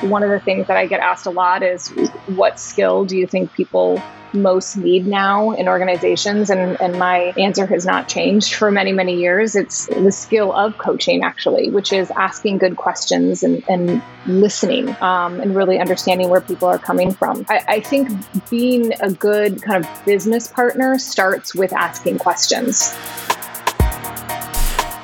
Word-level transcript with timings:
One 0.00 0.22
of 0.22 0.30
the 0.30 0.38
things 0.38 0.68
that 0.68 0.76
I 0.76 0.86
get 0.86 1.00
asked 1.00 1.26
a 1.26 1.30
lot 1.30 1.64
is 1.64 1.88
what 2.26 2.60
skill 2.60 3.04
do 3.04 3.16
you 3.16 3.26
think 3.26 3.52
people 3.52 4.00
most 4.32 4.76
need 4.76 5.08
now 5.08 5.50
in 5.50 5.66
organizations? 5.66 6.50
And, 6.50 6.80
and 6.80 7.00
my 7.00 7.32
answer 7.36 7.66
has 7.66 7.84
not 7.84 8.08
changed 8.08 8.54
for 8.54 8.70
many, 8.70 8.92
many 8.92 9.16
years. 9.16 9.56
It's 9.56 9.86
the 9.86 10.12
skill 10.12 10.52
of 10.52 10.78
coaching, 10.78 11.24
actually, 11.24 11.70
which 11.70 11.92
is 11.92 12.12
asking 12.12 12.58
good 12.58 12.76
questions 12.76 13.42
and, 13.42 13.64
and 13.68 14.00
listening 14.26 14.90
um, 15.00 15.40
and 15.40 15.56
really 15.56 15.80
understanding 15.80 16.28
where 16.28 16.42
people 16.42 16.68
are 16.68 16.78
coming 16.78 17.12
from. 17.12 17.44
I, 17.48 17.64
I 17.66 17.80
think 17.80 18.08
being 18.48 18.92
a 19.00 19.10
good 19.10 19.60
kind 19.62 19.84
of 19.84 20.04
business 20.04 20.46
partner 20.46 20.96
starts 20.98 21.56
with 21.56 21.72
asking 21.72 22.18
questions. 22.18 22.94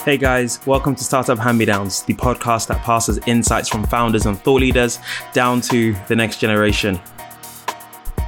Hey 0.05 0.18
guys, 0.18 0.61
welcome 0.66 0.95
to 0.95 1.02
Startup 1.02 1.39
Hand 1.39 1.57
Me 1.57 1.64
Downs, 1.64 2.02
the 2.02 2.12
podcast 2.12 2.66
that 2.66 2.82
passes 2.82 3.18
insights 3.27 3.71
from 3.71 3.84
founders 3.84 4.27
and 4.27 4.39
thought 4.39 4.61
leaders 4.61 4.98
down 5.32 5.62
to 5.62 5.96
the 6.09 6.14
next 6.14 6.41
generation. 6.41 7.00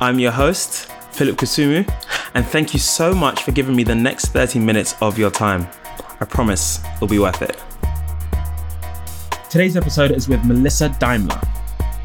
I'm 0.01 0.19
your 0.19 0.31
host, 0.31 0.91
Philip 1.12 1.37
Kusumu, 1.37 1.87
and 2.33 2.47
thank 2.47 2.73
you 2.73 2.81
so 2.81 3.15
much 3.15 3.43
for 3.43 3.53
giving 3.53 3.77
me 3.77 3.84
the 3.84 3.95
next 3.95 4.29
30 4.29 4.59
minutes 4.59 4.95
of 5.03 5.19
your 5.19 5.31
time. 5.31 5.69
I 6.19 6.25
promise 6.25 6.83
it'll 6.95 7.09
be 7.09 7.19
worth 7.19 7.43
it. 7.43 7.62
Today's 9.51 9.77
episode 9.77 10.12
is 10.12 10.31
with 10.31 10.43
Melissa 10.47 10.89
Daimler. 10.98 11.43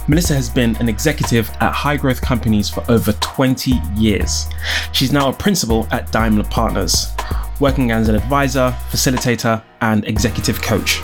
Melissa 0.09 0.33
has 0.33 0.49
been 0.49 0.75
an 0.81 0.89
executive 0.89 1.49
at 1.61 1.71
high 1.71 1.95
growth 1.95 2.21
companies 2.21 2.69
for 2.69 2.83
over 2.91 3.13
20 3.13 3.71
years. 3.95 4.49
She's 4.91 5.13
now 5.13 5.29
a 5.29 5.33
principal 5.33 5.87
at 5.91 6.11
Daimler 6.11 6.43
Partners, 6.43 7.13
working 7.61 7.91
as 7.91 8.09
an 8.09 8.15
advisor, 8.15 8.75
facilitator, 8.89 9.63
and 9.79 10.05
executive 10.05 10.61
coach. 10.61 10.97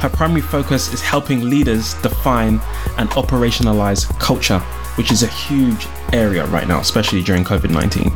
Her 0.00 0.08
primary 0.08 0.40
focus 0.40 0.92
is 0.92 1.02
helping 1.02 1.48
leaders 1.48 1.94
define 2.02 2.54
and 2.96 3.10
operationalize 3.10 4.08
culture, 4.18 4.58
which 4.96 5.12
is 5.12 5.22
a 5.22 5.26
huge 5.26 5.86
area 6.12 6.46
right 6.46 6.66
now, 6.66 6.80
especially 6.80 7.22
during 7.22 7.44
COVID 7.44 7.70
19. 7.70 8.10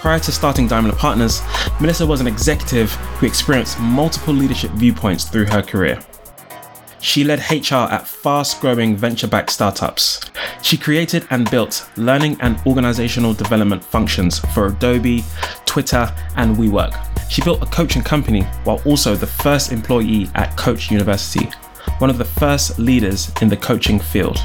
Prior 0.00 0.18
to 0.18 0.32
starting 0.32 0.66
Daimler 0.66 0.92
Partners, 0.94 1.42
Melissa 1.80 2.06
was 2.06 2.20
an 2.20 2.26
executive 2.26 2.92
who 3.18 3.26
experienced 3.26 3.78
multiple 3.78 4.34
leadership 4.34 4.72
viewpoints 4.72 5.24
through 5.24 5.44
her 5.46 5.62
career. 5.62 6.02
She 7.02 7.24
led 7.24 7.40
HR 7.50 7.90
at 7.90 8.06
fast 8.06 8.60
growing 8.60 8.94
venture 8.94 9.26
backed 9.26 9.50
startups. 9.50 10.20
She 10.62 10.76
created 10.76 11.26
and 11.30 11.50
built 11.50 11.88
learning 11.96 12.36
and 12.40 12.60
organizational 12.66 13.32
development 13.32 13.82
functions 13.82 14.38
for 14.54 14.66
Adobe, 14.66 15.24
Twitter, 15.64 16.14
and 16.36 16.56
WeWork. 16.56 16.94
She 17.30 17.42
built 17.42 17.62
a 17.62 17.66
coaching 17.66 18.02
company 18.02 18.42
while 18.64 18.82
also 18.84 19.16
the 19.16 19.26
first 19.26 19.72
employee 19.72 20.28
at 20.34 20.56
Coach 20.58 20.90
University, 20.90 21.48
one 21.98 22.10
of 22.10 22.18
the 22.18 22.24
first 22.24 22.78
leaders 22.78 23.32
in 23.40 23.48
the 23.48 23.56
coaching 23.56 23.98
field. 23.98 24.38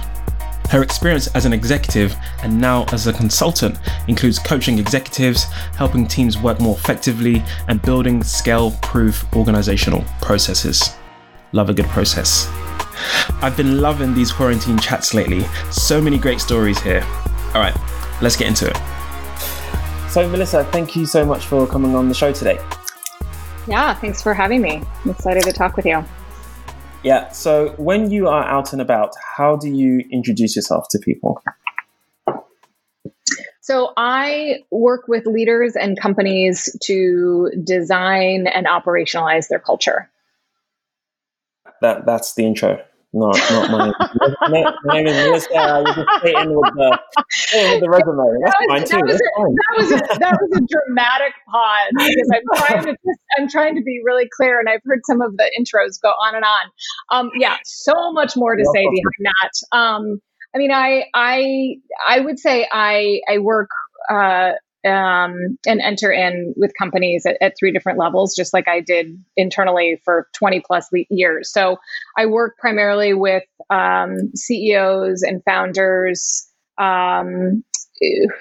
Her 0.70 0.82
experience 0.82 1.28
as 1.36 1.46
an 1.46 1.54
executive 1.54 2.16
and 2.42 2.60
now 2.60 2.86
as 2.92 3.06
a 3.06 3.14
consultant 3.14 3.78
includes 4.08 4.40
coaching 4.40 4.80
executives, 4.80 5.44
helping 5.76 6.08
teams 6.08 6.38
work 6.38 6.60
more 6.60 6.76
effectively, 6.76 7.44
and 7.68 7.82
building 7.82 8.24
scale 8.24 8.72
proof 8.82 9.26
organizational 9.36 10.04
processes. 10.22 10.96
Love 11.52 11.70
a 11.70 11.74
good 11.74 11.86
process. 11.88 12.48
I've 13.42 13.56
been 13.56 13.82
loving 13.82 14.14
these 14.14 14.32
quarantine 14.32 14.78
chats 14.78 15.14
lately. 15.14 15.44
So 15.72 16.02
many 16.02 16.18
great 16.18 16.40
stories 16.40 16.80
here. 16.82 17.04
All 17.54 17.62
right, 17.62 17.76
let's 18.22 18.36
get 18.36 18.48
into 18.48 18.70
it. 18.70 18.78
So, 20.10 20.28
Melissa, 20.30 20.64
thank 20.66 20.96
you 20.96 21.06
so 21.06 21.26
much 21.26 21.46
for 21.46 21.68
coming 21.68 21.96
on 21.96 22.08
the 22.08 22.16
show 22.16 22.32
today. 22.32 22.58
Yeah, 23.68 23.94
thanks 23.94 24.22
for 24.22 24.34
having 24.34 24.62
me. 24.62 24.82
I'm 25.04 25.12
excited 25.12 25.44
to 25.44 25.52
talk 25.52 25.76
with 25.76 25.86
you. 25.86 26.04
Yeah, 27.04 27.30
so 27.30 27.70
when 27.78 28.10
you 28.10 28.28
are 28.28 28.44
out 28.44 28.74
and 28.74 28.82
about, 28.82 29.14
how 29.38 29.58
do 29.58 29.70
you 29.70 30.04
introduce 30.12 30.56
yourself 30.56 30.88
to 30.90 31.00
people? 31.00 31.42
So 33.62 33.94
I 33.98 34.60
work 34.72 35.08
with 35.08 35.26
leaders 35.26 35.76
and 35.76 36.00
companies 36.00 36.76
to 36.84 37.52
design 37.64 38.48
and 38.48 38.68
operationalize 38.68 39.48
their 39.48 39.60
culture 39.60 40.10
that 41.86 42.06
that's 42.06 42.34
the 42.34 42.46
intro. 42.46 42.82
Not 43.14 43.38
not 43.50 43.72
my 43.72 44.50
name. 44.50 44.66
my 44.84 45.02
name 45.02 45.08
is 45.08 45.16
Melissa. 45.16 45.84
You 45.88 45.94
just 45.94 46.20
stay 46.20 46.34
in 46.42 46.50
with 46.54 46.74
the 46.76 47.00
stay 47.32 47.66
in 47.66 47.72
with 47.72 47.82
the 47.82 47.90
resume. 47.90 48.28
That's 48.44 48.52
that 48.52 48.66
was, 48.68 48.68
fine 48.68 48.84
too. 48.84 49.08
That 49.08 49.14
was, 49.14 49.22
a, 49.22 49.48
that 49.56 49.76
was, 49.78 49.92
a, 49.92 50.20
that 50.20 50.38
was 50.42 50.52
a 50.58 50.64
dramatic 50.68 51.34
pause 51.48 51.92
because 51.96 52.30
I'm 52.36 52.44
trying 52.60 52.84
to 52.84 52.92
just, 52.92 53.20
I'm 53.38 53.48
trying 53.48 53.76
to 53.76 53.82
be 53.84 54.02
really 54.04 54.28
clear, 54.36 54.60
and 54.60 54.68
I've 54.68 54.82
heard 54.84 55.00
some 55.06 55.22
of 55.22 55.38
the 55.38 55.50
intros 55.58 56.02
go 56.02 56.10
on 56.10 56.36
and 56.36 56.44
on. 56.44 56.66
Um, 57.12 57.32
yeah, 57.40 57.56
so 57.64 58.12
much 58.12 58.36
more 58.36 58.56
to 58.58 58.66
say 58.74 58.84
behind 58.84 59.32
that. 59.42 59.78
Um, 59.78 60.20
I 60.54 60.58
mean, 60.58 60.72
I 60.72 61.06
I 61.14 61.76
I 62.06 62.20
would 62.20 62.40
say 62.40 62.68
I 62.70 63.22
I 63.30 63.38
work 63.38 63.70
uh, 64.10 64.54
um, 64.86 65.58
and 65.66 65.82
enter 65.82 66.12
in 66.12 66.54
with 66.56 66.74
companies 66.78 67.26
at, 67.26 67.38
at, 67.42 67.54
three 67.58 67.72
different 67.72 67.98
levels, 67.98 68.36
just 68.36 68.54
like 68.54 68.68
I 68.68 68.82
did 68.82 69.24
internally 69.36 70.00
for 70.06 70.28
20 70.34 70.62
plus 70.66 70.90
years. 71.10 71.52
So 71.52 71.78
I 72.18 72.28
work 72.28 72.58
primarily 72.58 73.14
with 73.14 73.44
um, 73.70 74.36
CEOs 74.36 75.24
and 75.24 75.44
founders 75.44 76.48
um, 76.78 77.64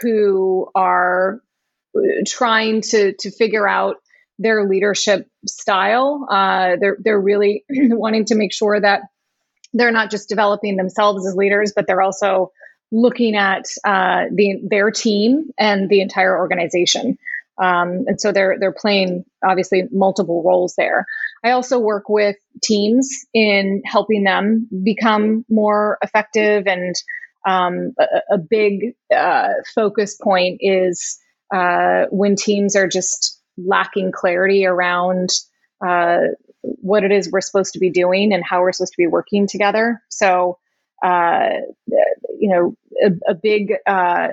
who 0.01 0.69
are 0.75 1.41
trying 2.27 2.81
to 2.83 3.15
to 3.21 3.31
figure 3.31 3.69
out 3.69 3.97
their 4.39 4.69
leadership 4.69 5.29
style. 5.47 6.27
Uh, 6.31 6.77
they're 6.81 6.99
they're 7.01 7.21
really 7.21 7.65
wanting 7.71 8.25
to 8.27 8.35
make 8.35 8.53
sure 8.53 8.81
that 8.81 9.03
they're 9.73 9.93
not 9.93 10.11
just 10.11 10.29
developing 10.29 10.77
themselves 10.77 11.27
as 11.27 11.35
leaders, 11.35 11.73
but 11.75 11.87
they're 11.87 12.03
also 12.03 12.53
looking 12.95 13.35
at 13.35 13.65
uh, 13.85 14.27
the 14.33 14.61
their 14.63 14.91
team 14.91 15.51
and 15.59 15.89
the 15.89 16.01
entire 16.01 16.39
organization. 16.39 17.19
Um, 17.63 18.05
and 18.07 18.21
so 18.21 18.33
they're 18.33 18.57
they're 18.59 18.73
playing 18.73 19.25
obviously 19.45 19.85
multiple 19.93 20.43
roles 20.45 20.75
there. 20.77 21.07
I 21.45 21.51
also 21.51 21.79
work 21.79 22.09
with 22.09 22.37
teams 22.63 23.27
in 23.35 23.83
helping 23.85 24.25
them 24.25 24.69
become 24.85 25.45
more 25.51 25.99
effective, 26.03 26.67
and 26.67 26.95
um, 27.47 27.95
a, 27.99 28.35
a, 28.35 28.39
big 28.39 28.95
uh, 29.15 29.51
focus 29.75 30.17
point 30.17 30.59
is 30.61 31.19
uh, 31.55 32.05
when 32.11 32.37
teams 32.37 32.75
are 32.75 32.89
just 32.89 33.41
lacking 33.59 34.13
clarity 34.13 34.67
around 34.67 35.29
uh, 35.87 36.21
what 36.63 37.05
it 37.05 37.13
is 37.13 37.31
we're 37.31 37.43
supposed 37.43 37.75
to 37.75 37.79
be 37.79 37.91
doing 37.91 38.33
and 38.33 38.43
how 38.43 38.63
we're 38.63 38.73
supposed 38.73 38.95
to 38.95 39.03
be 39.03 39.07
working 39.07 39.47
together. 39.47 40.01
So 40.09 40.59
uh, 41.05 41.51
you 42.45 42.51
know, 42.51 42.77
a, 43.03 43.33
a 43.33 43.35
big 43.35 43.73
uh, 43.87 44.29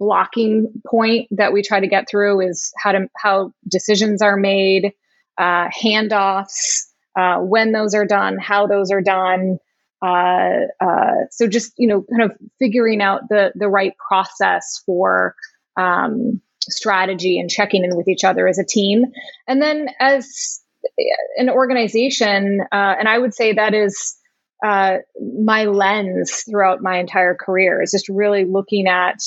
blocking 0.00 0.82
point 0.84 1.28
that 1.30 1.52
we 1.52 1.62
try 1.62 1.78
to 1.78 1.86
get 1.86 2.08
through 2.10 2.40
is 2.40 2.72
how 2.76 2.90
to 2.90 3.08
how 3.16 3.52
decisions 3.68 4.20
are 4.20 4.36
made, 4.36 4.92
uh, 5.38 5.68
handoffs, 5.68 6.86
uh, 7.16 7.36
when 7.38 7.70
those 7.70 7.94
are 7.94 8.04
done, 8.04 8.36
how 8.36 8.66
those 8.66 8.90
are 8.90 9.00
done. 9.00 9.58
Uh, 10.02 10.66
uh, 10.80 11.26
so 11.30 11.46
just 11.46 11.72
you 11.78 11.86
know, 11.86 12.04
kind 12.10 12.28
of 12.28 12.36
figuring 12.58 13.00
out 13.00 13.28
the 13.28 13.52
the 13.54 13.68
right 13.68 13.92
process 14.08 14.82
for 14.84 15.36
um, 15.76 16.40
strategy 16.62 17.38
and 17.38 17.48
checking 17.48 17.84
in 17.84 17.96
with 17.96 18.08
each 18.08 18.24
other 18.24 18.48
as 18.48 18.58
a 18.58 18.64
team, 18.64 19.04
and 19.46 19.62
then 19.62 19.88
as 20.00 20.60
an 21.36 21.48
organization, 21.48 22.60
uh, 22.72 22.94
and 22.98 23.06
I 23.06 23.18
would 23.18 23.34
say 23.34 23.52
that 23.52 23.72
is 23.72 24.16
uh, 24.64 24.98
my 25.20 25.64
lens 25.64 26.44
throughout 26.48 26.82
my 26.82 26.98
entire 26.98 27.34
career 27.34 27.82
is 27.82 27.90
just 27.90 28.08
really 28.08 28.44
looking 28.44 28.86
at 28.86 29.18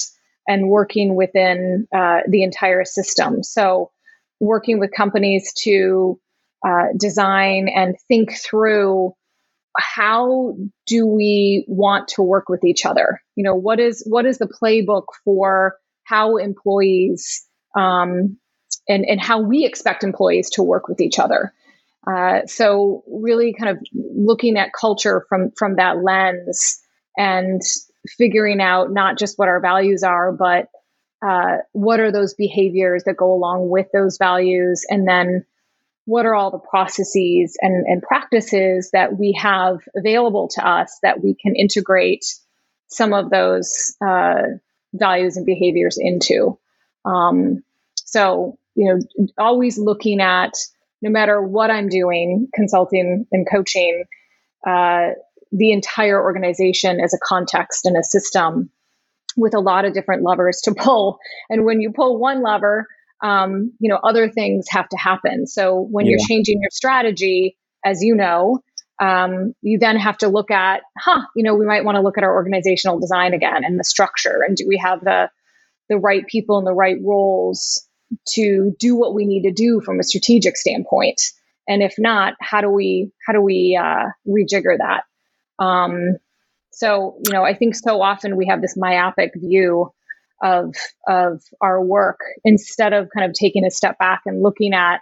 and 0.47 0.69
working 0.69 1.15
within 1.15 1.87
uh, 1.95 2.19
the 2.27 2.43
entire 2.43 2.85
system. 2.85 3.43
So, 3.43 3.91
working 4.39 4.79
with 4.79 4.91
companies 4.95 5.53
to 5.63 6.19
uh, 6.67 6.87
design 6.97 7.69
and 7.73 7.95
think 8.07 8.33
through 8.37 9.13
how 9.77 10.55
do 10.85 11.07
we 11.07 11.65
want 11.67 12.09
to 12.09 12.21
work 12.21 12.49
with 12.49 12.63
each 12.63 12.85
other. 12.85 13.21
You 13.35 13.43
know, 13.43 13.55
what 13.55 13.79
is 13.79 14.05
what 14.07 14.25
is 14.25 14.37
the 14.37 14.47
playbook 14.47 15.05
for 15.23 15.77
how 16.03 16.37
employees 16.37 17.47
um, 17.77 18.37
and 18.87 19.05
and 19.05 19.21
how 19.21 19.41
we 19.41 19.65
expect 19.65 20.03
employees 20.03 20.49
to 20.51 20.63
work 20.63 20.87
with 20.87 21.01
each 21.01 21.19
other. 21.19 21.53
Uh, 22.05 22.45
so 22.45 23.03
really 23.07 23.53
kind 23.53 23.69
of 23.69 23.77
looking 23.93 24.57
at 24.57 24.73
culture 24.73 25.25
from 25.29 25.51
from 25.57 25.77
that 25.77 26.03
lens 26.03 26.79
and 27.17 27.61
figuring 28.17 28.59
out 28.59 28.91
not 28.91 29.17
just 29.17 29.39
what 29.39 29.47
our 29.47 29.61
values 29.61 30.03
are, 30.03 30.31
but 30.31 30.67
uh, 31.25 31.57
what 31.71 32.01
are 32.01 32.11
those 32.11 32.33
behaviors 32.33 33.03
that 33.05 33.15
go 33.15 33.31
along 33.31 33.69
with 33.69 33.87
those 33.93 34.17
values, 34.17 34.85
and 34.89 35.07
then 35.07 35.45
what 36.05 36.25
are 36.25 36.35
all 36.35 36.51
the 36.51 36.59
processes 36.59 37.57
and, 37.61 37.85
and 37.87 38.01
practices 38.01 38.89
that 38.91 39.17
we 39.17 39.31
have 39.31 39.77
available 39.95 40.49
to 40.49 40.67
us 40.67 40.99
that 41.01 41.23
we 41.23 41.33
can 41.33 41.55
integrate 41.55 42.25
some 42.87 43.13
of 43.13 43.29
those 43.29 43.95
uh, 44.05 44.41
values 44.93 45.37
and 45.37 45.45
behaviors 45.45 45.97
into. 45.97 46.59
Um, 47.05 47.63
so 47.95 48.57
you 48.75 48.93
know, 49.17 49.25
always 49.37 49.77
looking 49.77 50.19
at 50.19 50.53
no 51.03 51.09
matter 51.09 51.41
what 51.41 51.69
I'm 51.69 51.89
doing, 51.89 52.47
consulting 52.55 53.27
and 53.31 53.45
coaching, 53.47 54.05
uh, 54.65 55.09
the 55.51 55.71
entire 55.73 56.19
organization 56.19 56.99
as 57.01 57.13
a 57.13 57.19
context 57.21 57.85
and 57.85 57.97
a 57.97 58.03
system 58.03 58.71
with 59.35 59.53
a 59.53 59.59
lot 59.59 59.83
of 59.83 59.93
different 59.93 60.23
levers 60.23 60.61
to 60.63 60.73
pull. 60.73 61.19
And 61.49 61.65
when 61.65 61.81
you 61.81 61.91
pull 61.91 62.17
one 62.17 62.41
lever, 62.41 62.87
um, 63.21 63.73
you 63.79 63.89
know, 63.89 63.99
other 64.01 64.29
things 64.29 64.65
have 64.69 64.87
to 64.89 64.97
happen. 64.97 65.45
So 65.45 65.79
when 65.79 66.05
yeah. 66.05 66.11
you're 66.11 66.27
changing 66.27 66.61
your 66.61 66.71
strategy, 66.71 67.57
as 67.83 68.01
you 68.01 68.15
know, 68.15 68.61
um, 69.01 69.53
you 69.61 69.79
then 69.79 69.97
have 69.97 70.17
to 70.19 70.29
look 70.29 70.51
at, 70.51 70.83
huh, 70.97 71.21
you 71.35 71.43
know, 71.43 71.55
we 71.55 71.65
might 71.65 71.83
want 71.83 71.97
to 71.97 72.01
look 72.01 72.17
at 72.17 72.23
our 72.23 72.33
organizational 72.33 72.99
design 72.99 73.33
again 73.33 73.65
and 73.65 73.77
the 73.77 73.83
structure, 73.83 74.41
and 74.47 74.55
do 74.55 74.65
we 74.67 74.77
have 74.77 75.01
the 75.03 75.29
the 75.89 75.97
right 75.97 76.25
people 76.27 76.59
in 76.59 76.63
the 76.63 76.73
right 76.73 76.97
roles 77.03 77.85
to 78.29 78.75
do 78.79 78.95
what 78.95 79.13
we 79.13 79.25
need 79.25 79.43
to 79.43 79.51
do 79.51 79.81
from 79.81 79.99
a 79.99 80.03
strategic 80.03 80.57
standpoint? 80.57 81.21
And 81.67 81.81
if 81.81 81.95
not, 81.97 82.33
how 82.41 82.61
do 82.61 82.69
we 82.69 83.11
how 83.25 83.33
do 83.33 83.41
we 83.41 83.79
uh, 83.81 84.09
rejigger 84.27 84.77
that? 84.77 85.03
Um, 85.63 86.17
so, 86.71 87.17
you 87.25 87.33
know, 87.33 87.43
I 87.43 87.53
think 87.53 87.75
so 87.75 88.01
often 88.01 88.35
we 88.35 88.47
have 88.47 88.61
this 88.61 88.75
myopic 88.75 89.33
view 89.35 89.91
of 90.41 90.75
of 91.07 91.41
our 91.61 91.81
work 91.81 92.19
instead 92.43 92.93
of 92.93 93.09
kind 93.15 93.29
of 93.29 93.33
taking 93.33 93.65
a 93.65 93.71
step 93.71 93.97
back 93.97 94.21
and 94.25 94.41
looking 94.41 94.73
at 94.73 94.99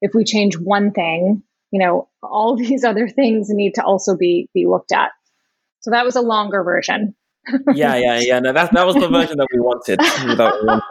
if 0.00 0.12
we 0.14 0.24
change 0.24 0.56
one 0.56 0.92
thing, 0.92 1.42
you 1.70 1.80
know, 1.80 2.08
all 2.22 2.56
these 2.56 2.84
other 2.84 3.08
things 3.08 3.48
need 3.50 3.74
to 3.74 3.82
also 3.82 4.16
be 4.16 4.48
be 4.54 4.66
looked 4.66 4.92
at. 4.92 5.10
So 5.80 5.90
that 5.90 6.04
was 6.04 6.16
a 6.16 6.22
longer 6.22 6.62
version 6.62 7.14
yeah, 7.74 7.96
yeah, 7.96 8.18
yeah. 8.20 8.38
No, 8.40 8.52
that 8.52 8.72
that 8.72 8.86
was 8.86 8.94
the 8.94 9.08
version 9.08 9.38
that 9.38 9.46
we 9.52 9.60
wanted. 9.60 9.98
That 10.00 10.54
we 10.60 10.66
wanted. 10.66 10.82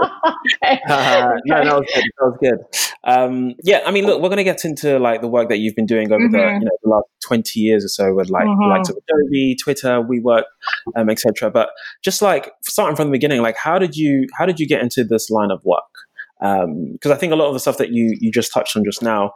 Uh, 0.88 1.32
no, 1.46 1.64
that 1.64 1.76
was 1.76 1.86
good. 1.94 2.04
That 2.18 2.26
was 2.26 2.38
good. 2.42 2.90
Um, 3.04 3.56
yeah, 3.64 3.82
I 3.86 3.92
mean, 3.92 4.06
look, 4.06 4.22
we're 4.22 4.30
going 4.30 4.38
to 4.38 4.44
get 4.44 4.64
into 4.64 5.00
like 5.00 5.22
the 5.22 5.28
work 5.28 5.50
that 5.50 5.58
you've 5.58 5.76
been 5.76 5.86
doing 5.86 6.12
over 6.12 6.24
mm-hmm. 6.24 6.32
the 6.32 6.40
you 6.40 6.66
know 6.66 6.78
the 6.84 6.90
last 6.90 7.06
twenty 7.24 7.60
years 7.60 7.84
or 7.84 7.88
so 7.88 8.14
with 8.14 8.30
like 8.30 8.46
mm-hmm. 8.46 8.70
like 8.70 8.82
Adobe, 8.82 9.56
Twitter, 9.56 10.02
WeWork, 10.02 10.44
um, 10.96 11.10
etc. 11.10 11.52
But 11.52 11.70
just 12.04 12.22
like 12.22 12.52
starting 12.64 12.96
from 12.96 13.08
the 13.08 13.12
beginning, 13.12 13.42
like 13.42 13.58
how 13.58 13.80
did 13.80 13.96
you 13.96 14.28
how 14.38 14.46
did 14.46 14.60
you 14.60 14.68
get 14.68 14.82
into 14.82 15.04
this 15.04 15.30
line 15.30 15.52
of 15.52 15.64
work? 15.64 15.84
Because 16.40 17.12
um, 17.12 17.12
I 17.12 17.16
think 17.16 17.34
a 17.34 17.36
lot 17.36 17.48
of 17.48 17.54
the 17.54 17.60
stuff 17.60 17.78
that 17.78 17.92
you 17.92 18.16
you 18.20 18.32
just 18.32 18.54
touched 18.54 18.76
on 18.76 18.84
just 18.84 19.02
now 19.02 19.34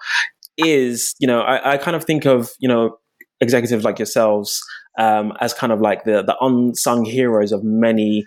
is 0.57 1.15
you 1.19 1.27
know 1.27 1.41
I, 1.41 1.73
I 1.73 1.77
kind 1.77 1.95
of 1.95 2.03
think 2.03 2.25
of 2.25 2.51
you 2.59 2.67
know 2.67 2.97
executives 3.41 3.83
like 3.83 3.99
yourselves 3.99 4.61
um, 4.97 5.33
as 5.39 5.53
kind 5.53 5.71
of 5.71 5.81
like 5.81 6.03
the 6.03 6.23
the 6.23 6.35
unsung 6.41 7.05
heroes 7.05 7.51
of 7.51 7.63
many 7.63 8.25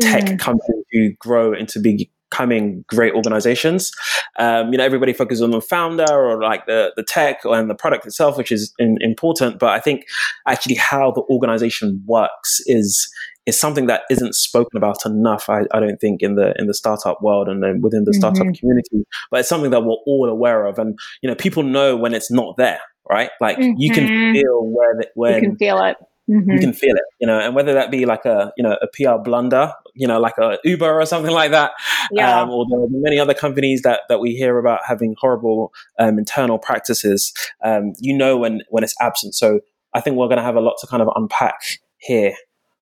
tech 0.00 0.24
mm. 0.24 0.38
companies 0.38 0.84
who 0.92 1.10
grow 1.18 1.52
into 1.52 1.80
becoming 1.80 2.84
great 2.88 3.14
organizations. 3.14 3.92
Um, 4.38 4.72
you 4.72 4.78
know, 4.78 4.84
everybody 4.84 5.12
focuses 5.12 5.42
on 5.42 5.52
the 5.52 5.60
founder 5.60 6.06
or 6.10 6.42
like 6.42 6.66
the, 6.66 6.92
the 6.96 7.04
tech 7.04 7.44
and 7.44 7.70
the 7.70 7.74
product 7.74 8.06
itself, 8.06 8.36
which 8.36 8.50
is 8.50 8.72
in, 8.78 8.98
important. 9.00 9.58
But 9.58 9.70
I 9.70 9.80
think 9.80 10.06
actually 10.48 10.74
how 10.74 11.12
the 11.12 11.22
organization 11.22 12.02
works 12.06 12.60
is 12.66 13.08
is 13.46 13.60
something 13.60 13.86
that 13.86 14.04
isn't 14.10 14.34
spoken 14.34 14.78
about 14.78 15.04
enough. 15.04 15.50
I, 15.50 15.64
I 15.70 15.78
don't 15.78 16.00
think 16.00 16.22
in 16.22 16.34
the 16.34 16.54
in 16.58 16.66
the 16.66 16.74
startup 16.74 17.22
world 17.22 17.48
and 17.48 17.62
then 17.62 17.82
within 17.82 18.04
the 18.04 18.14
startup 18.14 18.46
mm-hmm. 18.46 18.52
community. 18.54 19.04
But 19.30 19.40
it's 19.40 19.48
something 19.48 19.70
that 19.70 19.84
we're 19.84 19.96
all 20.06 20.28
aware 20.28 20.66
of, 20.66 20.78
and 20.78 20.98
you 21.22 21.28
know, 21.28 21.36
people 21.36 21.62
know 21.62 21.96
when 21.96 22.14
it's 22.14 22.30
not 22.30 22.56
there 22.56 22.80
right? 23.08 23.30
Like 23.40 23.58
mm-hmm. 23.58 23.74
you 23.78 23.90
can 23.90 24.04
mm-hmm. 24.04 24.34
feel 24.34 24.64
where 24.64 24.94
the, 24.96 25.08
when 25.14 25.34
you 25.34 25.40
can 25.40 25.56
feel 25.56 25.82
it. 25.82 25.96
Mm-hmm. 26.28 26.52
You 26.52 26.58
can 26.58 26.72
feel 26.72 26.94
it, 26.94 27.02
you 27.20 27.26
know, 27.26 27.38
and 27.38 27.54
whether 27.54 27.74
that 27.74 27.90
be 27.90 28.06
like 28.06 28.24
a 28.24 28.50
you 28.56 28.62
know 28.62 28.78
a 28.80 28.86
PR 28.86 29.22
blunder, 29.22 29.72
you 29.94 30.06
know, 30.06 30.18
like 30.18 30.38
a 30.38 30.58
Uber 30.64 30.98
or 30.98 31.04
something 31.04 31.32
like 31.32 31.50
that, 31.50 31.72
yeah. 32.10 32.40
um, 32.40 32.48
or 32.48 32.64
the 32.64 32.86
many 32.90 33.18
other 33.18 33.34
companies 33.34 33.82
that 33.82 34.02
that 34.08 34.20
we 34.20 34.34
hear 34.34 34.58
about 34.58 34.80
having 34.86 35.14
horrible 35.18 35.70
um, 35.98 36.18
internal 36.18 36.58
practices, 36.58 37.34
um, 37.62 37.92
you 37.98 38.16
know 38.16 38.38
when 38.38 38.62
when 38.70 38.82
it's 38.82 38.94
absent. 39.02 39.34
So 39.34 39.60
I 39.92 40.00
think 40.00 40.16
we're 40.16 40.28
going 40.28 40.38
to 40.38 40.44
have 40.44 40.56
a 40.56 40.60
lot 40.60 40.76
to 40.80 40.86
kind 40.86 41.02
of 41.02 41.10
unpack 41.14 41.60
here. 41.98 42.34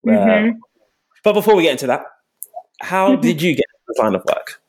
Uh, 0.06 0.10
mm-hmm. 0.10 0.58
but 1.22 1.32
before 1.32 1.54
we 1.54 1.62
get 1.62 1.72
into 1.72 1.86
that, 1.86 2.02
how 2.80 3.14
did 3.16 3.40
you 3.40 3.52
get 3.52 3.64
into 3.72 3.94
the 3.94 4.02
line 4.02 4.14
of 4.14 4.24
work? 4.24 4.60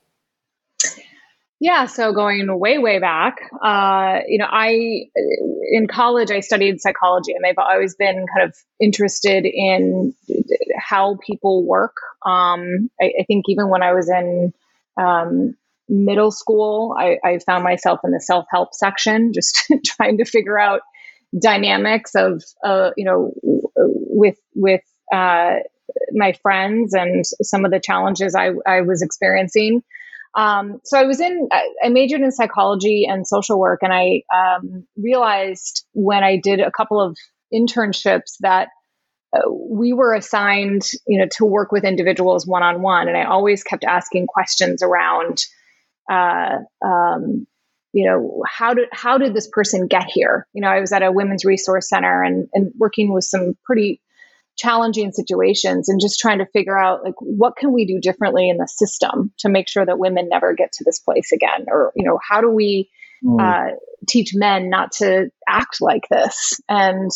Yeah, 1.61 1.87
so 1.87 2.13
going 2.13 2.47
way, 2.57 2.77
way 2.77 2.99
back, 2.99 3.35
uh, 3.61 4.19
you 4.27 4.37
know, 4.37 4.47
I 4.49 5.09
in 5.71 5.87
college 5.87 6.31
I 6.31 6.39
studied 6.39 6.79
psychology, 6.79 7.33
and 7.33 7.45
I've 7.45 7.57
always 7.57 7.95
been 7.95 8.25
kind 8.33 8.47
of 8.47 8.55
interested 8.79 9.45
in 9.45 10.13
how 10.77 11.17
people 11.25 11.65
work. 11.65 11.97
Um, 12.25 12.89
I, 13.01 13.11
I, 13.19 13.23
think 13.27 13.45
even 13.49 13.67
when 13.67 13.83
I 13.83 13.91
was 13.91 14.09
in 14.09 14.53
um, 14.97 15.55
middle 15.89 16.31
school, 16.31 16.95
I, 16.97 17.17
I, 17.25 17.39
found 17.39 17.65
myself 17.65 17.99
in 18.05 18.11
the 18.11 18.21
self 18.21 18.45
help 18.49 18.73
section, 18.73 19.33
just 19.33 19.69
trying 19.85 20.17
to 20.19 20.25
figure 20.25 20.57
out 20.57 20.79
dynamics 21.37 22.15
of, 22.15 22.41
uh, 22.63 22.91
you 22.95 23.03
know, 23.03 23.33
with 23.75 24.37
with 24.55 24.81
uh, 25.13 25.55
my 26.13 26.31
friends 26.41 26.93
and 26.93 27.25
some 27.25 27.65
of 27.65 27.71
the 27.71 27.81
challenges 27.81 28.33
I, 28.33 28.51
I 28.65 28.81
was 28.81 29.01
experiencing. 29.01 29.83
Um, 30.37 30.79
so 30.83 30.97
I 30.97 31.03
was 31.03 31.19
in, 31.19 31.49
I 31.83 31.89
majored 31.89 32.21
in 32.21 32.31
psychology 32.31 33.05
and 33.09 33.27
social 33.27 33.59
work, 33.59 33.79
and 33.81 33.93
I 33.93 34.23
um, 34.33 34.85
realized 34.95 35.85
when 35.93 36.23
I 36.23 36.37
did 36.37 36.59
a 36.59 36.71
couple 36.71 37.01
of 37.01 37.17
internships 37.53 38.37
that 38.41 38.69
uh, 39.35 39.49
we 39.51 39.93
were 39.93 40.13
assigned, 40.13 40.83
you 41.07 41.19
know, 41.19 41.27
to 41.37 41.45
work 41.45 41.71
with 41.71 41.83
individuals 41.83 42.47
one 42.47 42.63
on 42.63 42.81
one, 42.81 43.07
and 43.07 43.17
I 43.17 43.23
always 43.23 43.63
kept 43.63 43.83
asking 43.83 44.27
questions 44.27 44.81
around, 44.81 45.45
uh, 46.11 46.57
um, 46.85 47.45
you 47.91 48.07
know, 48.07 48.43
how 48.47 48.73
did 48.75 48.89
how 48.91 49.17
did 49.17 49.33
this 49.33 49.47
person 49.51 49.87
get 49.87 50.05
here? 50.05 50.47
You 50.53 50.61
know, 50.61 50.67
I 50.67 50.79
was 50.79 50.91
at 50.91 51.03
a 51.03 51.11
women's 51.11 51.45
resource 51.45 51.89
center 51.89 52.23
and 52.23 52.47
and 52.53 52.71
working 52.77 53.13
with 53.13 53.23
some 53.23 53.55
pretty 53.65 54.01
challenging 54.59 55.11
situations 55.11 55.89
and 55.89 56.01
just 56.01 56.19
trying 56.19 56.39
to 56.39 56.45
figure 56.45 56.77
out 56.77 57.03
like 57.03 57.15
what 57.19 57.55
can 57.55 57.73
we 57.73 57.85
do 57.85 57.99
differently 58.01 58.49
in 58.49 58.57
the 58.57 58.67
system 58.67 59.31
to 59.39 59.49
make 59.49 59.67
sure 59.67 59.85
that 59.85 59.97
women 59.97 60.27
never 60.29 60.53
get 60.53 60.71
to 60.73 60.83
this 60.83 60.99
place 60.99 61.31
again? 61.31 61.65
Or 61.67 61.91
you 61.95 62.05
know 62.05 62.19
how 62.27 62.41
do 62.41 62.49
we 62.49 62.89
mm. 63.23 63.39
uh, 63.39 63.75
teach 64.07 64.31
men 64.35 64.69
not 64.69 64.91
to 64.93 65.29
act 65.47 65.77
like 65.81 66.07
this? 66.09 66.59
And 66.67 67.09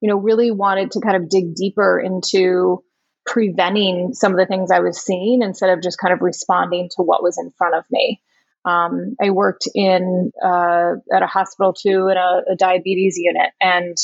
you 0.00 0.08
know 0.08 0.16
really 0.16 0.50
wanted 0.50 0.92
to 0.92 1.00
kind 1.00 1.16
of 1.16 1.28
dig 1.28 1.54
deeper 1.54 1.98
into 1.98 2.82
preventing 3.26 4.14
some 4.14 4.32
of 4.32 4.38
the 4.38 4.46
things 4.46 4.70
i 4.70 4.80
was 4.80 5.04
seeing 5.04 5.42
instead 5.42 5.70
of 5.70 5.82
just 5.82 5.98
kind 5.98 6.14
of 6.14 6.20
responding 6.22 6.88
to 6.88 7.02
what 7.02 7.22
was 7.22 7.36
in 7.38 7.52
front 7.58 7.74
of 7.74 7.84
me. 7.90 8.20
Um, 8.64 9.16
i 9.22 9.30
worked 9.30 9.68
in 9.74 10.32
uh, 10.44 10.94
at 11.12 11.22
a 11.22 11.26
hospital 11.26 11.72
too 11.72 12.08
in 12.08 12.16
a, 12.16 12.52
a 12.52 12.56
diabetes 12.56 13.16
unit 13.18 13.50
and 13.60 13.96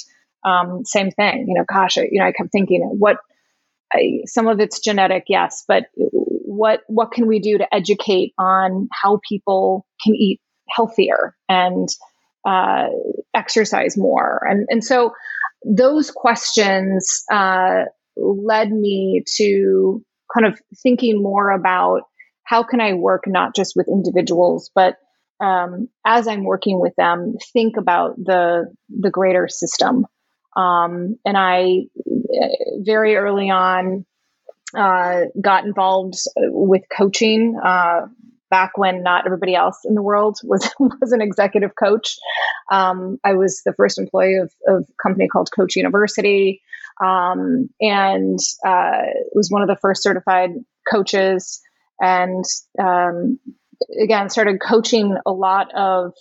um, 0.44 0.84
same 0.84 1.10
thing. 1.10 1.46
You 1.48 1.54
know, 1.54 1.64
gosh, 1.72 1.96
you 1.96 2.20
know, 2.20 2.26
I 2.26 2.32
kept 2.32 2.52
thinking, 2.52 2.82
what 2.98 3.18
I, 3.92 4.20
some 4.26 4.46
of 4.46 4.60
it's 4.60 4.80
genetic, 4.80 5.24
yes, 5.28 5.64
but 5.66 5.84
what 5.96 6.80
what 6.86 7.12
can 7.12 7.26
we 7.26 7.38
do 7.40 7.58
to 7.58 7.74
educate 7.74 8.32
on 8.38 8.88
how 8.92 9.20
people 9.28 9.86
can 10.02 10.14
eat 10.14 10.40
healthier 10.68 11.34
and 11.48 11.88
uh, 12.46 12.86
exercise 13.34 13.96
more? 13.96 14.40
And 14.48 14.66
and 14.70 14.84
so 14.84 15.12
those 15.64 16.10
questions 16.10 17.24
uh, 17.32 17.84
led 18.16 18.70
me 18.70 19.22
to 19.36 20.04
kind 20.34 20.46
of 20.46 20.60
thinking 20.82 21.22
more 21.22 21.50
about 21.50 22.02
how 22.44 22.62
can 22.62 22.80
I 22.80 22.92
work 22.92 23.24
not 23.26 23.54
just 23.54 23.72
with 23.74 23.88
individuals, 23.88 24.70
but 24.74 24.96
um, 25.40 25.88
as 26.06 26.28
I'm 26.28 26.44
working 26.44 26.80
with 26.80 26.94
them, 26.96 27.34
think 27.52 27.76
about 27.76 28.16
the 28.16 28.72
the 28.88 29.10
greater 29.10 29.48
system 29.48 30.06
um, 30.56 31.18
and 31.24 31.36
I 31.36 31.82
very 32.78 33.16
early 33.16 33.50
on 33.50 34.04
uh, 34.76 35.22
got 35.40 35.64
involved 35.64 36.16
with 36.36 36.82
coaching 36.96 37.58
uh, 37.64 38.06
back 38.50 38.76
when 38.76 39.02
not 39.02 39.26
everybody 39.26 39.54
else 39.54 39.80
in 39.84 39.94
the 39.94 40.02
world 40.02 40.38
was 40.44 40.68
was 40.78 41.12
an 41.12 41.20
executive 41.20 41.72
coach. 41.76 42.16
Um, 42.70 43.18
I 43.24 43.34
was 43.34 43.62
the 43.64 43.72
first 43.72 43.98
employee 43.98 44.36
of, 44.36 44.52
of 44.66 44.82
a 44.88 45.02
company 45.02 45.28
called 45.28 45.50
Coach 45.54 45.76
University, 45.76 46.60
um, 47.02 47.68
and 47.80 48.38
uh, 48.66 49.02
was 49.32 49.50
one 49.50 49.62
of 49.62 49.68
the 49.68 49.78
first 49.80 50.02
certified 50.02 50.50
coaches. 50.90 51.60
And 52.00 52.44
um, 52.80 53.38
again, 54.00 54.28
started 54.30 54.60
coaching 54.60 55.16
a 55.24 55.32
lot 55.32 55.72
of 55.74 56.12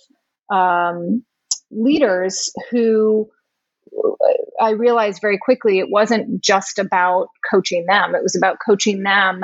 um, 0.50 1.24
leaders 1.70 2.52
who 2.70 3.28
I 4.60 4.70
realized 4.70 5.20
very 5.20 5.38
quickly 5.38 5.78
it 5.78 5.90
wasn't 5.90 6.42
just 6.42 6.78
about 6.78 7.28
coaching 7.50 7.86
them, 7.86 8.14
it 8.14 8.22
was 8.22 8.36
about 8.36 8.58
coaching 8.64 9.02
them 9.02 9.42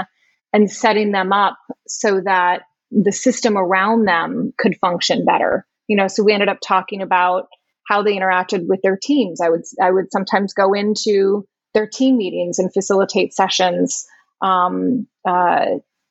and 0.52 0.70
setting 0.70 1.12
them 1.12 1.32
up 1.32 1.58
so 1.86 2.20
that 2.20 2.62
the 2.90 3.12
system 3.12 3.56
around 3.56 4.04
them 4.04 4.52
could 4.58 4.76
function 4.80 5.24
better. 5.24 5.66
You 5.86 5.96
know, 5.96 6.08
so 6.08 6.22
we 6.22 6.32
ended 6.32 6.48
up 6.48 6.58
talking 6.66 7.02
about 7.02 7.48
how 7.88 8.02
they 8.02 8.16
interacted 8.16 8.66
with 8.68 8.80
their 8.82 8.96
teams. 8.96 9.40
I 9.40 9.48
would 9.48 9.62
I 9.82 9.90
would 9.90 10.12
sometimes 10.12 10.54
go 10.54 10.72
into 10.72 11.46
their 11.74 11.86
team 11.86 12.16
meetings 12.16 12.58
and 12.58 12.72
facilitate 12.72 13.34
sessions 13.34 14.06
um, 14.40 15.06
uh, 15.28 15.66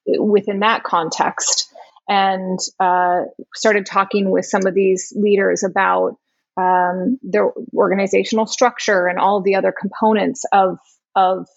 within 0.06 0.60
that 0.60 0.84
context, 0.84 1.74
and 2.08 2.60
uh, 2.80 3.24
started 3.56 3.86
talking 3.86 4.30
with 4.30 4.46
some 4.46 4.66
of 4.66 4.74
these 4.74 5.14
leaders 5.16 5.64
about 5.64 6.18
um, 6.60 7.18
their 7.22 7.52
organizational 7.74 8.46
structure 8.46 9.08
and 9.08 9.18
all 9.18 9.42
the 9.42 9.56
other 9.56 9.74
components 9.78 10.44
of 10.52 10.78
of 11.16 11.48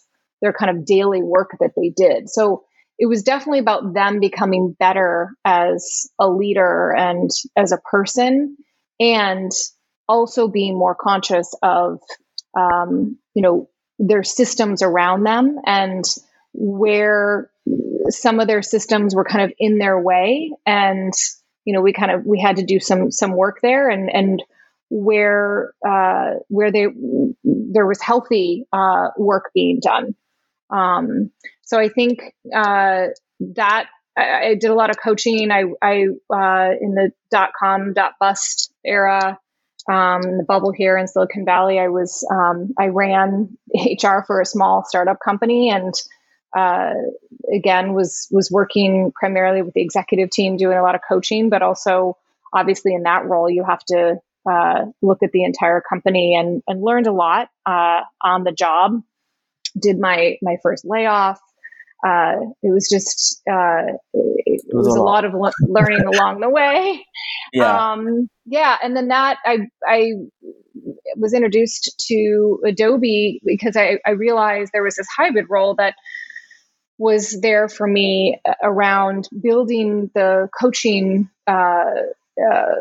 their 0.41 0.53
kind 0.53 0.77
of 0.77 0.85
daily 0.85 1.23
work 1.23 1.51
that 1.61 1.73
they 1.77 1.93
did. 1.95 2.29
So 2.29 2.65
it 2.99 3.07
was 3.07 3.23
definitely 3.23 3.61
about 3.61 3.95
them 3.95 4.21
becoming 4.21 4.77
better 4.79 5.31
as 5.45 6.09
a 6.21 6.29
leader 6.29 6.95
and 6.97 7.31
as 7.57 7.73
a 7.73 7.79
person, 7.79 8.57
and 9.01 9.51
also 10.09 10.49
being 10.49 10.79
more 10.79 10.95
conscious 10.95 11.55
of 11.63 12.01
um, 12.57 13.19
you 13.35 13.43
know 13.43 13.69
their 13.99 14.23
systems 14.23 14.83
around 14.83 15.25
them 15.25 15.59
and 15.65 16.05
where 16.55 17.51
some 18.09 18.41
of 18.41 18.47
their 18.47 18.63
systems 18.63 19.15
were 19.15 19.25
kind 19.25 19.45
of 19.45 19.53
in 19.59 19.79
their 19.79 19.99
way 19.99 20.51
and 20.67 21.13
you 21.65 21.73
know 21.73 21.81
we 21.81 21.93
kind 21.93 22.11
of 22.11 22.27
we 22.27 22.41
had 22.41 22.57
to 22.57 22.65
do 22.65 22.81
some 22.81 23.11
some 23.11 23.37
work 23.37 23.61
there 23.63 23.89
and 23.89 24.11
and 24.13 24.43
where 24.95 25.73
uh, 25.89 26.35
where 26.49 26.71
they 26.71 26.87
there 27.45 27.87
was 27.87 28.01
healthy 28.03 28.67
uh, 28.73 29.09
work 29.17 29.51
being 29.55 29.81
done 29.81 30.15
um, 30.73 31.31
so 31.63 31.79
I 31.79 31.89
think 31.89 32.21
uh, 32.55 33.07
that 33.55 33.87
I, 34.17 34.47
I, 34.49 34.55
did 34.55 34.71
a 34.71 34.75
lot 34.75 34.91
of 34.91 34.97
coaching. 35.03 35.51
I, 35.51 35.65
I 35.83 36.07
uh, 36.33 36.71
in 36.81 36.95
the 36.95 37.13
dot 37.31 37.51
com 37.59 37.93
dot 37.93 38.13
bust 38.19 38.73
era, 38.85 39.39
um, 39.91 40.23
the 40.23 40.45
bubble 40.47 40.73
here 40.73 40.97
in 40.97 41.07
Silicon 41.07 41.45
Valley, 41.45 41.79
I 41.79 41.89
was 41.89 42.27
um, 42.31 42.73
I 42.79 42.89
ran 42.89 43.57
HR 43.75 44.25
for 44.27 44.41
a 44.41 44.47
small 44.47 44.85
startup 44.85 45.19
company, 45.23 45.71
and 45.71 45.95
uh, 46.57 46.95
again 47.55 47.93
was 47.93 48.29
was 48.31 48.51
working 48.51 49.13
primarily 49.15 49.63
with 49.63 49.75
the 49.75 49.83
executive 49.83 50.31
team, 50.31 50.57
doing 50.57 50.79
a 50.79 50.83
lot 50.83 50.95
of 50.95 51.03
coaching, 51.07 51.51
but 51.51 51.63
also 51.63 52.17
obviously 52.55 52.95
in 52.95 53.05
that 53.05 53.27
role 53.27 53.49
you 53.49 53.65
have 53.65 53.85
to 53.87 54.21
uh, 54.51 54.87
look 55.01 55.23
at 55.23 55.31
the 55.33 55.45
entire 55.45 55.81
company 55.81 56.37
and 56.39 56.63
and 56.67 56.83
learned 56.83 57.07
a 57.07 57.13
lot 57.13 57.49
uh, 57.67 58.01
on 58.23 58.45
the 58.45 58.53
job. 58.53 59.03
Did 59.81 59.99
my 59.99 60.37
my 60.43 60.57
first 60.63 60.85
layoff. 60.85 61.41
Uh, 62.05 62.35
it 62.65 62.73
was 62.73 62.89
just 62.91 63.41
uh, 63.49 63.95
it, 64.13 64.63
it, 64.67 64.75
was, 64.75 64.89
was 64.89 64.97
a 64.97 65.03
lot, 65.03 65.23
lot 65.23 65.25
of 65.25 65.35
le- 65.35 65.53
learning 65.69 66.05
along 66.15 66.41
the 66.41 66.51
way. 66.51 67.05
Yeah. 67.53 67.93
Um, 67.93 68.29
yeah, 68.45 68.77
and 68.83 68.97
then 68.97 69.09
that 69.09 69.39
I 69.45 69.59
I 69.87 70.13
was 71.17 71.33
introduced 71.35 72.05
to 72.09 72.61
Adobe 72.67 73.41
because 73.45 73.77
I, 73.77 73.99
I 74.07 74.11
realized 74.11 74.71
there 74.73 74.83
was 74.83 74.97
this 74.97 75.07
hybrid 75.17 75.47
role 75.49 75.75
that 75.77 75.95
was 76.99 77.41
there 77.41 77.69
for 77.69 77.87
me 77.87 78.41
around 78.63 79.29
building 79.41 80.11
the 80.15 80.49
coaching 80.59 81.29
uh, 81.47 81.91
uh, 82.41 82.75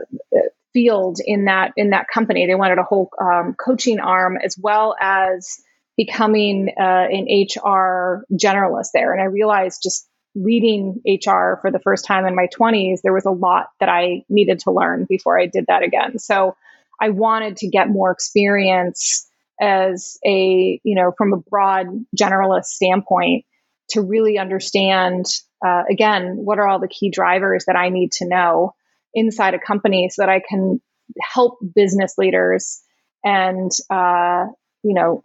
field 0.74 1.20
in 1.24 1.46
that 1.46 1.72
in 1.78 1.92
that 1.92 2.08
company. 2.08 2.48
They 2.48 2.56
wanted 2.56 2.78
a 2.78 2.84
whole 2.84 3.10
um, 3.20 3.56
coaching 3.60 4.00
arm 4.00 4.38
as 4.44 4.58
well 4.58 4.96
as 5.00 5.60
becoming 5.98 6.70
uh, 6.80 7.08
an 7.12 7.28
HR 7.30 8.26
generalist 8.34 8.90
there. 8.94 9.14
And 9.14 9.22
I 9.22 9.26
realized 9.26 9.82
just 9.84 10.08
leading 10.34 11.02
HR 11.06 11.60
for 11.62 11.72
the 11.72 11.82
first 11.84 12.06
time 12.06 12.26
in 12.26 12.36
my 12.36 12.48
20s, 12.48 13.02
there 13.04 13.14
was 13.14 13.26
a 13.26 13.32
lot 13.32 13.68
that 13.80 13.90
I 13.90 14.24
needed 14.30 14.60
to 14.60 14.72
learn 14.72 15.06
before 15.08 15.40
I 15.40 15.48
did 15.48 15.66
that 15.68 15.84
again. 15.84 16.20
So 16.20 16.56
I 17.00 17.10
wanted 17.10 17.58
to 17.58 17.68
get 17.68 17.90
more 17.90 18.12
experience 18.12 19.28
as 19.60 20.18
a, 20.26 20.80
you 20.84 20.96
know, 20.96 21.12
from 21.18 21.34
a 21.34 21.38
broad 21.38 21.88
generalist 22.18 22.66
standpoint 22.66 23.46
to 23.90 24.02
really 24.02 24.38
understand, 24.38 25.26
uh, 25.66 25.84
again, 25.90 26.38
what 26.38 26.60
are 26.60 26.68
all 26.68 26.80
the 26.80 26.88
key 26.88 27.10
drivers 27.10 27.66
that 27.66 27.76
I 27.76 27.90
need 27.90 28.14
to 28.14 28.28
know 28.28 28.74
inside 29.14 29.54
a 29.54 29.60
company 29.60 30.10
so 30.10 30.22
that 30.22 30.30
I 30.30 30.42
can 30.48 30.82
help 31.22 31.60
business 31.76 32.16
leaders 32.18 32.82
and, 33.24 33.72
uh, 33.90 34.46
you 34.84 34.94
know, 34.94 35.22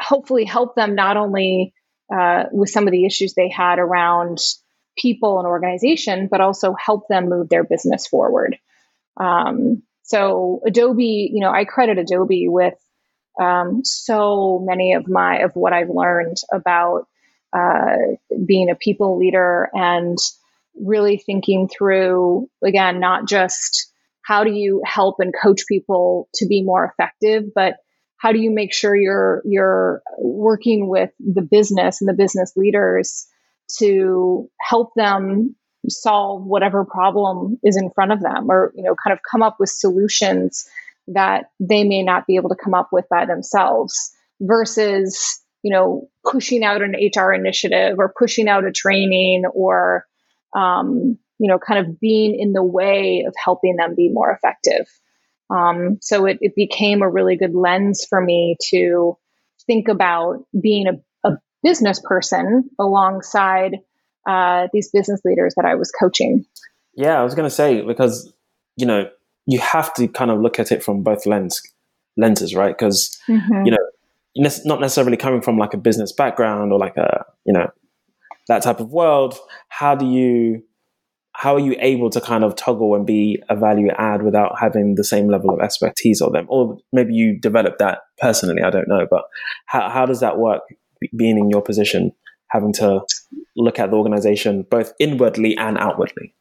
hopefully 0.00 0.44
help 0.44 0.74
them 0.74 0.94
not 0.94 1.16
only 1.16 1.74
uh, 2.14 2.44
with 2.52 2.70
some 2.70 2.86
of 2.86 2.92
the 2.92 3.06
issues 3.06 3.34
they 3.34 3.48
had 3.48 3.78
around 3.78 4.38
people 4.98 5.38
and 5.38 5.46
organization, 5.46 6.28
but 6.30 6.40
also 6.40 6.74
help 6.74 7.08
them 7.08 7.28
move 7.28 7.48
their 7.48 7.64
business 7.64 8.06
forward. 8.06 8.58
Um, 9.16 9.82
so 10.02 10.60
Adobe, 10.66 11.30
you 11.32 11.40
know, 11.40 11.50
I 11.50 11.64
credit 11.64 11.98
Adobe 11.98 12.48
with 12.48 12.74
um, 13.40 13.82
so 13.84 14.62
many 14.62 14.92
of 14.92 15.08
my 15.08 15.38
of 15.38 15.52
what 15.54 15.72
I've 15.72 15.88
learned 15.88 16.36
about 16.52 17.06
uh, 17.56 17.96
being 18.44 18.68
a 18.70 18.74
people 18.74 19.18
leader 19.18 19.70
and 19.72 20.18
really 20.74 21.18
thinking 21.18 21.68
through 21.68 22.48
again 22.64 23.00
not 23.00 23.28
just 23.28 23.92
how 24.22 24.44
do 24.44 24.52
you 24.52 24.80
help 24.84 25.16
and 25.18 25.34
coach 25.42 25.62
people 25.68 26.28
to 26.34 26.46
be 26.46 26.62
more 26.62 26.84
effective, 26.84 27.44
but 27.54 27.76
how 28.18 28.32
do 28.32 28.38
you 28.38 28.50
make 28.50 28.72
sure 28.72 28.94
you're 28.94 29.42
you're 29.44 30.02
working 30.18 30.88
with 30.88 31.10
the 31.18 31.42
business 31.42 32.00
and 32.00 32.08
the 32.08 32.14
business 32.14 32.52
leaders 32.56 33.26
to 33.78 34.48
help 34.60 34.92
them 34.94 35.56
solve 35.88 36.44
whatever 36.44 36.84
problem 36.84 37.58
is 37.64 37.76
in 37.76 37.90
front 37.90 38.12
of 38.12 38.20
them 38.20 38.48
or 38.48 38.72
you 38.76 38.84
know 38.84 38.94
kind 39.02 39.12
of 39.12 39.18
come 39.28 39.42
up 39.42 39.56
with 39.58 39.68
solutions 39.68 40.68
that 41.08 41.46
they 41.58 41.82
may 41.82 42.02
not 42.02 42.26
be 42.28 42.36
able 42.36 42.48
to 42.48 42.56
come 42.62 42.74
up 42.74 42.90
with 42.92 43.04
by 43.10 43.26
themselves 43.26 44.12
versus 44.40 45.42
you 45.64 45.72
know 45.72 46.08
pushing 46.24 46.62
out 46.62 46.80
an 46.80 46.94
hr 47.16 47.32
initiative 47.32 47.98
or 47.98 48.14
pushing 48.16 48.48
out 48.48 48.64
a 48.64 48.70
training 48.70 49.42
or 49.52 50.06
um, 50.54 51.18
you 51.38 51.48
know 51.48 51.58
kind 51.58 51.84
of 51.84 52.00
being 52.00 52.38
in 52.38 52.52
the 52.52 52.62
way 52.62 53.24
of 53.26 53.34
helping 53.42 53.76
them 53.76 53.94
be 53.94 54.10
more 54.10 54.30
effective 54.30 54.86
um, 55.50 55.98
so 56.00 56.24
it, 56.24 56.38
it, 56.40 56.54
became 56.56 57.02
a 57.02 57.10
really 57.10 57.36
good 57.36 57.54
lens 57.54 58.06
for 58.08 58.22
me 58.22 58.56
to 58.70 59.18
think 59.66 59.88
about 59.88 60.44
being 60.60 60.86
a, 60.86 61.28
a 61.28 61.36
business 61.62 62.00
person 62.02 62.70
alongside 62.78 63.76
uh, 64.26 64.68
these 64.72 64.90
business 64.90 65.20
leaders 65.24 65.54
that 65.56 65.66
I 65.66 65.74
was 65.74 65.90
coaching. 65.90 66.46
Yeah, 66.94 67.20
I 67.20 67.22
was 67.22 67.34
going 67.34 67.48
to 67.48 67.54
say 67.54 67.82
because 67.82 68.32
you 68.76 68.86
know 68.86 69.08
you 69.46 69.58
have 69.58 69.92
to 69.94 70.08
kind 70.08 70.30
of 70.30 70.40
look 70.40 70.58
at 70.58 70.72
it 70.72 70.82
from 70.82 71.02
both 71.02 71.26
lens 71.26 71.60
lenses, 72.16 72.54
right? 72.54 72.76
Because 72.76 73.18
mm-hmm. 73.28 73.66
you 73.66 73.72
know, 73.72 74.50
not 74.64 74.80
necessarily 74.80 75.16
coming 75.16 75.42
from 75.42 75.58
like 75.58 75.74
a 75.74 75.78
business 75.78 76.12
background 76.12 76.72
or 76.72 76.78
like 76.78 76.96
a 76.96 77.24
you 77.44 77.52
know 77.52 77.68
that 78.48 78.62
type 78.62 78.80
of 78.80 78.90
world. 78.90 79.38
How 79.68 79.94
do 79.94 80.06
you 80.06 80.62
how 81.34 81.54
are 81.54 81.60
you 81.60 81.74
able 81.80 82.10
to 82.10 82.20
kind 82.20 82.44
of 82.44 82.54
toggle 82.56 82.94
and 82.94 83.06
be 83.06 83.42
a 83.48 83.56
value 83.56 83.88
add 83.96 84.22
without 84.22 84.58
having 84.60 84.94
the 84.94 85.04
same 85.04 85.28
level 85.28 85.50
of 85.50 85.60
expertise 85.60 86.20
of 86.20 86.32
them? 86.32 86.46
Or 86.48 86.78
maybe 86.92 87.14
you 87.14 87.40
develop 87.40 87.78
that 87.78 88.00
personally, 88.18 88.62
I 88.62 88.70
don't 88.70 88.86
know. 88.86 89.06
But 89.10 89.24
how, 89.66 89.88
how 89.88 90.06
does 90.06 90.20
that 90.20 90.38
work 90.38 90.60
being 91.16 91.38
in 91.38 91.48
your 91.48 91.62
position, 91.62 92.12
having 92.48 92.72
to 92.74 93.00
look 93.56 93.78
at 93.78 93.90
the 93.90 93.96
organization 93.96 94.66
both 94.70 94.92
inwardly 95.00 95.56
and 95.56 95.78
outwardly? 95.78 96.34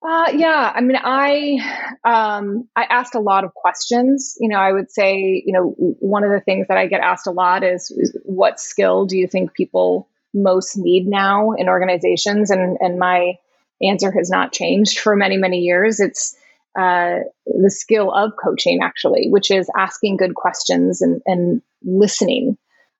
Uh, 0.00 0.30
yeah, 0.34 0.72
I 0.74 0.80
mean, 0.80 0.96
I 1.02 1.58
um, 2.04 2.68
I 2.76 2.84
asked 2.84 3.14
a 3.14 3.20
lot 3.20 3.44
of 3.44 3.52
questions. 3.52 4.36
You 4.40 4.48
know, 4.48 4.56
I 4.56 4.72
would 4.72 4.90
say, 4.90 5.42
you 5.44 5.52
know, 5.52 5.74
one 5.76 6.24
of 6.24 6.30
the 6.30 6.40
things 6.40 6.68
that 6.68 6.78
I 6.78 6.86
get 6.86 7.00
asked 7.00 7.26
a 7.26 7.32
lot 7.32 7.62
is, 7.64 7.90
is 7.90 8.16
what 8.24 8.60
skill 8.60 9.06
do 9.06 9.18
you 9.18 9.26
think 9.26 9.54
people 9.54 10.08
most 10.42 10.76
need 10.76 11.06
now 11.06 11.52
in 11.52 11.68
organizations. 11.68 12.50
And, 12.50 12.78
and 12.80 12.98
my 12.98 13.34
answer 13.82 14.10
has 14.12 14.30
not 14.30 14.52
changed 14.52 14.98
for 14.98 15.16
many, 15.16 15.36
many 15.36 15.58
years. 15.58 16.00
It's 16.00 16.36
uh, 16.78 17.20
the 17.46 17.70
skill 17.70 18.12
of 18.12 18.32
coaching, 18.42 18.80
actually, 18.82 19.28
which 19.30 19.50
is 19.50 19.68
asking 19.76 20.16
good 20.16 20.34
questions 20.34 21.02
and, 21.02 21.20
and 21.26 21.62
listening 21.82 22.56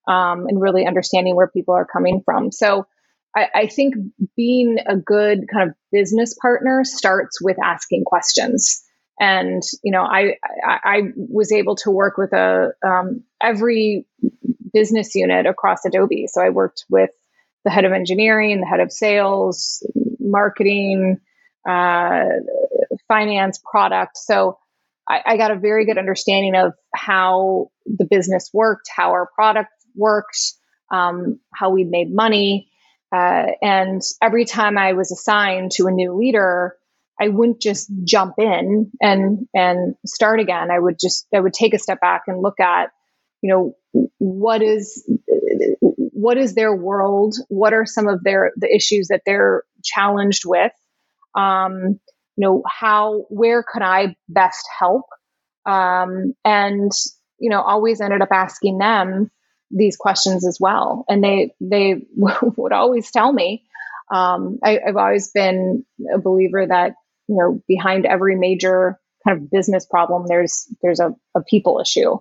um, 0.09 0.47
and 0.49 0.61
really 0.61 0.87
understanding 0.87 1.37
where 1.37 1.49
people 1.49 1.75
are 1.75 1.87
coming 1.87 2.23
from. 2.25 2.51
So 2.51 2.87
I, 3.37 3.49
I, 3.55 3.67
think 3.67 3.95
being 4.37 4.79
a 4.87 4.97
good 4.97 5.49
kind 5.53 5.69
of 5.69 5.77
business 5.93 6.35
partner 6.35 6.83
starts 6.85 7.43
with 7.43 7.59
asking 7.63 8.05
questions. 8.05 8.83
And 9.21 9.63
you 9.83 9.93
know, 9.93 10.03
I 10.03 10.37
I, 10.67 10.79
I 10.85 11.01
was 11.17 11.53
able 11.53 11.77
to 11.77 11.91
work 11.91 12.17
with 12.17 12.33
a 12.33 12.73
um, 12.85 13.23
every 13.43 14.07
business 14.73 15.15
unit 15.15 15.47
across 15.47 15.85
Adobe. 15.85 16.27
So 16.29 16.41
I 16.41 16.51
worked 16.51 16.85
with 16.89 17.11
the 17.69 17.75
head 17.75 17.85
of 17.85 17.93
engineering, 17.93 18.61
the 18.61 18.67
head 18.67 18.81
of 18.81 18.91
sales, 18.91 19.87
marketing, 20.19 21.19
uh, 21.69 22.25
finance, 23.09 23.61
product. 23.71 24.17
So 24.17 24.59
I, 25.07 25.21
I, 25.27 25.37
got 25.37 25.51
a 25.51 25.59
very 25.59 25.85
good 25.85 25.99
understanding 25.99 26.55
of 26.55 26.73
how 26.95 27.69
the 27.85 28.07
business 28.11 28.49
worked, 28.55 28.89
how 28.89 29.11
our 29.11 29.29
product 29.35 29.69
worked, 29.95 30.39
um, 30.91 31.41
how 31.53 31.69
we 31.69 31.85
made 31.85 32.09
money. 32.11 32.71
Uh, 33.15 33.49
and 33.61 34.01
every 34.23 34.47
time 34.47 34.79
I 34.79 34.95
was 34.95 35.13
assigned 35.13 35.73
to 35.73 35.89
a 35.89 35.91
new 35.91 36.17
leader, 36.17 36.75
I 37.21 37.29
wouldn't 37.29 37.61
just 37.61 37.91
jump 38.05 38.37
in 38.39 38.91
and 39.03 39.47
and 39.55 39.95
start 40.07 40.41
again. 40.41 40.71
I 40.71 40.79
would 40.79 40.97
just 40.99 41.27
I 41.35 41.41
would 41.41 41.53
take 41.53 41.75
a 41.75 41.79
step 41.79 42.01
back 42.01 42.23
and 42.29 42.41
look 42.41 42.61
at, 42.61 42.93
you 43.43 43.53
know, 43.53 44.09
what 44.17 44.63
is 44.63 45.07
what 46.19 46.39
is 46.39 46.55
their 46.55 46.75
world? 46.75 47.35
What 47.49 47.73
are 47.73 47.87
some 47.87 48.09
of 48.09 48.23
their 48.25 48.53
the 48.57 48.75
issues 48.75 49.09
that 49.09 49.23
they're 49.25 49.63
challenged 49.85 50.43
with? 50.45 50.73
Um, 51.35 52.01
you 52.37 52.47
know, 52.47 52.63
how 52.69 53.27
where 53.29 53.63
could 53.63 53.83
I 53.83 54.17
best 54.29 54.67
help? 54.79 55.05
um, 55.69 56.35
and 56.45 56.91
you 57.39 57.51
know 57.51 57.61
always 57.61 58.01
ended 58.01 58.23
up 58.23 58.31
asking 58.33 58.79
them 58.79 59.31
these 59.71 59.97
questions 59.97 60.47
as 60.47 60.59
well 60.59 61.05
and 61.09 61.23
they 61.23 61.55
they 61.61 62.03
would 62.17 62.73
always 62.73 63.11
tell 63.11 63.33
me 63.33 63.65
um, 64.11 64.59
I, 64.65 64.81
i've 64.87 64.97
always 64.97 65.31
been 65.31 65.85
a 66.13 66.19
believer 66.19 66.67
that 66.67 66.95
you 67.29 67.37
know 67.37 67.63
behind 67.69 68.07
every 68.07 68.35
major 68.35 68.99
kind 69.27 69.39
of 69.39 69.51
business 69.51 69.85
problem 69.85 70.25
there's 70.27 70.67
there's 70.83 71.01
a, 71.01 71.15
a 71.37 71.43
people 71.43 71.81
issue 71.81 72.19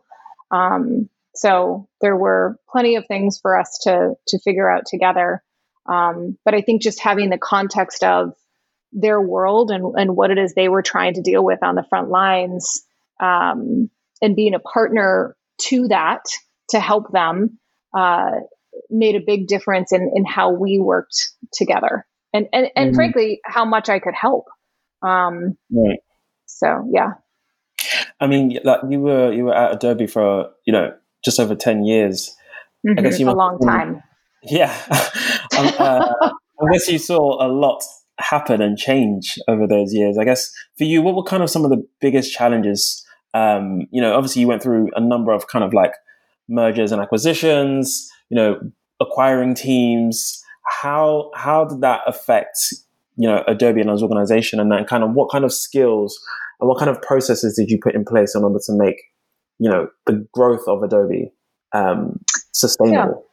um, 0.51 1.09
so 1.37 1.87
there 2.01 2.15
were 2.15 2.57
plenty 2.69 2.95
of 2.95 3.05
things 3.07 3.39
for 3.41 3.59
us 3.59 3.79
to 3.83 4.13
to 4.27 4.39
figure 4.39 4.69
out 4.69 4.83
together 4.87 5.43
um, 5.87 6.37
but 6.45 6.53
i 6.53 6.61
think 6.61 6.81
just 6.81 6.99
having 6.99 7.29
the 7.29 7.37
context 7.37 8.03
of 8.03 8.33
their 8.93 9.21
world 9.21 9.69
and, 9.69 9.93
and 9.97 10.15
what 10.15 10.31
it 10.31 10.37
is 10.37 10.53
they 10.53 10.69
were 10.69 10.81
trying 10.81 11.13
to 11.13 11.21
deal 11.21 11.43
with 11.43 11.61
on 11.61 11.75
the 11.75 11.85
front 11.89 12.09
lines 12.09 12.83
um, 13.19 13.89
and 14.21 14.35
being 14.35 14.53
a 14.53 14.59
partner 14.59 15.35
to 15.59 15.87
that 15.87 16.21
to 16.69 16.79
help 16.79 17.11
them 17.11 17.59
uh, 17.95 18.31
made 18.89 19.15
a 19.15 19.23
big 19.25 19.47
difference 19.47 19.91
in, 19.91 20.11
in 20.15 20.25
how 20.25 20.51
we 20.51 20.79
worked 20.79 21.31
together 21.53 22.05
and, 22.33 22.47
and, 22.53 22.67
and 22.75 22.89
mm-hmm. 22.89 22.95
frankly, 22.95 23.39
how 23.43 23.65
much 23.65 23.89
I 23.89 23.99
could 23.99 24.13
help. 24.13 24.45
Um, 25.01 25.57
right. 25.71 25.99
So, 26.45 26.89
yeah. 26.91 27.13
I 28.19 28.27
mean, 28.27 28.59
like 28.63 28.81
you 28.89 28.99
were, 28.99 29.31
you 29.31 29.45
were 29.45 29.55
at 29.55 29.75
Adobe 29.75 30.07
for, 30.07 30.51
you 30.65 30.73
know, 30.73 30.93
just 31.23 31.39
over 31.39 31.55
10 31.55 31.83
years. 31.85 32.35
Mm-hmm. 32.85 32.99
I 32.99 33.01
guess 33.01 33.19
you 33.19 33.29
a 33.29 33.31
long 33.31 33.59
time. 33.59 34.03
Yeah. 34.43 34.73
um, 35.57 35.73
uh, 35.77 36.31
I 36.59 36.73
guess 36.73 36.87
you 36.87 36.97
saw 36.97 37.45
a 37.45 37.49
lot 37.49 37.83
happen 38.19 38.61
and 38.61 38.77
change 38.77 39.37
over 39.47 39.67
those 39.67 39.93
years. 39.93 40.17
I 40.17 40.23
guess 40.23 40.51
for 40.77 40.83
you, 40.83 41.01
what 41.01 41.15
were 41.15 41.23
kind 41.23 41.43
of 41.43 41.49
some 41.49 41.63
of 41.63 41.69
the 41.69 41.85
biggest 42.01 42.33
challenges? 42.33 43.05
Um, 43.33 43.87
you 43.91 44.01
know, 44.01 44.15
obviously 44.15 44.41
you 44.41 44.47
went 44.47 44.63
through 44.63 44.89
a 44.95 45.01
number 45.01 45.31
of 45.31 45.47
kind 45.47 45.63
of 45.63 45.73
like 45.73 45.93
mergers 46.49 46.91
and 46.91 47.01
acquisitions, 47.01 48.09
you 48.29 48.35
know, 48.35 48.59
acquiring 48.99 49.53
teams. 49.53 50.41
How 50.81 51.31
how 51.35 51.65
did 51.65 51.81
that 51.81 52.01
affect 52.07 52.57
you 53.15 53.27
know 53.27 53.43
Adobe 53.47 53.81
and 53.81 53.89
as 53.89 54.01
organization, 54.03 54.59
and 54.59 54.71
then 54.71 54.85
kind 54.85 55.03
of 55.03 55.13
what 55.13 55.29
kind 55.29 55.45
of 55.45 55.53
skills 55.53 56.19
and 56.59 56.67
what 56.67 56.79
kind 56.79 56.89
of 56.89 57.01
processes 57.01 57.55
did 57.55 57.69
you 57.69 57.79
put 57.81 57.95
in 57.95 58.03
place 58.03 58.35
in 58.35 58.43
order 58.43 58.59
to 58.65 58.73
make 58.73 59.01
you 59.59 59.69
know 59.69 59.89
the 60.05 60.27
growth 60.33 60.67
of 60.67 60.83
Adobe 60.83 61.31
um, 61.73 62.19
sustainable? 62.53 63.25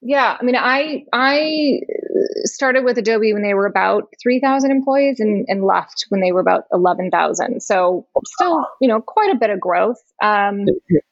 Yeah. 0.00 0.16
yeah, 0.16 0.36
I 0.40 0.44
mean, 0.44 0.56
I 0.56 1.04
I 1.12 1.80
started 2.44 2.84
with 2.84 2.98
Adobe 2.98 3.32
when 3.32 3.42
they 3.42 3.54
were 3.54 3.66
about 3.66 4.08
3,000 4.22 4.70
employees 4.70 5.20
and, 5.20 5.44
and 5.48 5.64
left 5.64 6.06
when 6.08 6.20
they 6.20 6.32
were 6.32 6.40
about 6.40 6.64
11,000. 6.72 7.62
So 7.62 8.06
still, 8.24 8.66
you 8.80 8.88
know, 8.88 9.00
quite 9.00 9.30
a 9.30 9.38
bit 9.38 9.50
of 9.50 9.60
growth. 9.60 10.02
Um, 10.22 10.66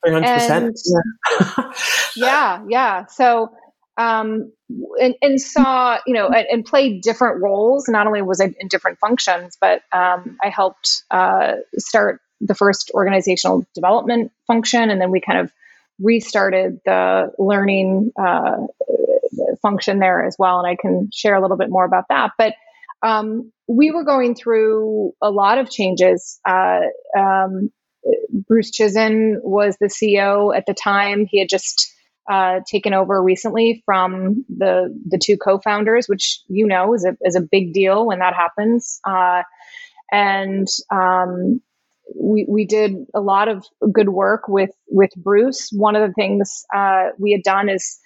300%. 0.07 0.75
yeah. 0.87 1.73
yeah, 2.17 2.65
yeah. 2.69 3.07
So, 3.07 3.51
um, 3.97 4.53
and, 5.01 5.15
and 5.23 5.41
saw, 5.41 5.99
you 6.07 6.15
know, 6.15 6.29
and, 6.29 6.47
and, 6.51 6.65
played 6.65 7.03
different 7.03 7.43
roles. 7.43 7.89
Not 7.89 8.07
only 8.07 8.23
was 8.23 8.41
I 8.41 8.55
in 8.61 8.69
different 8.69 8.99
functions, 9.01 9.57
but 9.61 9.83
um, 9.93 10.39
I 10.43 10.51
helped 10.51 11.03
uh, 11.11 11.55
start 11.79 12.21
the 12.41 12.55
first 12.55 12.91
organizational 12.95 13.67
development 13.75 14.33
function. 14.47 14.91
And 14.91 15.01
then 15.01 15.11
we 15.11 15.21
kind 15.21 15.39
of 15.39 15.53
restarted 16.01 16.81
the 16.85 17.33
learning 17.39 18.13
uh, 18.21 18.67
function 19.63 19.99
there 19.99 20.25
as 20.25 20.37
well. 20.39 20.59
And 20.59 20.67
I 20.67 20.77
can 20.81 21.11
share 21.13 21.35
a 21.35 21.43
little 21.43 21.57
bit 21.57 21.71
more 21.71 21.85
about 21.85 22.05
that. 22.09 22.33
But 22.39 22.55
um, 23.03 23.53
we 23.67 23.91
were 23.91 24.05
going 24.05 24.35
through 24.35 25.13
a 25.23 25.31
lot 25.31 25.59
of 25.59 25.71
changes. 25.71 26.41
Uh, 26.49 26.81
um, 27.17 27.71
Bruce 28.31 28.71
Chizen 28.71 29.37
was 29.43 29.77
the 29.81 29.87
CEO 29.87 30.57
at 30.57 30.67
the 30.67 30.75
time. 30.75 31.27
He 31.27 31.39
had 31.39 31.49
just 31.49 31.95
uh, 32.31 32.61
taken 32.71 32.93
over 32.93 33.23
recently 33.23 33.83
from 33.87 34.45
the 34.49 34.95
the 35.09 35.19
two 35.19 35.37
co-founders, 35.39 36.09
which 36.09 36.41
you 36.49 36.67
know 36.67 36.95
is 36.95 37.05
a 37.05 37.17
is 37.23 37.37
a 37.37 37.41
big 37.41 37.73
deal 37.73 38.07
when 38.07 38.19
that 38.19 38.35
happens. 38.35 39.01
Uh, 39.05 39.43
and 40.11 40.67
um, 40.91 41.61
we 42.15 42.47
we 42.49 42.65
did 42.65 43.07
a 43.15 43.21
lot 43.21 43.49
of 43.49 43.65
good 43.93 44.09
work 44.09 44.49
with 44.49 44.71
with 44.89 45.11
Bruce. 45.17 45.71
One 45.73 45.97
of 45.97 46.07
the 46.07 46.15
things 46.15 46.65
uh, 46.75 47.09
we 47.19 47.33
had 47.33 47.43
done 47.43 47.69
is 47.69 47.99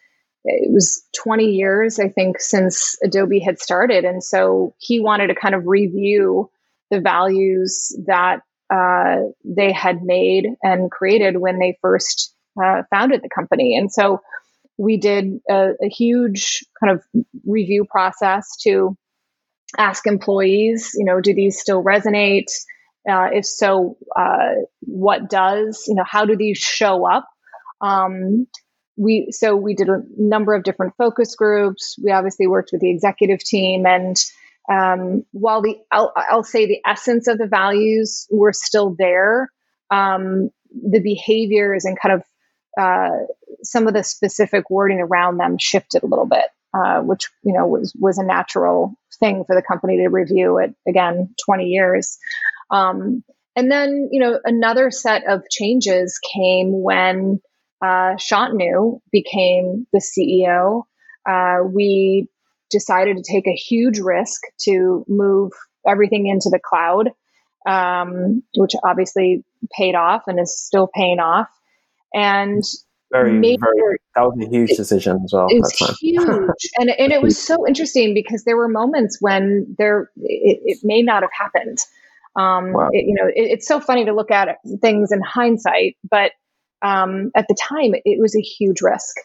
it 0.44 0.72
was 0.72 1.04
20 1.22 1.44
years, 1.44 2.00
I 2.00 2.08
think, 2.08 2.40
since 2.40 2.96
Adobe 3.02 3.38
had 3.38 3.60
started. 3.60 4.04
And 4.04 4.22
so 4.22 4.74
he 4.78 5.00
wanted 5.00 5.28
to 5.28 5.34
kind 5.34 5.54
of 5.54 5.66
review 5.66 6.50
the 6.90 7.00
values 7.00 7.96
that 8.06 8.40
uh, 8.72 9.16
they 9.44 9.72
had 9.72 10.02
made 10.02 10.46
and 10.62 10.90
created 10.90 11.36
when 11.36 11.58
they 11.58 11.78
first 11.80 12.34
uh, 12.62 12.82
founded 12.90 13.22
the 13.22 13.28
company. 13.28 13.76
And 13.76 13.92
so 13.92 14.20
we 14.78 14.96
did 14.96 15.40
a, 15.48 15.72
a, 15.82 15.88
huge 15.88 16.64
kind 16.80 16.92
of 16.92 17.02
review 17.46 17.84
process 17.84 18.56
to 18.62 18.96
ask 19.78 20.06
employees, 20.06 20.92
you 20.94 21.04
know, 21.04 21.20
do 21.20 21.34
these 21.34 21.58
still 21.58 21.84
resonate? 21.84 22.50
Uh, 23.08 23.28
if 23.32 23.44
so, 23.44 23.96
uh, 24.16 24.54
what 24.80 25.28
does? 25.28 25.84
You 25.88 25.96
know, 25.96 26.04
how 26.06 26.24
do 26.24 26.36
these 26.36 26.58
show 26.58 27.08
up? 27.08 27.28
Um, 27.80 28.46
we 28.96 29.28
so 29.30 29.56
we 29.56 29.74
did 29.74 29.88
a 29.88 30.02
number 30.16 30.54
of 30.54 30.62
different 30.62 30.94
focus 30.96 31.34
groups. 31.34 31.96
We 32.02 32.12
obviously 32.12 32.46
worked 32.46 32.70
with 32.72 32.80
the 32.80 32.90
executive 32.90 33.40
team, 33.40 33.86
and 33.86 34.16
um, 34.70 35.24
while 35.32 35.62
the 35.62 35.76
I'll, 35.90 36.12
I'll, 36.14 36.44
say 36.44 36.66
the 36.66 36.80
essence 36.86 37.26
of 37.26 37.38
the 37.38 37.46
values 37.46 38.26
were 38.30 38.52
still 38.52 38.94
there, 38.96 39.48
um, 39.90 40.50
the 40.70 41.00
behaviors 41.00 41.84
and 41.84 41.98
kind 42.00 42.14
of 42.14 42.22
uh, 42.80 43.24
some 43.62 43.86
of 43.86 43.94
the 43.94 44.04
specific 44.04 44.70
wording 44.70 45.00
around 45.00 45.38
them 45.38 45.58
shifted 45.58 46.02
a 46.02 46.06
little 46.06 46.26
bit, 46.26 46.44
uh, 46.74 47.00
which 47.00 47.28
you 47.42 47.52
know 47.52 47.66
was 47.66 47.92
was 47.98 48.18
a 48.18 48.24
natural 48.24 48.94
thing 49.18 49.44
for 49.46 49.56
the 49.56 49.62
company 49.62 49.96
to 49.96 50.08
review 50.08 50.58
at 50.58 50.70
again 50.86 51.34
20 51.44 51.64
years. 51.64 52.18
Um, 52.72 53.22
and 53.54 53.70
then 53.70 54.08
you 54.10 54.20
know 54.20 54.40
another 54.44 54.90
set 54.90 55.24
of 55.28 55.42
changes 55.50 56.18
came 56.34 56.82
when 56.82 57.40
uh, 57.82 58.14
Shantanu 58.14 59.00
became 59.10 59.86
the 59.92 60.00
CEO, 60.00 60.84
uh, 61.28 61.64
we 61.64 62.28
decided 62.70 63.16
to 63.16 63.22
take 63.22 63.46
a 63.46 63.54
huge 63.54 63.98
risk 63.98 64.40
to 64.62 65.04
move 65.08 65.52
everything 65.86 66.28
into 66.28 66.48
the 66.48 66.60
cloud, 66.64 67.10
um, 67.66 68.42
which 68.56 68.72
obviously 68.84 69.44
paid 69.76 69.96
off 69.96 70.22
and 70.28 70.38
is 70.38 70.56
still 70.56 70.88
paying 70.94 71.18
off. 71.18 71.48
And 72.14 72.62
very, 73.10 73.32
very 73.32 73.98
that 74.14 74.22
was 74.22 74.46
a 74.46 74.48
huge 74.48 74.70
decision 74.70 75.20
as 75.24 75.32
well. 75.32 75.46
It 75.50 75.60
was 75.60 75.98
huge, 76.00 76.70
and 76.78 76.88
and 76.88 77.12
it 77.12 77.20
was 77.20 77.36
so 77.36 77.66
interesting 77.66 78.14
because 78.14 78.44
there 78.44 78.56
were 78.56 78.68
moments 78.68 79.18
when 79.20 79.74
there 79.76 80.10
it, 80.16 80.60
it 80.64 80.78
may 80.82 81.02
not 81.02 81.22
have 81.22 81.30
happened. 81.36 81.78
Um, 82.34 82.72
wow. 82.72 82.88
it, 82.92 83.04
you 83.06 83.14
know, 83.14 83.26
it, 83.26 83.50
it's 83.52 83.68
so 83.68 83.80
funny 83.80 84.04
to 84.06 84.14
look 84.14 84.30
at 84.30 84.58
things 84.80 85.12
in 85.12 85.20
hindsight, 85.20 85.96
but 86.08 86.32
um, 86.82 87.30
at 87.34 87.46
the 87.48 87.56
time, 87.60 87.94
it 87.94 88.20
was 88.20 88.36
a 88.36 88.40
huge 88.40 88.80
risk. 88.82 89.16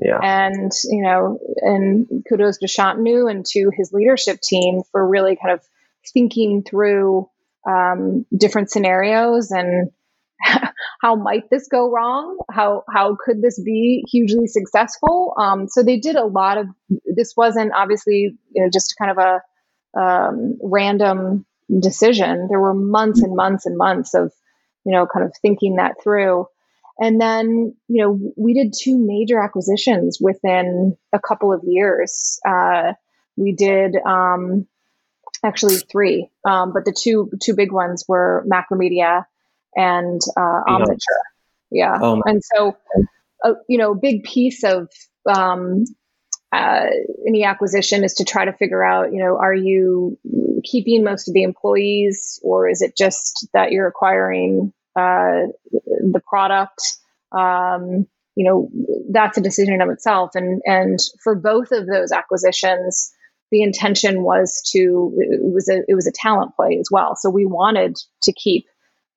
Yeah. 0.00 0.18
And, 0.22 0.72
you 0.84 1.02
know, 1.02 1.38
and 1.60 2.06
kudos 2.28 2.58
to 2.58 2.66
Shantanu 2.66 3.30
and 3.30 3.44
to 3.46 3.70
his 3.76 3.92
leadership 3.92 4.40
team 4.40 4.82
for 4.90 5.06
really 5.06 5.36
kind 5.36 5.52
of 5.52 5.60
thinking 6.14 6.62
through 6.62 7.28
um, 7.68 8.24
different 8.36 8.70
scenarios 8.70 9.50
and 9.50 9.90
how 11.02 11.14
might 11.14 11.50
this 11.50 11.68
go 11.68 11.90
wrong? 11.90 12.38
How 12.50 12.84
how 12.92 13.16
could 13.24 13.42
this 13.42 13.60
be 13.60 14.04
hugely 14.10 14.46
successful? 14.46 15.34
Um, 15.38 15.68
so 15.68 15.82
they 15.82 15.98
did 15.98 16.16
a 16.16 16.24
lot 16.24 16.58
of. 16.58 16.66
This 17.06 17.34
wasn't 17.36 17.72
obviously 17.72 18.36
you 18.52 18.62
know 18.62 18.68
just 18.72 18.94
kind 18.98 19.10
of 19.10 19.18
a 19.18 20.00
um, 20.00 20.58
random 20.62 21.46
decision. 21.80 22.48
There 22.48 22.60
were 22.60 22.74
months 22.74 23.22
and 23.22 23.34
months 23.34 23.66
and 23.66 23.76
months 23.76 24.14
of 24.14 24.32
you 24.84 24.92
know 24.92 25.06
kind 25.06 25.24
of 25.24 25.32
thinking 25.40 25.76
that 25.76 26.02
through. 26.02 26.46
And 26.98 27.20
then, 27.20 27.74
you 27.88 28.02
know, 28.04 28.32
we 28.36 28.54
did 28.54 28.74
two 28.78 28.98
major 28.98 29.42
acquisitions 29.42 30.18
within 30.20 30.96
a 31.12 31.18
couple 31.18 31.52
of 31.52 31.62
years. 31.64 32.38
Uh, 32.46 32.92
we 33.36 33.52
did 33.52 33.96
um, 33.96 34.66
actually 35.42 35.76
three, 35.76 36.30
um, 36.44 36.72
but 36.72 36.84
the 36.84 36.92
two 36.92 37.30
two 37.42 37.54
big 37.54 37.72
ones 37.72 38.04
were 38.06 38.46
Macromedia 38.46 39.24
and 39.74 40.20
uh, 40.36 40.60
Omniture. 40.68 41.22
Yeah, 41.70 41.98
oh, 42.00 42.22
and 42.26 42.42
so 42.44 42.76
a, 43.42 43.54
you 43.68 43.78
know, 43.78 43.92
a 43.92 43.96
big 43.96 44.24
piece 44.24 44.62
of 44.62 44.88
um, 45.26 45.84
uh, 46.52 46.86
any 47.26 47.44
acquisition 47.44 48.04
is 48.04 48.14
to 48.14 48.24
try 48.24 48.44
to 48.44 48.52
figure 48.52 48.84
out, 48.84 49.12
you 49.12 49.18
know, 49.18 49.38
are 49.38 49.54
you 49.54 50.18
keeping 50.64 51.02
most 51.02 51.28
of 51.28 51.34
the 51.34 51.42
employees, 51.42 52.38
or 52.42 52.68
is 52.68 52.82
it 52.82 52.96
just 52.96 53.48
that 53.54 53.72
you're 53.72 53.88
acquiring 53.88 54.72
uh, 54.94 55.46
the 55.72 56.20
product. 56.26 56.82
Um, 57.32 58.06
you 58.34 58.44
know, 58.44 58.70
that's 59.10 59.38
a 59.38 59.42
decision 59.42 59.74
in 59.74 59.82
of 59.82 59.90
itself. 59.90 60.32
And 60.34 60.62
and 60.64 60.98
for 61.22 61.34
both 61.34 61.70
of 61.72 61.86
those 61.86 62.12
acquisitions, 62.12 63.12
the 63.50 63.62
intention 63.62 64.22
was 64.22 64.62
to 64.72 65.12
it 65.16 65.40
was 65.42 65.68
a 65.68 65.82
it 65.88 65.94
was 65.94 66.06
a 66.06 66.12
talent 66.12 66.54
play 66.56 66.78
as 66.78 66.88
well. 66.90 67.16
So 67.16 67.30
we 67.30 67.44
wanted 67.44 67.96
to 68.22 68.32
keep 68.32 68.66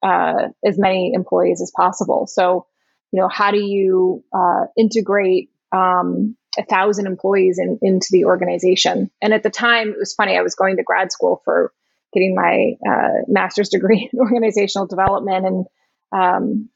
uh, 0.04 0.50
as 0.65 0.78
many 0.78 1.13
employees 1.13 1.62
as 1.62 1.71
possible. 1.76 2.28
So, 2.28 2.67
you 3.12 3.21
know, 3.21 3.30
how 3.30 3.52
do 3.52 3.60
you 3.60 4.24
uh, 4.34 4.65
integrate 4.78 5.50
um, 5.71 6.36
a 6.58 6.65
thousand 6.65 7.08
employees 7.08 7.60
in, 7.60 7.80
into 7.82 8.08
the 8.12 8.26
organization? 8.26 9.10
And 9.22 9.34
at 9.34 9.44
the 9.44 9.50
time, 9.50 9.89
it 9.89 10.00
was 10.00 10.13
funny. 10.13 10.38
I 10.38 10.41
was 10.41 10.56
going 10.56 10.78
to 10.78 10.84
grad 10.84 11.12
school 11.12 11.41
for 11.46 11.72
getting 12.13 12.36
my 12.36 12.74
uh, 12.88 13.24
master's 13.28 13.70
degree 13.70 14.10
in 14.13 14.20
organizational 14.20 14.88
development, 14.88 15.46
and 15.46 15.65
um, 16.12 16.70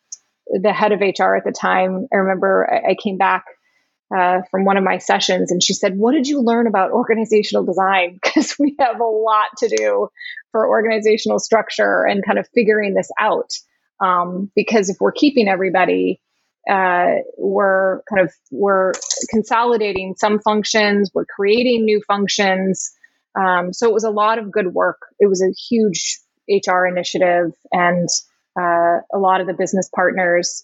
the 0.48 0.74
head 0.74 0.92
of 0.92 1.00
HR 1.02 1.36
at 1.36 1.46
the 1.46 1.52
time, 1.52 2.08
I 2.12 2.18
remember 2.18 2.68
I, 2.72 2.92
I 2.92 2.96
came 3.02 3.18
back 3.18 3.46
uh, 4.15 4.42
from 4.50 4.65
one 4.65 4.78
of 4.78 4.84
my 4.84 4.98
sessions 4.98 5.52
and 5.52 5.62
she 5.62 5.74
said, 5.74 5.98
What 5.98 6.13
did 6.13 6.28
you 6.28 6.42
learn 6.42 6.68
about 6.68 6.92
organizational 6.92 7.63
design? 7.65 8.20
Because 8.30 8.56
we 8.60 8.76
have 8.80 9.00
a 9.00 9.06
lot 9.06 9.50
to 9.58 9.68
do 9.68 10.10
for 10.52 10.68
organizational 10.68 11.39
structure 11.39 12.06
and 12.06 12.26
kind 12.26 12.39
of 12.39 12.48
figuring 12.54 12.94
this 12.94 13.10
out. 13.20 13.52
Um, 14.02 14.50
because 14.56 14.89
if 14.89 14.98
we're 15.00 15.12
keeping 15.12 15.48
everybody, 15.48 16.22
uh, 16.69 17.15
we're 17.38 18.02
kind 18.10 18.22
of 18.26 18.34
we're 18.52 18.93
consolidating 19.30 20.15
some 20.17 20.39
functions, 20.39 21.12
we're 21.13 21.26
creating 21.26 21.86
new 21.86 22.02
functions. 22.08 22.91
Um, 23.39 23.74
so 23.74 23.88
it 23.88 23.93
was 23.93 24.04
a 24.04 24.10
lot 24.10 24.39
of 24.39 24.52
good 24.52 24.74
work. 24.74 24.98
It 25.19 25.28
was 25.28 25.41
a 25.41 25.54
huge 25.69 26.19
HR 26.50 26.86
initiative, 26.86 27.52
and 27.72 28.10
uh, 28.60 29.00
a 29.13 29.17
lot 29.17 29.41
of 29.41 29.48
the 29.48 29.54
business 29.54 29.89
partners 29.93 30.63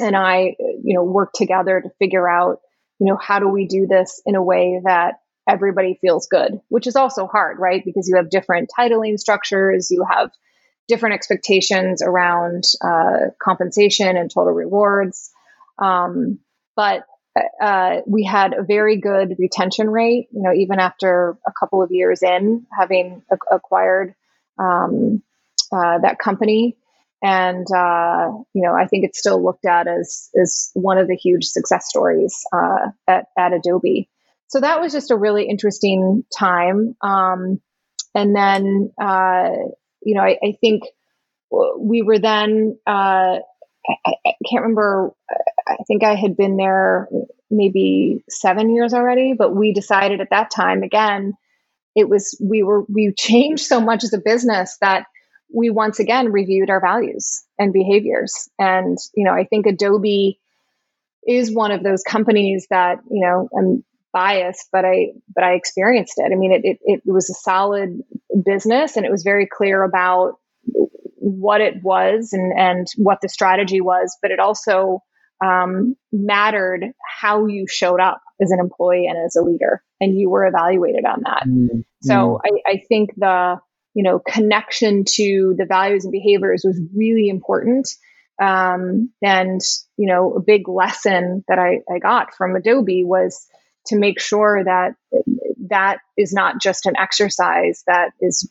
and 0.00 0.16
I, 0.16 0.56
you 0.58 0.94
know, 0.94 1.02
work 1.02 1.32
together 1.34 1.80
to 1.80 1.90
figure 1.98 2.28
out, 2.28 2.60
you 3.00 3.06
know, 3.06 3.16
how 3.16 3.38
do 3.38 3.48
we 3.48 3.66
do 3.66 3.86
this 3.86 4.20
in 4.26 4.34
a 4.34 4.42
way 4.42 4.80
that 4.84 5.14
everybody 5.48 5.98
feels 6.00 6.28
good, 6.28 6.60
which 6.68 6.86
is 6.86 6.96
also 6.96 7.26
hard, 7.26 7.58
right? 7.58 7.82
Because 7.84 8.08
you 8.08 8.16
have 8.16 8.30
different 8.30 8.70
titling 8.78 9.18
structures, 9.18 9.90
you 9.90 10.04
have 10.08 10.30
different 10.88 11.14
expectations 11.14 12.02
around 12.02 12.64
uh, 12.82 13.30
compensation 13.40 14.16
and 14.16 14.30
total 14.30 14.52
rewards. 14.52 15.30
Um, 15.78 16.40
but 16.74 17.04
uh, 17.62 17.98
we 18.06 18.24
had 18.24 18.54
a 18.54 18.62
very 18.62 18.96
good 18.96 19.36
retention 19.38 19.90
rate, 19.90 20.28
you 20.32 20.42
know, 20.42 20.52
even 20.52 20.80
after 20.80 21.36
a 21.46 21.52
couple 21.58 21.82
of 21.82 21.90
years 21.92 22.22
in 22.22 22.66
having 22.76 23.22
a- 23.30 23.54
acquired 23.54 24.14
um, 24.58 25.22
uh, 25.70 25.98
that 25.98 26.18
company 26.18 26.76
and 27.22 27.66
uh, 27.74 28.30
you 28.54 28.62
know 28.62 28.74
I 28.74 28.86
think 28.86 29.04
it's 29.04 29.18
still 29.18 29.42
looked 29.42 29.66
at 29.66 29.88
as 29.88 30.30
as 30.40 30.70
one 30.74 30.98
of 30.98 31.08
the 31.08 31.16
huge 31.16 31.44
success 31.44 31.86
stories 31.88 32.36
uh, 32.52 32.90
at 33.06 33.26
at 33.36 33.52
Adobe. 33.52 34.08
So 34.46 34.60
that 34.60 34.80
was 34.80 34.92
just 34.92 35.10
a 35.10 35.16
really 35.16 35.46
interesting 35.48 36.24
time. 36.36 36.96
Um, 37.02 37.60
and 38.14 38.34
then 38.34 38.92
uh, 39.00 39.50
you 40.02 40.14
know 40.14 40.22
I, 40.22 40.38
I, 40.42 40.56
think 40.60 40.84
we 41.50 42.02
were 42.02 42.18
then 42.18 42.78
uh, 42.86 43.38
I, 43.40 44.12
I, 44.26 44.32
can't 44.48 44.62
remember. 44.62 45.12
I 45.66 45.76
think 45.86 46.04
I 46.04 46.14
had 46.14 46.36
been 46.36 46.56
there 46.56 47.08
maybe 47.50 48.22
seven 48.28 48.74
years 48.74 48.92
already, 48.92 49.32
but 49.32 49.56
we 49.56 49.72
decided 49.72 50.20
at 50.20 50.30
that 50.30 50.50
time 50.50 50.82
again. 50.82 51.34
It 51.96 52.08
was 52.08 52.36
we 52.40 52.62
were 52.62 52.84
we 52.88 53.12
changed 53.12 53.64
so 53.64 53.80
much 53.80 54.04
as 54.04 54.12
a 54.12 54.18
business 54.18 54.76
that 54.80 55.06
we 55.52 55.70
once 55.70 55.98
again 55.98 56.30
reviewed 56.30 56.70
our 56.70 56.80
values 56.80 57.44
and 57.58 57.72
behaviors. 57.72 58.48
And, 58.58 58.98
you 59.14 59.24
know, 59.24 59.32
I 59.32 59.44
think 59.44 59.66
Adobe 59.66 60.38
is 61.26 61.52
one 61.52 61.70
of 61.70 61.82
those 61.82 62.02
companies 62.02 62.66
that, 62.70 62.98
you 63.10 63.20
know, 63.20 63.48
I'm 63.56 63.84
biased, 64.18 64.66
but 64.74 64.84
I, 64.84 64.96
but 65.34 65.44
I 65.44 65.52
experienced 65.54 66.16
it. 66.22 66.32
I 66.32 66.36
mean, 66.36 66.52
it, 66.56 66.62
it, 66.70 66.78
it 66.94 67.12
was 67.18 67.30
a 67.30 67.40
solid 67.50 67.90
business 68.50 68.96
and 68.96 69.04
it 69.06 69.12
was 69.16 69.22
very 69.32 69.46
clear 69.58 69.82
about 69.90 70.28
what 71.46 71.60
it 71.68 71.76
was 71.82 72.32
and, 72.32 72.52
and 72.66 72.86
what 72.96 73.18
the 73.20 73.28
strategy 73.28 73.80
was, 73.80 74.08
but 74.22 74.30
it 74.30 74.40
also 74.40 75.02
um, 75.40 75.96
mattered 76.10 76.82
how 77.20 77.46
you 77.46 77.66
showed 77.68 78.00
up 78.00 78.20
as 78.40 78.50
an 78.50 78.60
employee 78.60 79.06
and 79.10 79.18
as 79.26 79.36
a 79.36 79.42
leader, 79.50 79.82
and 80.00 80.18
you 80.18 80.30
were 80.30 80.46
evaluated 80.46 81.04
on 81.04 81.20
that. 81.28 81.44
Mm-hmm. 81.46 81.80
So 82.02 82.40
I, 82.48 82.72
I 82.72 82.82
think 82.88 83.10
the 83.16 83.60
you 83.94 84.04
know, 84.04 84.20
connection 84.20 85.04
to 85.16 85.54
the 85.58 85.66
values 85.66 86.04
and 86.04 86.12
behaviors 86.12 86.62
was 86.64 86.80
really 86.94 87.28
important. 87.28 87.88
Um, 88.40 89.10
and, 89.20 89.60
you 89.96 90.06
know, 90.06 90.34
a 90.34 90.40
big 90.40 90.68
lesson 90.68 91.42
that 91.48 91.58
I, 91.58 91.80
I 91.92 91.98
got 91.98 92.34
from 92.36 92.54
Adobe 92.54 93.02
was 93.02 93.48
to 93.86 93.98
make 93.98 94.20
sure 94.20 94.62
that 94.64 94.92
that 95.68 95.98
is 96.16 96.32
not 96.32 96.60
just 96.60 96.86
an 96.86 96.94
exercise 96.96 97.82
that 97.86 98.10
is 98.20 98.50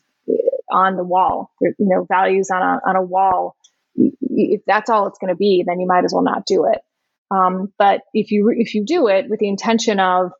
on 0.70 0.96
the 0.96 1.04
wall, 1.04 1.52
you 1.60 1.74
know, 1.78 2.06
values 2.08 2.50
on 2.50 2.62
a, 2.62 2.80
on 2.86 2.96
a 2.96 3.02
wall. 3.02 3.56
If 3.94 4.62
that's 4.66 4.90
all 4.90 5.06
it's 5.08 5.18
going 5.18 5.32
to 5.32 5.36
be, 5.36 5.64
then 5.66 5.80
you 5.80 5.86
might 5.86 6.04
as 6.04 6.12
well 6.12 6.22
not 6.22 6.46
do 6.46 6.66
it. 6.70 6.80
Um, 7.30 7.72
but 7.78 8.02
if 8.14 8.30
you, 8.30 8.52
if 8.56 8.74
you 8.74 8.84
do 8.84 9.08
it 9.08 9.26
with 9.28 9.40
the 9.40 9.48
intention 9.48 10.00
of 10.00 10.32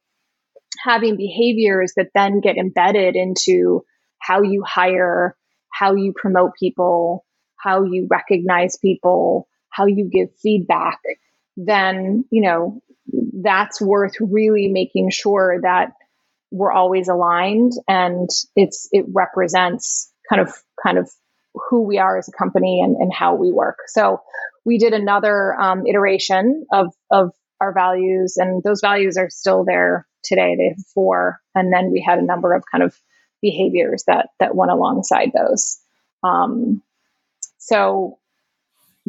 having 0.83 1.17
behaviors 1.17 1.93
that 1.97 2.11
then 2.15 2.41
get 2.41 2.57
embedded 2.57 3.17
into 3.17 3.85
how 4.19 4.43
you 4.43 4.63
hire, 4.67 5.37
how 5.73 5.95
you 5.95 6.13
promote 6.15 6.53
people, 6.59 7.25
how 7.57 7.85
you 7.85 8.07
recognize 8.11 8.77
people, 8.77 9.49
how 9.71 9.87
you 9.87 10.09
give 10.11 10.29
feedback, 10.43 10.99
then, 11.57 12.25
you 12.31 12.43
know, 12.43 12.83
that's 13.43 13.81
worth 13.81 14.15
really 14.21 14.69
making 14.69 15.11
sure 15.11 15.61
that 15.63 15.93
we're 16.51 16.73
always 16.73 17.09
aligned 17.09 17.73
and 17.87 18.29
it's 18.57 18.89
it 18.93 19.05
represents 19.13 20.11
kind 20.29 20.41
of 20.41 20.53
kind 20.83 20.99
of 20.99 21.11
who 21.55 21.83
we 21.83 21.99
are 21.99 22.19
as 22.19 22.29
a 22.29 22.33
company 22.33 22.81
and, 22.83 22.97
and 22.97 23.13
how 23.13 23.35
we 23.35 23.51
work. 23.51 23.79
So 23.87 24.21
we 24.65 24.79
did 24.79 24.93
another 24.93 25.55
um, 25.55 25.87
iteration 25.87 26.67
of 26.73 26.95
of 27.11 27.33
our 27.61 27.73
values, 27.73 28.37
and 28.37 28.63
those 28.63 28.81
values 28.81 29.17
are 29.17 29.31
still 29.31 29.65
there 29.65 30.07
today. 30.23 30.55
They 30.57 30.69
have 30.69 30.87
four, 30.95 31.41
and 31.55 31.73
then 31.73 31.91
we 31.91 32.05
had 32.07 32.19
a 32.19 32.25
number 32.25 32.55
of 32.55 32.65
kind 32.71 32.85
of 32.85 32.97
behaviors 33.41 34.05
that 34.07 34.29
that 34.41 34.55
went 34.55 34.71
alongside 34.71 35.31
those. 35.35 35.79
Um, 36.23 36.83
so 37.59 38.19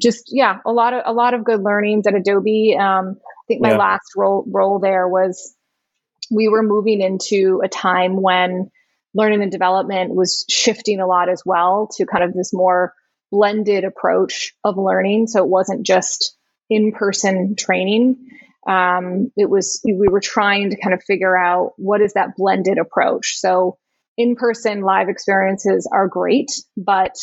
just 0.02 0.30
yeah, 0.32 0.60
a 0.66 0.72
lot 0.72 0.94
of 0.94 1.04
a 1.06 1.14
lot 1.14 1.34
of 1.34 1.44
good 1.44 1.62
learnings 1.62 2.08
at 2.08 2.16
Adobe. 2.16 2.76
Um, 2.80 3.18
think 3.50 3.62
my 3.62 3.72
yeah. 3.72 3.78
last 3.78 4.12
role 4.16 4.46
role 4.48 4.80
there 4.80 5.08
was 5.08 5.56
we 6.32 6.48
were 6.48 6.64
moving 6.64 7.02
into 7.02 7.62
a 7.64 7.68
time 7.68 8.22
when 8.22 8.72
learning 9.14 9.42
and 9.42 9.52
development 9.52 10.14
was 10.16 10.46
shifting 10.50 11.00
a 11.00 11.08
lot 11.08 11.28
as 11.28 11.42
well 11.46 11.90
to 11.98 12.06
kind 12.06 12.24
of 12.24 12.34
this 12.34 12.54
more 12.54 12.94
blended 13.32 13.84
approach 13.84 14.54
of 14.64 14.78
learning. 14.78 15.28
So 15.28 15.44
it 15.44 15.50
wasn't 15.50 15.86
just 15.86 16.38
in 16.70 16.92
person 16.92 17.56
training. 17.56 18.18
Um, 18.68 19.32
it 19.36 19.50
was 19.50 19.82
we 19.84 20.08
were 20.08 20.20
trying 20.20 20.70
to 20.70 20.80
kind 20.80 20.94
of 20.94 21.04
figure 21.04 21.36
out 21.36 21.74
what 21.78 22.02
is 22.02 22.14
that 22.14 22.36
blended 22.38 22.78
approach. 22.78 23.38
So 23.40 23.78
in 24.16 24.36
person 24.36 24.82
live 24.82 25.10
experiences 25.10 25.90
are 25.92 26.08
great, 26.08 26.52
but 26.78 27.16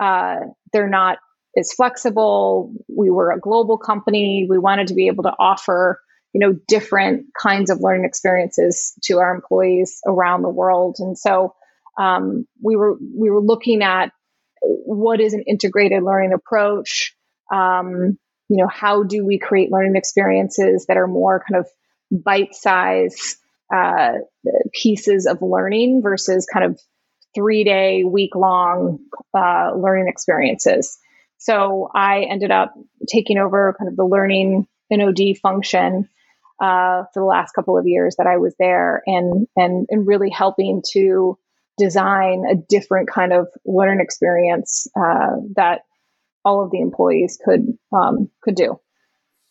uh, 0.00 0.36
they're 0.72 0.88
not 0.88 1.18
as 1.58 1.72
flexible. 1.72 2.72
We 2.88 3.10
were 3.10 3.32
a 3.32 3.40
global 3.40 3.78
company. 3.78 4.46
We 4.48 4.58
wanted 4.58 4.88
to 4.88 4.94
be 4.94 5.08
able 5.08 5.24
to 5.24 5.34
offer 5.38 6.00
you 6.34 6.40
know 6.40 6.52
different 6.68 7.26
kinds 7.40 7.70
of 7.70 7.80
learning 7.80 8.04
experiences 8.04 8.92
to 9.04 9.18
our 9.18 9.34
employees 9.34 10.00
around 10.06 10.42
the 10.42 10.50
world 10.50 10.96
and 10.98 11.16
so 11.16 11.54
um, 11.98 12.46
we 12.62 12.76
were 12.76 12.98
we 13.16 13.30
were 13.30 13.40
looking 13.40 13.82
at 13.82 14.12
what 14.60 15.22
is 15.22 15.32
an 15.32 15.42
integrated 15.48 16.02
learning 16.02 16.34
approach 16.34 17.16
um, 17.50 18.18
you 18.50 18.58
know 18.58 18.68
how 18.68 19.04
do 19.04 19.24
we 19.24 19.38
create 19.38 19.72
learning 19.72 19.96
experiences 19.96 20.84
that 20.86 20.98
are 20.98 21.06
more 21.06 21.42
kind 21.50 21.64
of 21.64 22.22
bite 22.22 22.54
size 22.54 23.38
uh, 23.74 24.12
pieces 24.72 25.26
of 25.26 25.40
learning 25.40 26.02
versus 26.02 26.46
kind 26.52 26.66
of 26.66 26.78
three 27.34 27.64
day, 27.64 28.04
week 28.04 28.34
long 28.34 28.98
uh, 29.36 29.72
learning 29.76 30.08
experiences. 30.08 30.98
So 31.38 31.90
I 31.94 32.22
ended 32.22 32.50
up 32.50 32.74
taking 33.08 33.38
over 33.38 33.74
kind 33.78 33.88
of 33.88 33.96
the 33.96 34.04
learning 34.04 34.66
and 34.90 35.02
OD 35.02 35.38
function 35.40 36.08
uh, 36.60 37.04
for 37.12 37.20
the 37.20 37.24
last 37.24 37.52
couple 37.52 37.78
of 37.78 37.86
years 37.86 38.16
that 38.16 38.26
I 38.26 38.36
was 38.36 38.54
there, 38.58 39.02
and 39.06 39.46
and 39.56 39.86
and 39.90 40.06
really 40.06 40.30
helping 40.30 40.82
to 40.92 41.38
design 41.78 42.44
a 42.50 42.56
different 42.56 43.08
kind 43.08 43.32
of 43.32 43.46
learning 43.64 44.00
experience 44.00 44.88
uh, 44.96 45.36
that 45.54 45.82
all 46.44 46.64
of 46.64 46.70
the 46.70 46.80
employees 46.80 47.38
could 47.44 47.78
um, 47.92 48.28
could 48.42 48.56
do. 48.56 48.80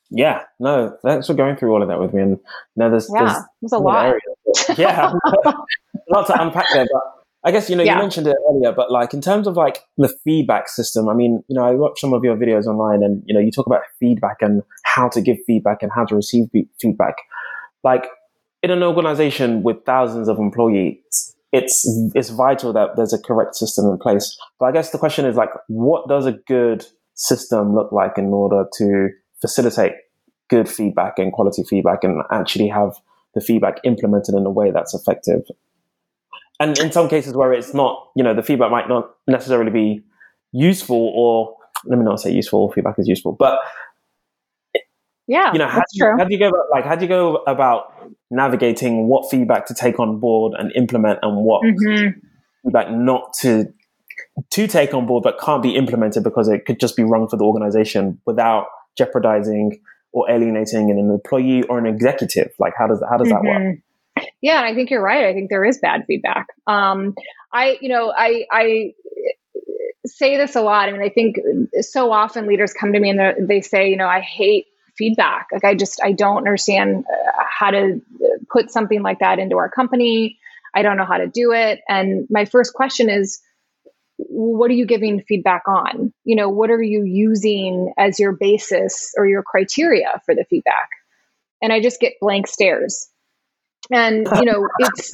Yeah, 0.09 0.43
no, 0.59 0.97
thanks 1.03 1.27
for 1.27 1.33
going 1.33 1.57
through 1.57 1.73
all 1.73 1.81
of 1.81 1.89
that 1.89 1.99
with 1.99 2.13
me. 2.13 2.21
And 2.21 2.39
no, 2.75 2.89
there's 2.89 3.09
yeah, 3.13 3.23
there's, 3.23 3.43
there's 3.61 3.71
a 3.73 3.77
lot. 3.77 4.15
yeah, 4.77 5.13
a 5.45 5.53
lot 6.09 6.27
to 6.27 6.41
unpack 6.41 6.65
there. 6.73 6.87
But 6.91 7.16
I 7.47 7.51
guess 7.51 7.69
you 7.69 7.77
know 7.77 7.83
yeah. 7.83 7.95
you 7.95 8.01
mentioned 8.01 8.27
it 8.27 8.35
earlier, 8.49 8.73
but 8.73 8.91
like 8.91 9.13
in 9.13 9.21
terms 9.21 9.47
of 9.47 9.55
like 9.55 9.79
the 9.97 10.13
feedback 10.25 10.67
system, 10.67 11.07
I 11.07 11.13
mean, 11.13 11.45
you 11.47 11.55
know, 11.55 11.63
I 11.63 11.71
watch 11.75 11.97
some 12.01 12.11
of 12.11 12.21
your 12.21 12.35
videos 12.35 12.65
online, 12.65 13.03
and 13.03 13.23
you 13.25 13.33
know, 13.33 13.39
you 13.39 13.51
talk 13.51 13.65
about 13.65 13.83
feedback 14.01 14.41
and 14.41 14.63
how 14.83 15.07
to 15.07 15.21
give 15.21 15.37
feedback 15.47 15.81
and 15.81 15.89
how 15.95 16.03
to 16.03 16.15
receive 16.15 16.47
feedback. 16.81 17.15
Like 17.85 18.05
in 18.63 18.69
an 18.69 18.83
organization 18.83 19.63
with 19.63 19.77
thousands 19.85 20.27
of 20.27 20.39
employees, 20.39 21.35
it's 21.53 21.89
it's 22.13 22.31
vital 22.31 22.73
that 22.73 22.97
there's 22.97 23.13
a 23.13 23.21
correct 23.21 23.55
system 23.55 23.85
in 23.85 23.97
place. 23.97 24.37
But 24.59 24.65
I 24.65 24.71
guess 24.73 24.89
the 24.89 24.97
question 24.97 25.25
is 25.25 25.37
like, 25.37 25.51
what 25.69 26.09
does 26.09 26.25
a 26.25 26.33
good 26.33 26.85
system 27.13 27.73
look 27.73 27.93
like 27.93 28.17
in 28.17 28.25
order 28.25 28.65
to 28.79 29.07
facilitate 29.39 29.93
good 30.49 30.67
feedback 30.67 31.17
and 31.17 31.31
quality 31.31 31.63
feedback 31.63 32.03
and 32.03 32.23
actually 32.29 32.67
have 32.67 32.97
the 33.35 33.39
feedback 33.39 33.79
implemented 33.85 34.35
in 34.35 34.45
a 34.45 34.51
way 34.51 34.69
that's 34.69 34.93
effective? 34.93 35.43
And 36.59 36.77
in 36.79 36.91
some 36.91 37.07
cases 37.07 37.33
where 37.35 37.53
it's 37.53 37.73
not, 37.73 38.09
you 38.15 38.23
know, 38.23 38.33
the 38.33 38.41
feedback 38.41 38.71
might 38.71 38.89
not 38.89 39.11
necessarily 39.27 39.71
be 39.71 40.01
useful 40.51 41.11
or 41.15 41.55
let 41.85 41.99
me 41.99 42.05
not 42.05 42.19
say 42.19 42.31
useful, 42.31 42.71
feedback 42.71 42.95
is 42.97 43.07
useful, 43.07 43.33
but 43.33 43.59
yeah, 45.27 45.51
you 45.51 45.59
know, 45.59 45.67
how, 45.67 45.79
do 45.79 45.83
you, 45.93 46.05
how 46.17 46.23
do 46.23 46.33
you 46.33 46.39
go 46.39 46.47
about, 46.47 46.65
like 46.71 46.85
how 46.85 46.95
do 46.95 47.03
you 47.03 47.09
go 47.09 47.35
about 47.47 47.93
navigating 48.31 49.07
what 49.07 49.29
feedback 49.29 49.65
to 49.67 49.73
take 49.73 49.99
on 49.99 50.19
board 50.19 50.53
and 50.57 50.71
implement 50.75 51.19
and 51.21 51.43
what 51.43 51.63
mm-hmm. 51.63 52.19
feedback 52.63 52.91
not 52.91 53.33
to 53.33 53.65
to 54.49 54.67
take 54.67 54.93
on 54.93 55.05
board 55.05 55.23
but 55.23 55.39
can't 55.39 55.61
be 55.61 55.75
implemented 55.75 56.23
because 56.23 56.47
it 56.47 56.65
could 56.65 56.79
just 56.79 56.95
be 56.95 57.03
wrong 57.03 57.27
for 57.27 57.37
the 57.37 57.43
organization 57.43 58.19
without 58.25 58.67
jeopardizing 58.97 59.79
or 60.11 60.29
alienating 60.29 60.89
an 60.89 60.97
employee 60.97 61.63
or 61.63 61.77
an 61.77 61.85
executive 61.85 62.49
like 62.59 62.73
how 62.77 62.87
does 62.87 63.03
how 63.09 63.17
does 63.17 63.27
mm-hmm. 63.27 63.45
that 63.45 63.49
work 63.49 63.61
mm-hmm. 63.61 63.79
Yeah 64.41 64.57
and 64.57 64.65
i 64.65 64.73
think 64.73 64.89
you're 64.89 65.01
right 65.01 65.25
i 65.25 65.33
think 65.33 65.49
there 65.49 65.65
is 65.65 65.79
bad 65.79 66.03
feedback 66.07 66.47
um 66.67 67.15
i 67.53 67.77
you 67.81 67.89
know 67.89 68.13
i 68.15 68.45
i 68.51 68.93
say 70.07 70.37
this 70.37 70.55
a 70.55 70.61
lot 70.61 70.89
I 70.89 70.91
mean, 70.91 71.01
I 71.01 71.09
think 71.09 71.37
so 71.81 72.11
often 72.11 72.47
leaders 72.47 72.73
come 72.73 72.93
to 72.93 72.99
me 72.99 73.09
and 73.09 73.47
they 73.47 73.61
say, 73.61 73.89
you 73.89 73.97
know, 73.97 74.07
I 74.07 74.21
hate 74.21 74.67
feedback. 74.97 75.47
Like 75.51 75.63
I 75.63 75.75
just 75.75 76.01
I 76.03 76.11
don't 76.11 76.37
understand 76.37 77.05
uh, 77.05 77.43
how 77.47 77.71
to 77.71 78.01
put 78.51 78.71
something 78.71 79.03
like 79.03 79.19
that 79.19 79.39
into 79.39 79.57
our 79.57 79.69
company. 79.69 80.39
I 80.75 80.81
don't 80.81 80.97
know 80.97 81.05
how 81.05 81.17
to 81.17 81.27
do 81.27 81.51
it. 81.51 81.81
And 81.87 82.27
my 82.29 82.45
first 82.45 82.73
question 82.73 83.09
is 83.09 83.41
what 84.17 84.71
are 84.71 84.75
you 84.75 84.87
giving 84.87 85.21
feedback 85.21 85.63
on? 85.67 86.11
You 86.23 86.35
know, 86.35 86.49
what 86.49 86.71
are 86.71 86.81
you 86.81 87.03
using 87.03 87.93
as 87.97 88.19
your 88.19 88.31
basis 88.31 89.13
or 89.15 89.27
your 89.27 89.43
criteria 89.43 90.21
for 90.25 90.33
the 90.33 90.45
feedback? 90.49 90.89
And 91.61 91.71
I 91.71 91.81
just 91.81 91.99
get 91.99 92.13
blank 92.19 92.47
stares. 92.47 93.09
And 93.91 94.27
you 94.35 94.45
know, 94.45 94.67
it's 94.79 95.11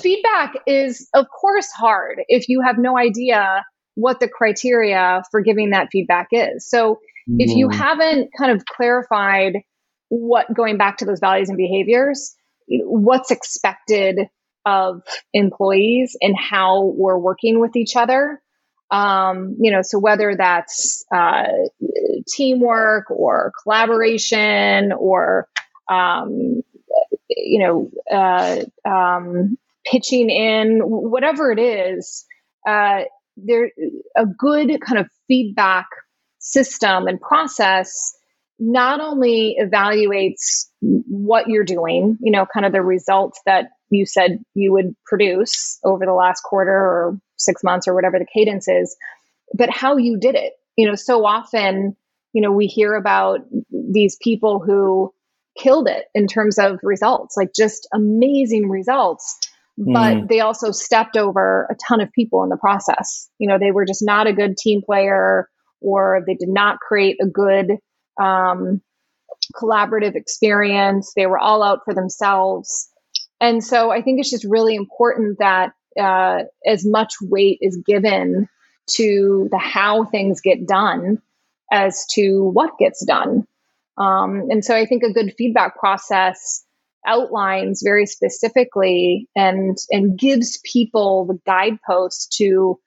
feedback 0.00 0.54
is 0.66 1.08
of 1.14 1.26
course 1.28 1.68
hard 1.70 2.20
if 2.28 2.48
you 2.48 2.62
have 2.62 2.76
no 2.78 2.98
idea 2.98 3.64
what 3.94 4.20
the 4.20 4.28
criteria 4.28 5.22
for 5.30 5.40
giving 5.40 5.70
that 5.70 5.88
feedback 5.90 6.28
is. 6.32 6.68
So 6.68 7.00
if 7.26 7.54
you 7.54 7.68
mm. 7.68 7.74
haven't 7.74 8.30
kind 8.38 8.52
of 8.52 8.64
clarified 8.64 9.54
what 10.08 10.46
going 10.54 10.78
back 10.78 10.98
to 10.98 11.04
those 11.04 11.20
values 11.20 11.48
and 11.48 11.58
behaviors, 11.58 12.34
what's 12.68 13.30
expected 13.30 14.18
of 14.64 15.02
employees 15.32 16.16
and 16.20 16.34
how 16.38 16.92
we're 16.96 17.18
working 17.18 17.60
with 17.60 17.76
each 17.76 17.96
other. 17.96 18.40
Um, 18.90 19.56
you 19.60 19.70
know, 19.70 19.80
so 19.82 19.98
whether 19.98 20.34
that's 20.36 21.04
uh, 21.14 21.44
teamwork 22.28 23.10
or 23.10 23.52
collaboration 23.62 24.92
or 24.92 25.46
um, 25.90 26.62
you 27.28 27.58
know 27.58 27.90
uh, 28.10 28.88
um, 28.88 29.56
pitching 29.84 30.30
in, 30.30 30.80
whatever 30.80 31.50
it 31.52 31.58
is, 31.58 32.24
uh, 32.66 33.02
there 33.36 33.70
a 34.16 34.26
good 34.26 34.80
kind 34.80 34.98
of 34.98 35.08
feedback 35.26 35.86
system 36.38 37.06
and 37.06 37.20
process 37.20 38.14
not 38.58 39.00
only 39.00 39.56
evaluates 39.60 40.66
what 40.80 41.48
you're 41.48 41.64
doing, 41.64 42.18
you 42.20 42.32
know, 42.32 42.44
kind 42.52 42.66
of 42.66 42.72
the 42.72 42.82
results 42.82 43.40
that 43.46 43.68
you 43.90 44.04
said 44.04 44.42
you 44.54 44.72
would 44.72 44.94
produce 45.06 45.78
over 45.84 46.04
the 46.04 46.12
last 46.12 46.42
quarter 46.42 46.72
or 46.72 47.18
six 47.36 47.62
months 47.62 47.86
or 47.86 47.94
whatever 47.94 48.18
the 48.18 48.26
cadence 48.26 48.68
is, 48.68 48.96
but 49.54 49.70
how 49.70 49.96
you 49.96 50.18
did 50.18 50.34
it. 50.34 50.54
You 50.76 50.88
know, 50.88 50.94
so 50.96 51.24
often, 51.24 51.96
you 52.32 52.42
know, 52.42 52.52
we 52.52 52.66
hear 52.66 52.94
about 52.94 53.40
these 53.70 54.16
people 54.20 54.58
who 54.58 55.12
killed 55.58 55.88
it 55.88 56.06
in 56.14 56.26
terms 56.26 56.58
of 56.58 56.78
results, 56.82 57.36
like 57.36 57.50
just 57.54 57.88
amazing 57.92 58.68
results. 58.68 59.38
But 59.76 60.14
mm. 60.14 60.28
they 60.28 60.40
also 60.40 60.72
stepped 60.72 61.16
over 61.16 61.68
a 61.70 61.76
ton 61.88 62.00
of 62.00 62.10
people 62.12 62.42
in 62.42 62.48
the 62.48 62.56
process. 62.56 63.28
You 63.38 63.48
know, 63.48 63.58
they 63.58 63.70
were 63.70 63.84
just 63.84 64.02
not 64.04 64.26
a 64.26 64.32
good 64.32 64.56
team 64.56 64.82
player 64.82 65.48
or 65.80 66.24
they 66.26 66.34
did 66.34 66.48
not 66.48 66.80
create 66.80 67.18
a 67.22 67.26
good 67.26 67.78
um, 68.20 68.82
collaborative 69.54 70.16
experience. 70.16 71.12
They 71.14 71.26
were 71.26 71.38
all 71.38 71.62
out 71.62 71.80
for 71.84 71.94
themselves. 71.94 72.88
And 73.40 73.62
so 73.62 73.92
I 73.92 74.02
think 74.02 74.18
it's 74.18 74.30
just 74.30 74.44
really 74.44 74.74
important 74.74 75.38
that 75.38 75.74
uh, 76.00 76.44
as 76.66 76.84
much 76.84 77.14
weight 77.20 77.58
is 77.60 77.80
given 77.86 78.48
to 78.94 79.48
the 79.50 79.58
how 79.58 80.04
things 80.04 80.40
get 80.40 80.66
done 80.66 81.22
as 81.70 82.06
to 82.14 82.50
what 82.52 82.78
gets 82.78 83.04
done. 83.04 83.46
Um, 83.98 84.46
and 84.50 84.64
so 84.64 84.74
I 84.74 84.86
think 84.86 85.02
a 85.02 85.12
good 85.12 85.34
feedback 85.36 85.76
process 85.76 86.64
outlines 87.06 87.82
very 87.84 88.06
specifically 88.06 89.28
and 89.34 89.76
and 89.90 90.18
gives 90.18 90.60
people 90.64 91.26
the 91.26 91.40
guideposts 91.46 92.36
to 92.38 92.78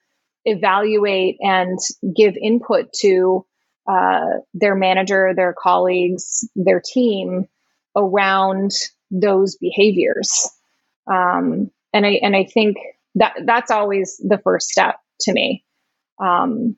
evaluate 0.45 1.37
and 1.41 1.77
give 2.15 2.35
input 2.41 2.93
to 2.93 3.45
uh, 3.89 4.25
their 4.53 4.75
manager, 4.75 5.33
their 5.35 5.53
colleagues, 5.57 6.47
their 6.55 6.81
team 6.81 7.47
around 7.95 8.71
those 9.09 9.57
behaviors. 9.57 10.49
Um, 11.11 11.71
and 11.93 12.05
I 12.05 12.19
and 12.21 12.35
I 12.35 12.45
think 12.45 12.77
that 13.15 13.33
that's 13.45 13.71
always 13.71 14.17
the 14.17 14.37
first 14.37 14.69
step 14.69 14.95
to 15.21 15.33
me. 15.33 15.65
Um, 16.19 16.77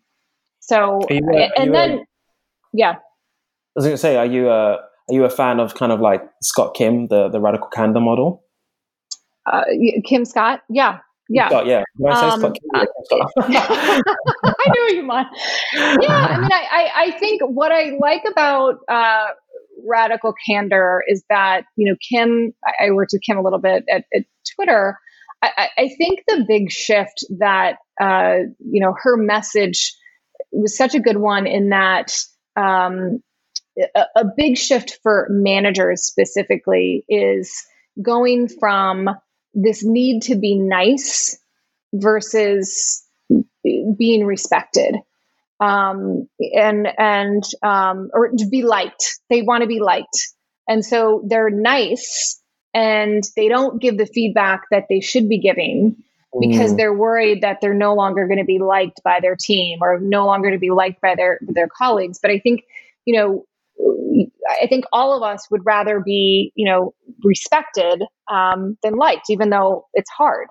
so 0.60 1.02
uh, 1.04 1.50
and 1.58 1.74
then, 1.74 1.92
a, 1.92 2.06
yeah. 2.74 2.96
I 3.76 3.80
was 3.80 3.86
going 3.86 3.94
to 3.94 3.98
say, 3.98 4.16
are 4.18 4.26
you 4.26 4.50
a 4.50 4.74
are 4.74 5.14
you 5.14 5.26
a 5.26 5.30
fan 5.30 5.60
of 5.60 5.76
kind 5.76 5.92
of 5.92 6.00
like 6.00 6.22
Scott 6.42 6.76
Kim, 6.76 7.08
the 7.08 7.30
the 7.30 7.40
radical 7.40 7.68
candor 7.68 8.00
model? 8.00 8.44
Uh, 9.46 9.64
Kim 10.06 10.26
Scott, 10.26 10.62
yeah, 10.70 11.00
yeah. 11.30 11.50
Scott, 11.50 11.66
yeah. 11.66 11.84
Um, 12.06 12.54
I, 12.76 12.86
I 14.44 14.72
knew 14.74 14.96
you 14.96 15.04
might. 15.04 15.26
Yeah. 15.74 15.88
I 16.10 16.38
mean, 16.40 16.52
I, 16.52 16.68
I, 16.72 16.92
I, 16.96 17.12
think 17.20 17.42
what 17.42 17.72
I 17.72 17.92
like 18.00 18.24
about 18.30 18.76
uh, 18.88 19.28
Radical 19.88 20.34
Candor 20.48 21.04
is 21.08 21.24
that, 21.30 21.66
you 21.76 21.90
know, 21.90 21.98
Kim, 22.10 22.54
I, 22.66 22.86
I 22.86 22.92
worked 22.92 23.12
with 23.14 23.22
Kim 23.22 23.38
a 23.38 23.42
little 23.42 23.60
bit 23.60 23.84
at, 23.90 24.06
at 24.16 24.24
Twitter. 24.56 24.98
I, 25.42 25.70
I, 25.78 25.90
think 25.98 26.22
the 26.28 26.46
big 26.48 26.72
shift 26.72 27.26
that, 27.40 27.78
uh, 28.02 28.46
you 28.60 28.82
know, 28.82 28.96
her 29.02 29.18
message 29.18 29.94
was 30.52 30.78
such 30.78 30.96
a 30.96 31.00
good 31.00 31.18
one 31.18 31.48
in 31.48 31.70
that 31.70 32.14
um, 32.56 33.22
a, 33.78 34.06
a 34.16 34.26
big 34.36 34.58
shift 34.58 35.00
for 35.04 35.28
managers 35.30 36.04
specifically 36.04 37.04
is 37.08 37.66
going 38.02 38.48
from 38.48 39.10
this 39.54 39.84
need 39.84 40.24
to 40.24 40.36
be 40.36 40.56
nice 40.56 41.38
versus 41.94 43.04
being 43.98 44.26
respected. 44.26 44.96
Um, 45.60 46.28
and 46.40 46.88
and 46.98 47.44
um, 47.62 48.10
or 48.14 48.30
to 48.30 48.48
be 48.48 48.64
liked. 48.64 49.20
They 49.30 49.44
want 49.44 49.62
to 49.62 49.68
be 49.68 49.80
liked. 49.80 50.34
And 50.68 50.84
so 50.84 51.24
they're 51.28 51.50
nice 51.50 52.42
and 52.74 53.24
they 53.36 53.48
don't 53.48 53.82
give 53.82 53.98
the 53.98 54.06
feedback 54.06 54.64
that 54.72 54.88
they 54.90 55.00
should 55.00 55.30
be 55.30 55.38
giving 55.38 55.96
because 56.40 56.74
mm. 56.74 56.78
they're 56.78 56.94
worried 56.94 57.42
that 57.42 57.60
they're 57.62 57.74
no 57.74 57.94
longer 57.94 58.28
going 58.28 58.40
to 58.40 58.46
be 58.46 58.60
liked 58.60 59.04
by 59.04 59.20
their 59.22 59.36
team 59.36 59.80
or 59.82 60.00
no 60.00 60.26
longer 60.26 60.52
to 60.52 60.58
be 60.58 60.72
liked 60.72 61.00
by 61.00 61.16
their 61.16 61.40
their 61.42 61.68
colleagues. 61.68 62.20
But 62.20 62.32
i 62.32 62.40
think 62.40 62.64
you 63.06 63.16
know 63.16 63.46
I 64.50 64.68
think 64.68 64.86
all 64.92 65.16
of 65.16 65.24
us 65.24 65.48
would 65.52 65.66
rather 65.66 66.00
be, 66.00 66.52
you 66.56 66.70
know, 66.70 66.94
respected 67.24 68.04
um, 68.32 68.78
than 68.84 68.96
liked, 68.96 69.30
even 69.30 69.50
though 69.50 69.88
it's 69.94 70.10
hard. 70.10 70.48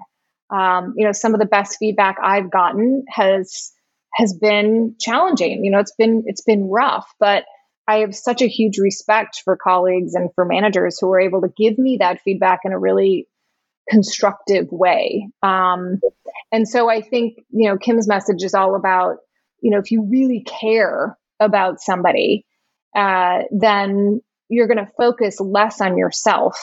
Um, 0.54 0.94
you 0.96 1.06
know, 1.06 1.12
some 1.12 1.34
of 1.34 1.40
the 1.40 1.46
best 1.46 1.76
feedback 1.78 2.16
I've 2.22 2.50
gotten 2.50 3.04
has 3.08 3.72
has 4.14 4.34
been 4.34 4.94
challenging. 5.00 5.64
You 5.64 5.70
know, 5.70 5.78
it's 5.78 5.94
been 5.96 6.24
it's 6.26 6.42
been 6.42 6.68
rough, 6.68 7.08
but 7.18 7.44
I 7.88 7.98
have 7.98 8.14
such 8.14 8.42
a 8.42 8.46
huge 8.46 8.78
respect 8.78 9.40
for 9.44 9.56
colleagues 9.56 10.14
and 10.14 10.30
for 10.34 10.44
managers 10.44 10.98
who 11.00 11.10
are 11.10 11.20
able 11.20 11.40
to 11.42 11.52
give 11.56 11.78
me 11.78 11.98
that 12.00 12.20
feedback 12.22 12.60
in 12.64 12.72
a 12.72 12.78
really 12.78 13.26
constructive 13.88 14.68
way. 14.70 15.28
Um, 15.42 16.00
and 16.52 16.68
so 16.68 16.88
I 16.88 17.00
think 17.00 17.38
you 17.50 17.68
know 17.68 17.78
Kim's 17.78 18.08
message 18.08 18.42
is 18.42 18.54
all 18.54 18.76
about 18.76 19.16
you 19.60 19.70
know 19.70 19.78
if 19.78 19.90
you 19.90 20.02
really 20.10 20.44
care 20.44 21.16
about 21.40 21.80
somebody 21.80 22.44
uh, 22.96 23.42
then 23.50 24.20
you're 24.48 24.68
going 24.68 24.84
to 24.84 24.92
focus 24.98 25.40
less 25.40 25.80
on 25.80 25.96
yourself 25.96 26.56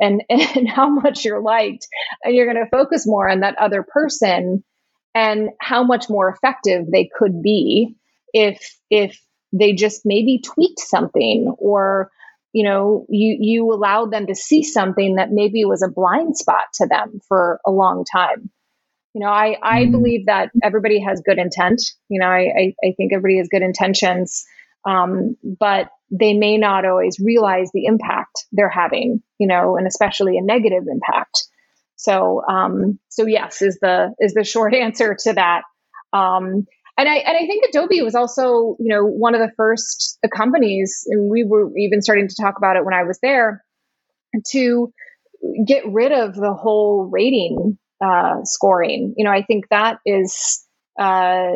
and, 0.00 0.22
and 0.30 0.68
how 0.68 0.88
much 0.88 1.24
you're 1.24 1.42
liked. 1.42 1.86
And 2.24 2.34
you're 2.34 2.52
going 2.52 2.64
to 2.64 2.70
focus 2.70 3.06
more 3.06 3.28
on 3.28 3.40
that 3.40 3.58
other 3.58 3.82
person 3.82 4.64
and 5.14 5.50
how 5.60 5.82
much 5.82 6.08
more 6.08 6.28
effective 6.28 6.86
they 6.90 7.10
could 7.18 7.42
be 7.42 7.96
if, 8.32 8.76
if 8.90 9.20
they 9.52 9.72
just 9.72 10.02
maybe 10.04 10.40
tweaked 10.44 10.78
something 10.78 11.54
or 11.58 12.10
you 12.52 12.64
know, 12.64 13.06
you, 13.08 13.36
you 13.38 13.72
allowed 13.72 14.12
them 14.12 14.26
to 14.26 14.34
see 14.34 14.62
something 14.62 15.16
that 15.16 15.30
maybe 15.30 15.64
was 15.64 15.82
a 15.82 15.88
blind 15.88 16.36
spot 16.36 16.64
to 16.74 16.86
them 16.86 17.20
for 17.28 17.60
a 17.64 17.70
long 17.70 18.04
time. 18.04 18.50
You 19.14 19.22
know, 19.22 19.28
I, 19.28 19.56
I 19.62 19.84
mm. 19.84 19.92
believe 19.92 20.26
that 20.26 20.50
everybody 20.62 21.00
has 21.00 21.22
good 21.24 21.38
intent. 21.38 21.82
You 22.08 22.20
know, 22.20 22.26
I, 22.26 22.40
I, 22.40 22.74
I 22.84 22.94
think 22.96 23.12
everybody 23.12 23.38
has 23.38 23.48
good 23.48 23.62
intentions, 23.62 24.44
um, 24.84 25.36
but 25.42 25.88
they 26.10 26.34
may 26.34 26.58
not 26.58 26.84
always 26.84 27.18
realize 27.20 27.70
the 27.72 27.84
impact 27.84 28.46
they're 28.52 28.68
having, 28.68 29.22
you 29.38 29.46
know, 29.46 29.76
and 29.76 29.86
especially 29.86 30.38
a 30.38 30.42
negative 30.42 30.84
impact. 30.90 31.44
So, 31.96 32.42
um, 32.48 32.98
so 33.08 33.26
yes, 33.26 33.62
is 33.62 33.78
the, 33.80 34.14
is 34.18 34.34
the 34.34 34.44
short 34.44 34.74
answer 34.86 35.16
to 35.24 35.32
that. 35.34 35.62
Um, 36.12 36.66
and 36.98 37.08
I 37.08 37.14
and 37.14 37.36
I 37.36 37.46
think 37.46 37.64
Adobe 37.66 38.02
was 38.02 38.14
also, 38.14 38.76
you 38.78 38.88
know, 38.94 39.06
one 39.06 39.34
of 39.34 39.40
the 39.40 39.52
first 39.56 40.18
companies, 40.36 41.04
and 41.06 41.30
we 41.30 41.44
were 41.44 41.70
even 41.78 42.02
starting 42.02 42.28
to 42.28 42.34
talk 42.38 42.58
about 42.58 42.76
it 42.76 42.84
when 42.84 42.92
I 42.92 43.04
was 43.04 43.18
there, 43.22 43.64
to 44.48 44.92
get 45.66 45.84
rid 45.86 46.12
of 46.12 46.34
the 46.34 46.52
whole 46.52 47.08
rating 47.10 47.78
uh, 48.04 48.44
scoring. 48.44 49.14
You 49.16 49.24
know, 49.24 49.30
I 49.30 49.42
think 49.42 49.68
that 49.70 49.98
is 50.04 50.62
uh, 51.00 51.52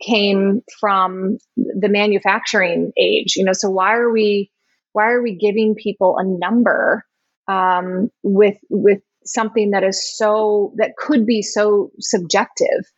came 0.00 0.62
from 0.80 1.38
the 1.56 1.88
manufacturing 1.88 2.92
age. 2.98 3.36
You 3.36 3.44
know, 3.44 3.52
so 3.52 3.70
why 3.70 3.94
are 3.94 4.10
we 4.10 4.50
why 4.92 5.10
are 5.10 5.22
we 5.22 5.36
giving 5.36 5.74
people 5.74 6.16
a 6.18 6.24
number 6.24 7.04
um, 7.48 8.10
with 8.22 8.56
with 8.70 9.00
something 9.24 9.70
that 9.70 9.84
is 9.84 10.16
so 10.16 10.72
that 10.76 10.96
could 10.96 11.26
be 11.26 11.42
so 11.42 11.90
subjective? 12.00 12.90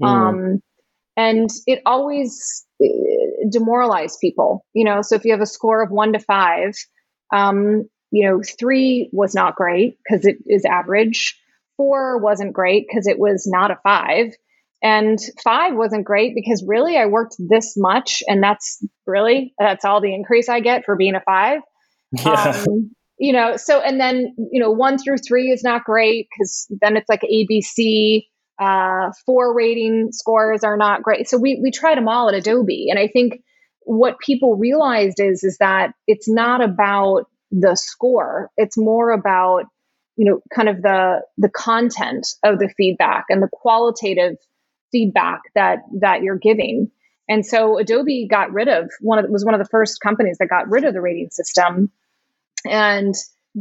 Mm. 0.00 0.06
Um, 0.06 0.62
and 1.16 1.50
it 1.66 1.82
always 1.84 2.64
uh, 2.82 2.86
demoralized 3.50 4.18
people 4.20 4.64
you 4.72 4.84
know 4.84 5.02
so 5.02 5.14
if 5.14 5.24
you 5.24 5.32
have 5.32 5.40
a 5.40 5.46
score 5.46 5.82
of 5.82 5.90
one 5.90 6.12
to 6.12 6.18
five 6.18 6.74
um, 7.32 7.88
you 8.10 8.26
know 8.26 8.40
three 8.58 9.08
was 9.12 9.34
not 9.34 9.56
great 9.56 9.98
because 9.98 10.24
it 10.24 10.36
is 10.46 10.64
average 10.64 11.38
four 11.76 12.18
wasn't 12.18 12.52
great 12.52 12.86
because 12.88 13.06
it 13.06 13.18
was 13.18 13.46
not 13.46 13.70
a 13.70 13.78
five 13.82 14.32
and 14.82 15.18
five 15.42 15.74
wasn't 15.74 16.04
great 16.04 16.34
because 16.34 16.64
really 16.66 16.96
i 16.96 17.06
worked 17.06 17.36
this 17.38 17.74
much 17.76 18.22
and 18.26 18.42
that's 18.42 18.84
really 19.06 19.54
that's 19.58 19.84
all 19.84 20.00
the 20.00 20.14
increase 20.14 20.48
i 20.48 20.60
get 20.60 20.84
for 20.84 20.96
being 20.96 21.14
a 21.14 21.20
five 21.20 21.60
yeah. 22.12 22.64
Um, 22.66 22.90
you 23.18 23.32
know 23.32 23.56
so 23.56 23.80
and 23.80 24.00
then 24.00 24.34
you 24.50 24.60
know 24.60 24.70
one 24.70 24.98
through 24.98 25.18
three 25.18 25.50
is 25.50 25.62
not 25.62 25.84
great 25.84 26.28
because 26.30 26.66
then 26.80 26.96
it's 26.96 27.08
like 27.08 27.22
abc 27.22 28.22
uh, 28.62 29.10
four 29.26 29.54
rating 29.54 30.10
scores 30.12 30.62
are 30.62 30.76
not 30.76 31.02
great. 31.02 31.28
So 31.28 31.36
we 31.36 31.58
we 31.62 31.70
tried 31.70 31.96
them 31.96 32.08
all 32.08 32.28
at 32.28 32.34
Adobe, 32.34 32.88
and 32.90 32.98
I 32.98 33.08
think 33.08 33.42
what 33.80 34.18
people 34.20 34.56
realized 34.56 35.18
is 35.18 35.42
is 35.42 35.56
that 35.58 35.92
it's 36.06 36.28
not 36.28 36.62
about 36.62 37.24
the 37.50 37.74
score. 37.74 38.50
It's 38.56 38.78
more 38.78 39.10
about 39.10 39.64
you 40.16 40.30
know 40.30 40.40
kind 40.54 40.68
of 40.68 40.82
the 40.82 41.22
the 41.38 41.48
content 41.48 42.26
of 42.44 42.58
the 42.58 42.72
feedback 42.76 43.24
and 43.28 43.42
the 43.42 43.48
qualitative 43.52 44.36
feedback 44.92 45.40
that 45.54 45.78
that 46.00 46.22
you're 46.22 46.38
giving. 46.38 46.90
And 47.28 47.46
so 47.46 47.78
Adobe 47.78 48.28
got 48.30 48.52
rid 48.52 48.68
of 48.68 48.90
one 49.00 49.18
of 49.18 49.30
was 49.30 49.44
one 49.44 49.54
of 49.54 49.60
the 49.60 49.68
first 49.70 50.00
companies 50.00 50.38
that 50.38 50.48
got 50.48 50.68
rid 50.68 50.84
of 50.84 50.94
the 50.94 51.00
rating 51.00 51.30
system 51.30 51.90
and 52.68 53.14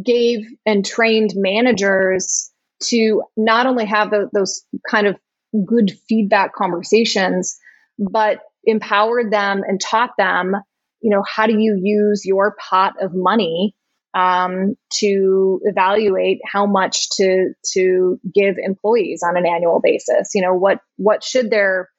gave 0.04 0.46
and 0.66 0.86
trained 0.86 1.32
managers 1.36 2.52
to 2.84 3.24
not 3.38 3.68
only 3.68 3.86
have 3.86 4.10
the, 4.10 4.30
those 4.34 4.66
kind 4.90 5.08
of 5.08 5.16
good 5.66 5.92
feedback 6.08 6.54
conversations, 6.54 7.58
but 8.00 8.40
empowered 8.64 9.32
them 9.32 9.64
and 9.68 9.80
taught 9.82 10.12
them, 10.18 10.56
you 11.02 11.12
know, 11.12 11.24
how 11.28 11.46
do 11.46 11.60
you 11.60 11.80
use 11.82 12.26
your 12.26 12.56
pot 12.70 12.94
of 13.02 13.12
money 13.14 13.76
um, 14.14 14.76
to 15.00 15.62
evaluate 15.64 16.40
how 16.46 16.66
much 16.66 17.10
to 17.12 17.54
to 17.74 18.20
give 18.34 18.58
employees 18.58 19.24
on 19.24 19.38
an 19.38 19.46
annual 19.46 19.80
basis. 19.82 20.32
You 20.36 20.42
know, 20.42 20.54
what 20.54 20.80
what 20.98 21.24
should 21.24 21.50
their 21.50 21.90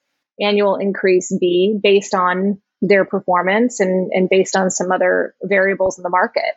annual 0.41 0.77
increase 0.77 1.35
be 1.39 1.79
based 1.83 2.15
on 2.15 2.61
their 2.81 3.05
performance 3.05 3.81
and, 3.81 4.11
and 4.13 4.29
based 4.29 4.57
on 4.57 4.71
some 4.71 4.91
other 4.91 5.35
variables 5.43 5.99
in 5.99 6.03
the 6.03 6.11
market. 6.11 6.55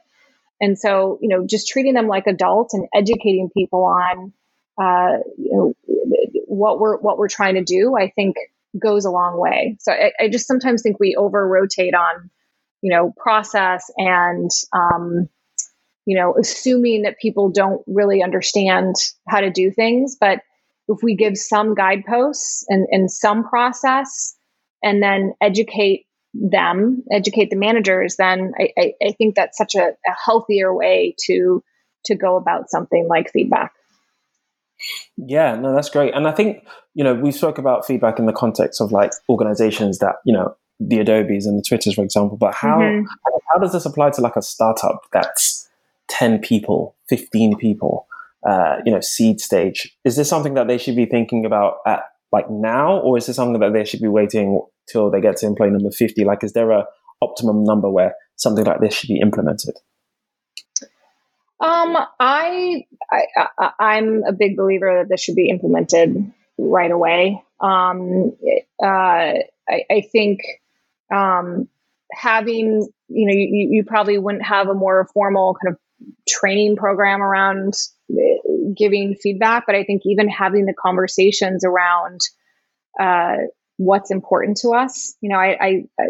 And 0.60 0.80
so, 0.80 1.20
you 1.22 1.30
know, 1.30 1.46
just 1.46 1.68
treating 1.68 1.94
them 1.94 2.08
like 2.08 2.26
adults 2.28 2.74
and 2.74 2.88
educating 2.96 3.50
people 3.56 3.84
on, 3.84 4.34
uh, 4.82 5.18
you 5.38 5.52
know, 5.52 5.74
what 6.48 6.80
we're 6.80 6.98
what 6.98 7.18
we're 7.18 7.28
trying 7.28 7.56
to 7.56 7.64
do, 7.64 7.96
I 7.96 8.10
think 8.10 8.38
goes 8.82 9.06
a 9.06 9.12
long 9.12 9.40
way. 9.40 9.78
So 9.82 9.92
I, 9.92 10.12
I 10.20 10.30
just 10.30 10.48
sometimes 10.48 10.82
think 10.82 11.00
we 11.00 11.16
over 11.16 11.48
rotate 11.48 11.94
on, 11.94 12.30
you 12.82 12.92
know, 12.92 13.14
process 13.16 13.92
and, 13.98 14.50
um, 14.74 15.30
you 16.06 16.18
know, 16.18 16.36
assuming 16.40 17.04
that 17.04 17.20
people 17.20 17.50
don't 17.50 17.82
really 17.88 18.22
understand 18.22 18.96
how 19.28 19.42
to 19.42 19.50
do 19.50 19.72
things. 19.72 20.16
But 20.20 20.40
if 20.88 21.00
we 21.02 21.16
give 21.16 21.38
some 21.38 21.74
guideposts 21.74 22.64
and, 22.70 22.88
and 22.92 23.12
some 23.12 23.44
process, 23.48 24.36
and 24.84 25.02
then 25.02 25.34
educate 25.42 26.06
them, 26.34 27.04
educate 27.12 27.50
the 27.50 27.56
managers, 27.56 28.18
then 28.18 28.52
I, 28.60 28.70
I, 28.78 28.94
I 29.04 29.12
think 29.14 29.36
that's 29.36 29.58
such 29.58 29.76
a, 29.76 29.90
a, 29.90 30.16
healthier 30.24 30.74
way 30.74 31.16
to 31.26 31.64
to 32.06 32.16
go 32.16 32.38
about 32.38 32.70
something 32.70 33.08
like 33.10 33.32
feedback. 33.32 33.74
Yeah, 35.18 35.56
no, 35.56 35.74
that's 35.74 35.90
great. 35.90 36.14
And 36.14 36.28
I 36.28 36.32
think, 36.32 36.64
you 36.94 37.04
know, 37.04 37.16
we 37.16 37.32
spoke 37.32 37.58
about 37.58 37.88
feedback 37.88 38.20
in 38.20 38.28
the 38.28 38.34
context 38.34 38.80
of 38.80 38.92
like 38.92 39.12
organizations 39.28 39.98
that, 40.00 40.16
you 40.26 40.34
know, 40.34 40.56
the 40.80 41.00
Adobes 41.00 41.48
and 41.48 41.58
the 41.58 41.64
Twitters, 41.64 41.96
for 41.96 42.04
example, 42.04 42.38
but 42.38 42.54
how 42.54 42.78
mm-hmm. 42.78 43.06
how 43.54 43.60
does 43.60 43.72
this 43.72 43.86
apply 43.86 44.12
to 44.12 44.22
like 44.22 44.36
a 44.36 44.42
startup 44.42 45.02
that's 45.12 45.65
10 46.08 46.40
people, 46.40 46.96
15 47.10 47.58
people, 47.58 48.08
uh, 48.48 48.78
you 48.86 48.92
know, 48.92 49.02
seed 49.02 49.40
stage? 49.40 49.96
Is 50.04 50.16
this 50.16 50.30
something 50.30 50.54
that 50.54 50.68
they 50.68 50.78
should 50.78 50.96
be 50.96 51.06
thinking 51.06 51.46
about 51.46 51.78
at 51.86 52.04
like 52.32 52.50
now, 52.50 53.00
or 53.00 53.18
is 53.18 53.28
this 53.28 53.36
something 53.36 53.60
that 53.62 53.74
they 53.74 53.86
should 53.86 54.02
be 54.02 54.08
waiting 54.08 54.62
till 54.90 55.10
they 55.10 55.22
get 55.22 55.38
to 55.38 55.46
employee 55.46 55.72
number 55.72 55.92
50? 55.92 56.24
Like, 56.26 56.44
is 56.44 56.54
there 56.54 56.72
a 56.72 56.86
optimum 57.22 57.64
number 57.64 57.90
where 57.90 58.14
something 58.36 58.66
like 58.66 58.82
this 58.82 58.94
should 58.94 59.08
be 59.08 59.20
implemented? 59.20 59.76
Um, 61.60 61.98
I, 62.20 62.86
I, 63.12 63.70
I 63.80 63.98
am 63.98 64.24
a 64.28 64.34
big 64.34 64.58
believer 64.58 65.00
that 65.00 65.10
this 65.10 65.22
should 65.22 65.36
be 65.36 65.50
implemented 65.50 66.32
right 66.58 66.92
away. 66.92 67.42
Um, 67.62 68.36
uh, 68.84 68.86
I, 68.88 69.84
I 69.90 70.02
think 70.12 70.42
um, 71.14 71.70
having 72.12 72.88
you 73.08 73.28
know 73.28 73.34
you, 73.34 73.70
you 73.72 73.84
probably 73.86 74.18
wouldn't 74.18 74.46
have 74.46 74.68
a 74.68 74.74
more 74.74 75.08
formal 75.14 75.56
kind 75.62 75.74
of 75.74 75.80
training 76.28 76.76
program 76.76 77.22
around 77.22 77.74
uh, 78.12 78.16
giving 78.76 79.16
feedback, 79.16 79.66
but 79.66 79.76
I 79.76 79.84
think 79.84 80.04
even 80.06 80.30
having 80.30 80.66
the 80.66 80.74
conversations 80.74 81.64
around 81.64 82.22
uh, 83.00 83.38
what's 83.78 84.12
important 84.12 84.58
to 84.58 84.70
us. 84.70 85.16
You 85.22 85.30
know, 85.30 85.38
I, 85.38 85.58
I, 85.60 85.68
I, 86.00 86.06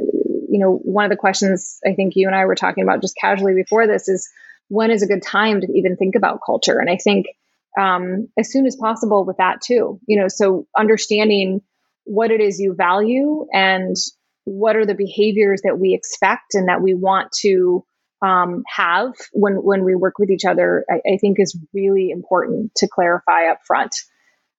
you 0.50 0.60
know, 0.60 0.80
one 0.84 1.06
of 1.06 1.10
the 1.10 1.18
questions 1.18 1.80
I 1.86 1.94
think 1.94 2.14
you 2.16 2.28
and 2.28 2.36
I 2.36 2.46
were 2.46 2.56
talking 2.56 2.84
about 2.84 3.02
just 3.02 3.16
casually 3.20 3.56
before 3.56 3.88
this 3.88 4.08
is 4.08 4.30
when 4.68 4.92
is 4.92 5.04
a 5.04 5.08
good 5.08 5.22
time 5.22 5.62
to 5.62 5.68
even 5.74 5.96
think 5.96 6.16
about 6.16 6.40
culture? 6.46 6.80
And 6.80 6.90
I 6.90 6.98
think 6.98 7.28
um, 7.80 8.30
as 8.38 8.52
soon 8.52 8.66
as 8.66 8.76
possible 8.76 9.26
with 9.26 9.38
that 9.38 9.62
too. 9.62 10.00
You 10.08 10.20
know, 10.20 10.28
so 10.28 10.68
understanding 10.78 11.62
what 12.06 12.32
it 12.32 12.40
is 12.40 12.60
you 12.60 12.74
value 12.76 13.48
and 13.52 13.96
what 14.46 14.76
are 14.76 14.86
the 14.86 14.94
behaviors 14.94 15.62
that 15.64 15.80
we 15.80 15.94
expect 15.94 16.54
and 16.54 16.70
that 16.70 16.82
we 16.82 16.94
want 16.94 17.32
to 17.42 17.84
um, 18.22 18.64
have 18.68 19.14
when 19.34 19.56
when 19.56 19.84
we 19.84 19.96
work 19.96 20.18
with 20.20 20.30
each 20.30 20.46
other, 20.46 20.86
I, 20.90 21.14
I, 21.14 21.18
think 21.18 21.38
is 21.40 21.58
really 21.74 22.10
important 22.10 22.74
to 22.78 22.88
clarify 22.88 23.52
up 23.52 23.60
front. 23.66 23.96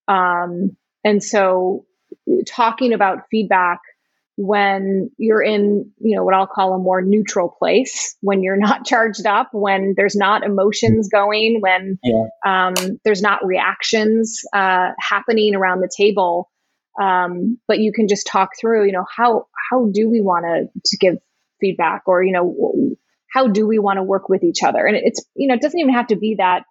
Um, 0.07 0.77
and 1.03 1.23
so 1.23 1.85
talking 2.47 2.93
about 2.93 3.23
feedback 3.29 3.79
when 4.37 5.09
you're 5.17 5.41
in, 5.41 5.91
you 5.99 6.15
know, 6.15 6.23
what 6.23 6.35
I'll 6.35 6.47
call 6.47 6.73
a 6.73 6.77
more 6.77 7.01
neutral 7.01 7.49
place, 7.49 8.15
when 8.21 8.43
you're 8.43 8.57
not 8.57 8.85
charged 8.85 9.25
up, 9.25 9.49
when 9.51 9.95
there's 9.97 10.15
not 10.15 10.43
emotions 10.43 11.09
going, 11.09 11.59
when 11.59 11.99
yeah. 12.03 12.25
um, 12.45 12.99
there's 13.03 13.21
not 13.21 13.45
reactions 13.45 14.41
uh, 14.53 14.91
happening 14.99 15.55
around 15.55 15.81
the 15.81 15.91
table, 15.95 16.49
um, 17.01 17.57
but 17.67 17.79
you 17.79 17.91
can 17.91 18.07
just 18.07 18.27
talk 18.27 18.51
through, 18.59 18.85
you 18.85 18.91
know, 18.91 19.05
how 19.15 19.47
how 19.69 19.89
do 19.91 20.09
we 20.09 20.21
want 20.21 20.45
to 20.45 20.81
to 20.85 20.97
give 20.97 21.17
feedback, 21.59 22.03
or 22.05 22.23
you 22.23 22.31
know, 22.31 22.95
how 23.31 23.47
do 23.47 23.67
we 23.67 23.79
want 23.79 23.97
to 23.97 24.03
work 24.03 24.29
with 24.29 24.43
each 24.43 24.63
other? 24.63 24.85
And 24.85 24.97
it's 24.97 25.23
you 25.35 25.47
know, 25.47 25.55
it 25.55 25.61
doesn't 25.61 25.79
even 25.79 25.93
have 25.93 26.07
to 26.07 26.15
be 26.15 26.35
that 26.35 26.63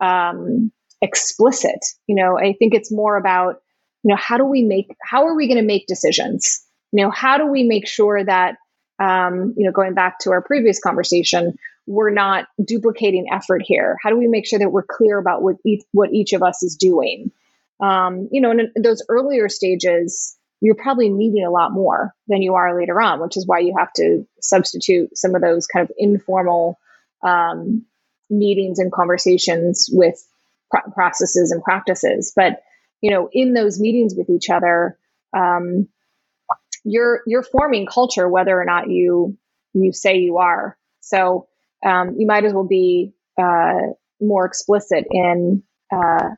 um, 0.00 0.72
explicit. 1.02 1.78
You 2.06 2.16
know, 2.16 2.38
I 2.38 2.54
think 2.58 2.74
it's 2.74 2.92
more 2.92 3.16
about 3.16 3.60
you 4.02 4.10
know 4.10 4.16
how 4.16 4.38
do 4.38 4.44
we 4.44 4.62
make 4.62 4.94
how 5.02 5.26
are 5.26 5.34
we 5.34 5.46
going 5.46 5.58
to 5.58 5.66
make 5.66 5.86
decisions 5.86 6.64
you 6.92 7.02
know 7.02 7.10
how 7.10 7.36
do 7.38 7.46
we 7.46 7.62
make 7.62 7.86
sure 7.86 8.24
that 8.24 8.56
um, 9.00 9.54
you 9.56 9.66
know 9.66 9.72
going 9.72 9.94
back 9.94 10.18
to 10.20 10.30
our 10.30 10.42
previous 10.42 10.80
conversation 10.80 11.58
we're 11.86 12.10
not 12.10 12.46
duplicating 12.64 13.26
effort 13.32 13.62
here 13.64 13.96
how 14.02 14.10
do 14.10 14.16
we 14.16 14.28
make 14.28 14.46
sure 14.46 14.58
that 14.58 14.70
we're 14.70 14.82
clear 14.82 15.18
about 15.18 15.42
what 15.42 15.56
each, 15.64 15.82
what 15.92 16.12
each 16.12 16.32
of 16.32 16.42
us 16.42 16.62
is 16.62 16.76
doing 16.76 17.30
um, 17.80 18.28
you 18.32 18.40
know 18.40 18.50
in, 18.50 18.72
in 18.74 18.82
those 18.82 19.04
earlier 19.08 19.48
stages 19.48 20.36
you're 20.60 20.74
probably 20.74 21.08
needing 21.08 21.44
a 21.44 21.50
lot 21.50 21.72
more 21.72 22.14
than 22.26 22.42
you 22.42 22.54
are 22.54 22.78
later 22.78 23.00
on, 23.00 23.20
which 23.20 23.36
is 23.36 23.46
why 23.46 23.60
you 23.60 23.74
have 23.78 23.92
to 23.94 24.26
substitute 24.40 25.16
some 25.16 25.34
of 25.34 25.42
those 25.42 25.66
kind 25.66 25.88
of 25.88 25.94
informal 25.96 26.78
um, 27.22 27.84
meetings 28.30 28.78
and 28.78 28.92
conversations 28.92 29.88
with 29.92 30.16
pr- 30.70 30.90
processes 30.92 31.52
and 31.52 31.62
practices. 31.62 32.32
But 32.34 32.62
you 33.00 33.10
know, 33.10 33.28
in 33.32 33.54
those 33.54 33.78
meetings 33.78 34.14
with 34.16 34.28
each 34.28 34.50
other, 34.50 34.98
um, 35.36 35.88
you're 36.84 37.22
you're 37.26 37.42
forming 37.42 37.86
culture 37.86 38.28
whether 38.28 38.60
or 38.60 38.64
not 38.64 38.90
you 38.90 39.36
you 39.74 39.92
say 39.92 40.18
you 40.18 40.38
are. 40.38 40.76
So 41.00 41.48
um, 41.84 42.16
you 42.18 42.26
might 42.26 42.44
as 42.44 42.52
well 42.52 42.66
be 42.66 43.12
uh, 43.40 43.92
more 44.20 44.44
explicit 44.44 45.06
in 45.10 45.62
uh, 45.92 46.30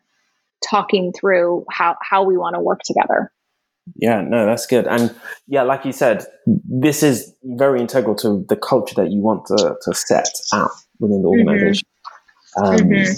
talking 0.68 1.12
through 1.12 1.64
how 1.70 1.96
how 2.02 2.24
we 2.24 2.36
want 2.36 2.54
to 2.56 2.60
work 2.60 2.80
together. 2.84 3.32
Yeah, 3.96 4.20
no, 4.20 4.46
that's 4.46 4.66
good. 4.66 4.86
And 4.86 5.14
yeah, 5.48 5.62
like 5.62 5.84
you 5.84 5.92
said, 5.92 6.24
this 6.46 7.02
is 7.02 7.34
very 7.42 7.80
integral 7.80 8.14
to 8.16 8.44
the 8.48 8.56
culture 8.56 8.94
that 8.96 9.10
you 9.10 9.20
want 9.20 9.46
to, 9.46 9.76
to 9.82 9.94
set 9.94 10.28
out 10.54 10.70
within 10.98 11.22
the 11.22 11.28
mm-hmm. 11.28 11.48
organization. 11.48 11.88
Mm-hmm. 12.58 12.64
Um, 12.64 12.90
mm-hmm. 12.90 13.14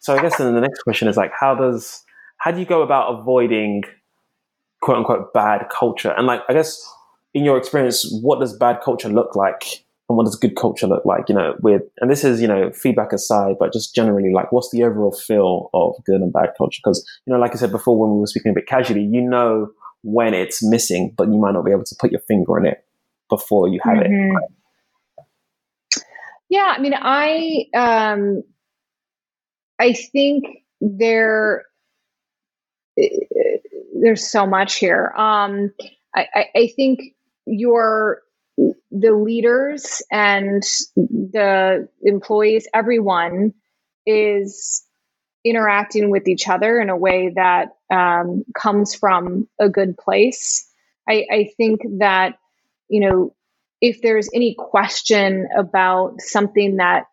So 0.00 0.16
I 0.16 0.22
guess 0.22 0.38
then 0.38 0.54
the 0.54 0.60
next 0.60 0.82
question 0.82 1.08
is 1.08 1.16
like, 1.16 1.32
how 1.38 1.54
does, 1.54 2.02
how 2.38 2.50
do 2.50 2.58
you 2.58 2.66
go 2.66 2.82
about 2.82 3.20
avoiding 3.20 3.82
quote 4.80 4.96
unquote 4.98 5.32
bad 5.32 5.68
culture? 5.70 6.12
And 6.16 6.26
like, 6.26 6.40
I 6.48 6.54
guess 6.54 6.82
in 7.34 7.44
your 7.44 7.58
experience, 7.58 8.08
what 8.22 8.40
does 8.40 8.56
bad 8.56 8.80
culture 8.82 9.08
look 9.08 9.36
like? 9.36 9.84
And 10.08 10.16
what 10.16 10.24
does 10.24 10.34
good 10.34 10.56
culture 10.56 10.88
look 10.88 11.04
like? 11.04 11.28
You 11.28 11.36
know, 11.36 11.54
with, 11.60 11.82
and 12.00 12.10
this 12.10 12.24
is, 12.24 12.40
you 12.42 12.48
know, 12.48 12.72
feedback 12.72 13.12
aside, 13.12 13.56
but 13.60 13.72
just 13.72 13.94
generally 13.94 14.32
like, 14.32 14.50
what's 14.50 14.70
the 14.70 14.82
overall 14.82 15.12
feel 15.12 15.70
of 15.72 15.94
good 16.04 16.20
and 16.20 16.32
bad 16.32 16.50
culture? 16.58 16.80
Because, 16.82 17.06
you 17.26 17.32
know, 17.32 17.38
like 17.38 17.52
I 17.52 17.56
said 17.56 17.70
before, 17.70 17.96
when 17.96 18.10
we 18.14 18.18
were 18.18 18.26
speaking 18.26 18.50
a 18.50 18.54
bit 18.54 18.66
casually, 18.66 19.04
you 19.04 19.20
know, 19.20 19.70
when 20.02 20.34
it's 20.34 20.62
missing, 20.62 21.14
but 21.16 21.28
you 21.28 21.38
might 21.38 21.52
not 21.52 21.64
be 21.64 21.72
able 21.72 21.84
to 21.84 21.96
put 21.98 22.10
your 22.10 22.20
finger 22.20 22.58
on 22.58 22.66
it 22.66 22.84
before 23.28 23.68
you 23.68 23.80
have 23.84 23.98
mm-hmm. 23.98 24.36
it. 24.36 26.04
Yeah, 26.48 26.74
I 26.76 26.80
mean, 26.80 26.94
I 26.96 27.66
um, 27.74 28.42
I 29.78 29.92
think 29.92 30.44
there 30.80 31.64
there's 34.00 34.28
so 34.28 34.46
much 34.46 34.76
here. 34.76 35.12
Um, 35.16 35.72
I, 36.14 36.26
I, 36.34 36.44
I 36.56 36.72
think 36.74 37.00
your 37.46 38.22
the 38.90 39.12
leaders 39.12 40.02
and 40.10 40.62
the 40.96 41.88
employees, 42.02 42.66
everyone 42.74 43.54
is 44.06 44.84
interacting 45.44 46.10
with 46.10 46.28
each 46.28 46.48
other 46.48 46.80
in 46.80 46.90
a 46.90 46.96
way 46.96 47.32
that 47.34 47.68
um, 47.90 48.44
comes 48.54 48.94
from 48.94 49.48
a 49.58 49.68
good 49.68 49.96
place. 49.96 50.68
I, 51.08 51.26
I 51.30 51.50
think 51.56 51.80
that, 51.98 52.38
you 52.88 53.00
know, 53.00 53.34
if 53.80 54.02
there's 54.02 54.28
any 54.34 54.54
question 54.58 55.48
about 55.56 56.20
something 56.20 56.76
that 56.76 57.04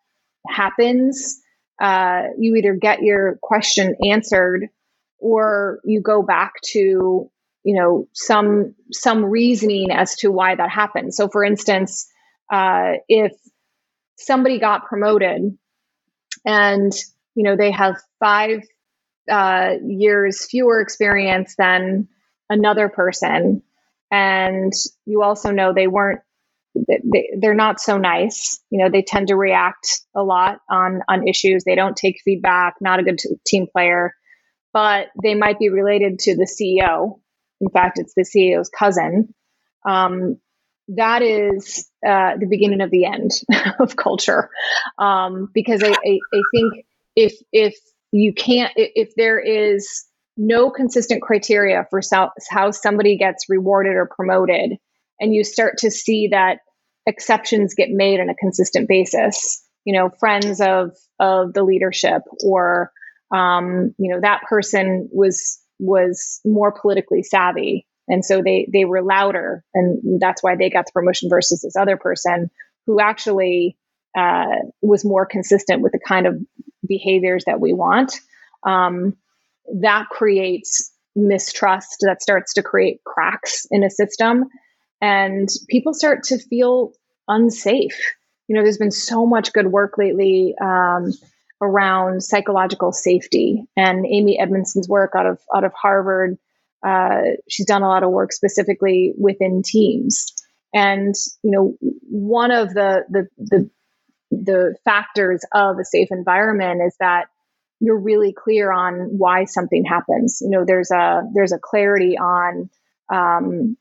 happens, 0.48 1.40
uh, 1.80 2.24
you 2.38 2.56
either 2.56 2.74
get 2.74 3.02
your 3.02 3.38
question 3.42 3.96
answered 4.04 4.68
or 5.20 5.80
you 5.84 6.02
go 6.02 6.22
back 6.22 6.54
to 6.64 7.30
you 7.64 7.76
know 7.76 8.08
some 8.14 8.76
some 8.92 9.26
reasoning 9.26 9.92
as 9.92 10.16
to 10.16 10.32
why 10.32 10.56
that 10.56 10.70
happened 10.70 11.14
so 11.14 11.28
for 11.28 11.44
instance 11.44 12.08
uh, 12.52 12.94
if 13.10 13.34
somebody 14.16 14.60
got 14.60 14.86
promoted 14.86 15.58
and 16.46 16.94
you 17.38 17.44
know 17.44 17.56
they 17.56 17.72
have 17.72 17.96
five 18.20 18.64
uh, 19.32 19.76
years 19.86 20.48
fewer 20.50 20.82
experience 20.82 21.54
than 21.56 22.08
another 22.50 22.90
person. 22.90 23.62
And 24.10 24.74
you 25.06 25.22
also 25.22 25.52
know 25.52 25.72
they 25.72 25.88
weren't 25.88 26.22
they, 26.76 27.30
they're 27.40 27.54
not 27.54 27.80
so 27.80 27.98
nice. 27.98 28.60
You 28.72 28.84
know 28.84 28.90
they 28.90 29.04
tend 29.04 29.28
to 29.28 29.36
react 29.36 30.02
a 30.16 30.24
lot 30.24 30.60
on 30.70 31.02
on 31.08 31.28
issues. 31.28 31.64
They 31.64 31.76
don't 31.76 31.96
take 31.96 32.22
feedback 32.26 32.76
not 32.82 33.00
a 33.00 33.04
good 33.04 33.20
t- 33.20 33.30
team 33.46 33.68
player. 33.72 34.14
But 34.74 35.08
they 35.22 35.36
might 35.36 35.60
be 35.60 35.70
related 35.70 36.20
to 36.20 36.36
the 36.36 36.46
ceo 36.46 37.20
in 37.62 37.70
fact 37.70 38.00
it's 38.00 38.14
the 38.16 38.24
ceo's 38.24 38.70
cousin. 38.70 39.34
Um, 39.88 40.38
that 40.90 41.22
is 41.22 41.90
uh, 42.08 42.38
the 42.40 42.48
beginning 42.50 42.82
of 42.82 42.90
the 42.92 43.06
end 43.06 43.32
of 43.80 43.96
culture. 43.96 44.50
Um, 44.98 45.50
because 45.54 45.84
I, 45.84 45.90
I, 45.90 46.20
I 46.34 46.42
think 46.54 46.86
if 47.18 47.34
if 47.52 47.76
you 48.14 48.34
can't 48.34 48.72
if 48.78 49.10
there 49.18 49.40
is 49.40 50.06
no 50.38 50.70
consistent 50.70 51.22
criteria 51.22 51.86
for 51.90 52.00
how 52.50 52.72
somebody 52.72 53.18
gets 53.18 53.50
rewarded 53.50 53.96
or 53.96 54.06
promoted 54.06 54.78
and 55.20 55.34
you 55.34 55.44
start 55.44 55.80
to 55.80 55.90
see 55.92 56.30
that 56.32 56.60
exceptions 57.08 57.74
get 57.74 57.90
made 57.90 58.20
on 58.20 58.30
a 58.30 58.36
consistent 58.36 58.88
basis 58.88 59.66
you 59.84 59.98
know 59.98 60.10
friends 60.20 60.62
of 60.62 60.92
of 61.20 61.54
the 61.54 61.64
leadership 61.64 62.22
or 62.46 62.92
um, 63.36 63.94
you 63.98 64.14
know 64.14 64.22
that 64.22 64.44
person 64.48 65.10
was 65.12 65.60
was 65.80 66.40
more 66.46 66.72
politically 66.72 67.24
savvy 67.24 67.88
and 68.08 68.24
so 68.24 68.42
they 68.42 68.70
they 68.72 68.86
were 68.86 69.02
louder 69.02 69.64
and 69.74 70.22
that's 70.22 70.44
why 70.44 70.56
they 70.56 70.70
got 70.70 70.86
the 70.86 70.92
promotion 70.94 71.30
versus 71.30 71.62
this 71.62 71.76
other 71.76 71.98
person 71.98 72.50
who 72.86 73.00
actually 73.02 73.78
uh, 74.18 74.58
was 74.82 75.06
more 75.06 75.26
consistent 75.26 75.82
with 75.82 75.92
the 75.94 76.00
kind 76.06 76.28
of 76.28 76.36
behaviors 76.88 77.44
that 77.46 77.62
we 77.62 77.72
want, 77.74 78.20
um, 78.64 79.16
that 79.82 80.10
creates 80.10 80.92
mistrust 81.16 81.98
that 82.02 82.22
starts 82.22 82.54
to 82.54 82.64
create 82.64 83.04
cracks 83.04 83.66
in 83.72 83.84
a 83.84 83.90
system 83.90 84.46
and 85.02 85.50
people 85.70 85.94
start 85.94 86.24
to 86.24 86.38
feel 86.38 86.94
unsafe. 87.28 87.98
You 88.48 88.56
know, 88.56 88.64
there's 88.64 88.78
been 88.78 88.92
so 88.92 89.26
much 89.26 89.54
good 89.54 89.68
work 89.68 89.98
lately 89.98 90.56
um, 90.62 91.12
around 91.62 92.24
psychological 92.24 92.92
safety, 92.92 93.66
and 93.76 94.06
Amy 94.06 94.40
Edmondson's 94.40 94.88
work 94.88 95.12
out 95.16 95.26
of 95.26 95.40
out 95.54 95.64
of 95.64 95.74
Harvard. 95.74 96.38
Uh, 96.86 97.22
she's 97.50 97.66
done 97.66 97.82
a 97.82 97.88
lot 97.88 98.04
of 98.04 98.12
work 98.12 98.32
specifically 98.32 99.14
within 99.18 99.64
teams, 99.64 100.34
and 100.74 101.14
you 101.44 101.52
know, 101.52 101.78
one 102.10 102.52
of 102.52 102.74
the 102.74 103.04
the 103.10 103.28
the 103.38 103.70
the 104.32 104.76
factors 104.84 105.44
of 105.54 105.78
a 105.80 105.86
safe 105.86 106.10
environment 106.12 106.82
is 106.86 106.96
that 107.00 107.28
you're 107.80 108.00
really 108.00 108.34
clear 108.34 108.72
on 108.72 109.18
why 109.18 109.46
something 109.46 109.86
happens. 109.86 110.40
You 110.42 110.50
know, 110.50 110.66
there's 110.66 110.92
a 110.92 111.24
there's 111.34 111.52
a 111.52 111.60
clarity 111.60 112.18
on 112.18 112.70
um, 113.12 113.78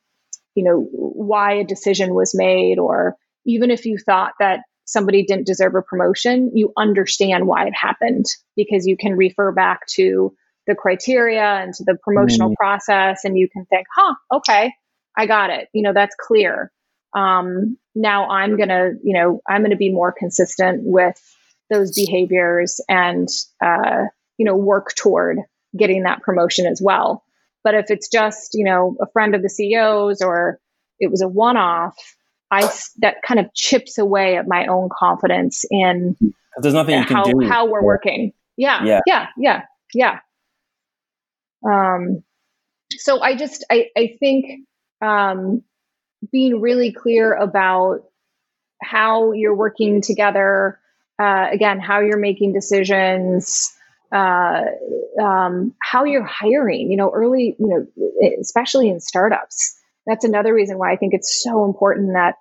you 0.55 0.64
know 0.64 0.86
why 0.90 1.55
a 1.55 1.64
decision 1.64 2.14
was 2.14 2.34
made, 2.34 2.78
or 2.78 3.16
even 3.44 3.70
if 3.70 3.86
you 3.86 3.99
thought 3.99 4.32
that 4.38 4.61
somebody 4.84 5.24
didn't 5.24 5.47
deserve 5.47 5.74
a 5.74 5.82
promotion, 5.82 6.53
you 6.55 6.72
understand 6.76 7.47
why 7.47 7.66
it 7.66 7.74
happened 7.74 8.24
because 8.57 8.86
you 8.86 8.97
can 8.97 9.16
refer 9.16 9.51
back 9.51 9.86
to 9.88 10.34
the 10.66 10.74
criteria 10.74 11.42
and 11.42 11.74
to 11.74 11.84
the 11.84 11.97
promotional 12.03 12.51
mm-hmm. 12.51 12.62
process, 12.62 13.24
and 13.24 13.38
you 13.38 13.49
can 13.49 13.64
think, 13.66 13.86
"Huh, 13.94 14.14
okay, 14.32 14.72
I 15.16 15.26
got 15.26 15.51
it." 15.51 15.68
You 15.72 15.82
know, 15.82 15.92
that's 15.94 16.14
clear 16.20 16.70
um, 17.17 17.79
now 17.95 18.29
I'm 18.29 18.57
going 18.57 18.69
to, 18.69 18.93
you 19.03 19.14
know, 19.14 19.41
I'm 19.49 19.62
going 19.62 19.71
to 19.71 19.77
be 19.77 19.91
more 19.91 20.12
consistent 20.12 20.83
with 20.85 21.21
those 21.71 21.97
behaviors 21.97 22.79
and, 22.89 23.29
uh, 23.64 24.05
you 24.37 24.45
know, 24.45 24.55
work 24.55 24.95
toward 24.95 25.39
getting 25.77 26.03
that 26.03 26.21
promotion 26.23 26.67
as 26.67 26.81
well. 26.81 27.25
But 27.64 27.75
if 27.75 27.91
it's 27.91 28.09
just, 28.09 28.51
you 28.53 28.64
know, 28.64 28.97
a 29.01 29.07
friend 29.12 29.35
of 29.35 29.43
the 29.43 29.49
CEO's 29.49 30.21
or 30.21 30.61
it 31.01 31.11
was 31.11 31.23
a 31.23 31.29
one 31.29 31.57
off, 31.57 31.97
I, 32.51 32.71
that 32.99 33.23
kind 33.27 33.41
of 33.41 33.53
chips 33.55 33.99
away 33.99 34.37
at 34.37 34.47
my 34.47 34.67
own 34.67 34.91
confidence 34.97 35.64
in 35.71 36.17
there's 36.59 36.75
nothing 36.75 36.95
you 36.95 37.03
how, 37.03 37.25
can 37.25 37.39
do. 37.39 37.49
how 37.49 37.67
we're 37.67 37.83
working. 37.83 38.33
Yeah. 38.57 38.85
Yeah. 38.85 39.01
Yeah. 39.07 39.27
Yeah. 39.37 39.62
Yeah. 39.95 40.19
Um, 41.67 42.23
so 42.91 43.21
I 43.21 43.35
just, 43.37 43.64
I, 43.71 43.87
I 43.97 44.17
think, 44.21 44.67
um, 45.03 45.62
being 46.33 46.61
really 46.61 46.93
clear 46.93 47.33
about 47.33 48.05
how 48.83 49.33
you're 49.33 49.57
working 49.57 50.01
together, 50.01 50.79
uh, 51.19 51.47
again, 51.51 51.81
how 51.81 52.01
you're 52.01 52.19
making 52.19 52.53
decisions, 52.53 53.73
uh, 54.12 54.62
um, 55.21 55.75
how 55.83 56.05
you're 56.05 56.25
hiring, 56.25 56.91
you 56.91 56.97
know, 56.97 57.11
early, 57.11 57.57
you 57.59 57.67
know, 57.67 57.87
especially 58.41 58.89
in 58.89 59.01
startups. 59.01 59.77
That's 60.07 60.25
another 60.25 60.55
reason 60.55 60.79
why 60.79 60.93
I 60.93 60.97
think 60.97 61.14
it's 61.14 61.43
so 61.43 61.64
important 61.64 62.12
that 62.14 62.35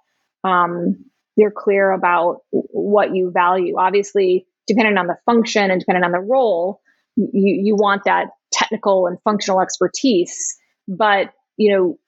um, 0.47 1.05
you're 1.35 1.51
clear 1.51 1.91
about 1.91 2.41
what 2.51 3.15
you 3.15 3.31
value. 3.31 3.75
Obviously, 3.77 4.45
depending 4.67 4.97
on 4.97 5.07
the 5.07 5.17
function 5.25 5.71
and 5.71 5.79
depending 5.79 6.03
on 6.03 6.11
the 6.11 6.19
role, 6.19 6.81
you, 7.15 7.29
you 7.33 7.75
want 7.75 8.03
that 8.05 8.27
technical 8.51 9.07
and 9.07 9.17
functional 9.23 9.61
expertise. 9.61 10.55
But, 10.87 11.31
you 11.57 11.71
know, 11.71 11.99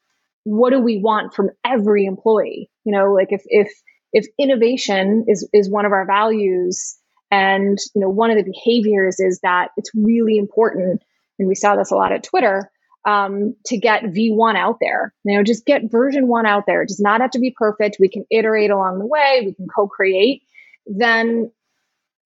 what 0.48 0.72
do 0.72 0.80
we 0.80 0.98
want 0.98 1.34
from 1.34 1.50
every 1.66 2.06
employee? 2.06 2.70
You 2.86 2.94
know, 2.94 3.14
like 3.14 3.28
if 3.32 3.42
if 3.48 3.70
if 4.14 4.26
innovation 4.40 5.26
is 5.28 5.48
is 5.52 5.70
one 5.70 5.86
of 5.86 5.92
our 5.92 6.08
values 6.08 6.98
and 7.30 7.78
you 7.94 8.02
know 8.02 8.10
one 8.10 8.32
of 8.32 8.38
the 8.38 8.50
behaviors 8.50 9.20
is 9.20 9.42
that 9.44 9.70
it's 9.76 9.92
really 9.94 10.38
important 10.38 11.04
and 11.38 11.50
we 11.50 11.56
saw 11.56 11.76
this 11.76 11.92
a 11.92 11.96
lot 11.96 12.14
at 12.14 12.24
twitter 12.24 12.72
um, 13.06 13.56
to 13.68 13.78
get 13.78 14.04
V1 14.04 14.58
out 14.58 14.78
there. 14.82 15.14
You 15.24 15.38
know, 15.38 15.44
just 15.44 15.66
get 15.66 15.90
version 15.90 16.28
one 16.28 16.46
out 16.46 16.66
there. 16.68 16.82
It 16.82 16.90
does 16.90 17.00
not 17.00 17.22
have 17.22 17.32
to 17.32 17.40
be 17.40 17.56
perfect. 17.58 17.96
We 18.02 18.10
can 18.10 18.26
iterate 18.30 18.70
along 18.70 19.00
the 19.00 19.06
way. 19.06 19.44
We 19.46 19.54
can 19.54 19.68
co-create. 19.74 20.42
Then, 20.86 21.50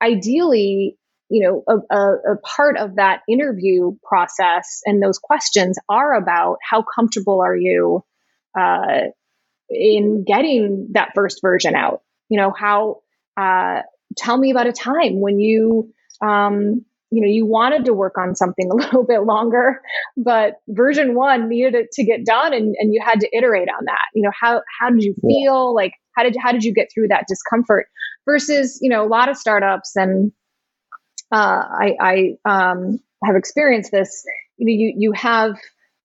ideally, 0.02 0.98
you 1.30 1.44
know, 1.44 1.64
a, 1.68 1.96
a, 1.96 2.34
a 2.34 2.38
part 2.38 2.78
of 2.78 2.96
that 2.96 3.22
interview 3.30 3.96
process 4.04 4.82
and 4.86 5.04
those 5.04 5.20
questions 5.20 5.78
are 5.88 6.16
about 6.16 6.58
how 6.68 6.84
comfortable 6.96 7.42
are 7.42 7.56
you 7.56 8.04
uh, 8.60 9.10
in 9.70 10.24
getting 10.26 10.90
that 10.94 11.12
first 11.16 11.42
version 11.42 11.76
out. 11.76 12.02
You 12.30 12.40
know, 12.40 12.54
how 12.58 13.02
uh, 13.38 13.82
tell 14.18 14.38
me 14.38 14.52
about 14.52 14.68
a 14.68 14.74
time 14.74 15.20
when 15.20 15.40
you 15.40 15.94
um, 16.22 16.86
you 17.12 17.22
know 17.22 17.28
you 17.28 17.46
wanted 17.46 17.86
to 17.86 17.94
work 17.94 18.18
on 18.18 18.36
something 18.36 18.70
a 18.72 18.76
little 18.76 19.06
bit 19.06 19.24
longer 19.24 19.82
but 20.18 20.56
version 20.70 21.14
one 21.14 21.50
needed 21.50 21.76
it 21.76 21.92
to 21.92 22.04
get 22.04 22.26
done 22.26 22.54
and, 22.54 22.76
and 22.80 22.94
you 22.94 23.02
had 23.04 23.20
to 23.20 23.30
iterate 23.36 23.68
on 23.70 23.86
that. 23.86 24.06
You 24.14 24.24
know 24.24 24.32
how 24.40 24.62
how 24.80 24.90
did 24.90 25.04
you 25.04 25.16
feel? 25.22 25.74
Like 25.76 25.94
how 26.16 26.24
did 26.24 26.36
how 26.42 26.52
did 26.52 26.64
you 26.64 26.74
get 26.74 26.90
through 26.94 27.10
that 27.10 27.26
discomfort 27.28 27.88
versus 28.26 28.80
you 28.82 28.90
know 28.90 29.06
a 29.06 29.08
lot 29.08 29.30
of 29.30 29.38
startups 29.38 29.96
and 29.96 30.32
uh, 31.32 31.64
I, 31.66 31.96
I 32.46 32.72
um, 32.72 33.00
have 33.24 33.36
experienced 33.36 33.92
this. 33.92 34.24
You 34.58 34.66
know 34.66 34.74
you 34.74 34.94
you 34.98 35.12
have 35.14 35.58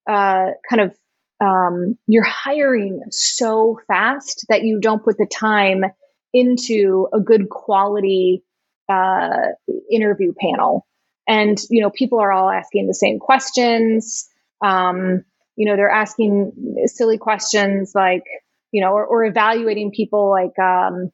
uh, 0.09 0.51
kind 0.68 0.82
of 0.82 0.97
um, 1.41 1.99
you're 2.07 2.24
hiring 2.24 3.03
so 3.11 3.78
fast 3.87 4.47
that 4.49 4.62
you 4.62 4.80
don't 4.80 5.05
put 5.05 5.18
the 5.18 5.26
time 5.26 5.84
into 6.32 7.09
a 7.12 7.20
good 7.20 7.49
quality 7.49 8.43
uh, 8.89 9.49
interview 9.91 10.32
panel. 10.39 10.87
And, 11.28 11.59
you 11.70 11.82
know, 11.82 11.91
people 11.91 12.20
are 12.20 12.32
all 12.32 12.51
asking 12.51 12.87
the 12.87 12.95
same 12.95 13.18
questions. 13.18 14.28
Um, 14.64 15.24
you 15.57 15.66
know, 15.66 15.76
they're 15.76 15.91
asking 15.91 16.84
silly 16.87 17.18
questions 17.18 17.93
like, 17.95 18.24
you 18.70 18.80
know, 18.80 18.93
or, 18.93 19.05
or 19.05 19.24
evaluating 19.24 19.91
people 19.91 20.30
like, 20.30 20.59
um, 20.59 21.11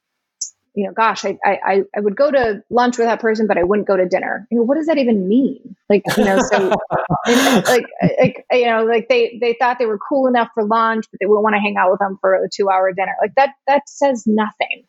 you 0.75 0.87
know, 0.87 0.93
gosh, 0.93 1.25
I, 1.25 1.39
I, 1.45 1.83
I 1.95 2.01
would 2.01 2.17
go 2.17 2.31
to 2.31 2.63
lunch 2.71 2.97
with 2.97 3.07
that 3.07 3.21
person, 3.21 3.47
but 3.47 3.59
I 3.59 3.63
wouldn't 3.63 3.87
go 3.87 3.97
to 3.97 4.09
dinner. 4.09 4.47
You 4.51 4.59
know, 4.59 4.65
what 4.65 4.77
does 4.77 4.87
that 4.87 4.97
even 4.97 5.29
mean? 5.29 5.77
Like, 5.91 6.03
you 6.17 6.25
know, 6.25 6.39
so 6.41 6.73
like, 7.27 7.85
like, 8.19 8.47
you 8.51 8.67
know, 8.67 8.85
like 8.85 9.09
they, 9.09 9.39
they 9.41 9.55
thought 9.59 9.79
they 9.79 9.87
were 9.87 9.99
cool 9.99 10.27
enough 10.27 10.49
for 10.55 10.65
lunch, 10.65 11.05
but 11.11 11.21
they 11.21 11.27
wouldn't 11.27 11.43
want 11.43 11.55
to 11.57 11.61
hang 11.61 11.77
out 11.77 11.91
with 11.91 12.01
them 12.01 12.17
for 12.21 12.35
a 12.35 12.49
two 12.49 12.71
hour 12.71 12.91
dinner. 12.93 13.15
Like 13.21 13.35
that, 13.35 13.51
that 13.67 13.83
says 13.87 14.25
nothing. 14.27 14.85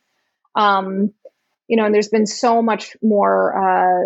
Um, 0.55 1.13
you 1.67 1.77
know, 1.77 1.85
and 1.85 1.93
there's 1.93 2.09
been 2.09 2.27
so 2.27 2.61
much 2.61 2.95
more 3.01 3.57
uh, 3.57 4.05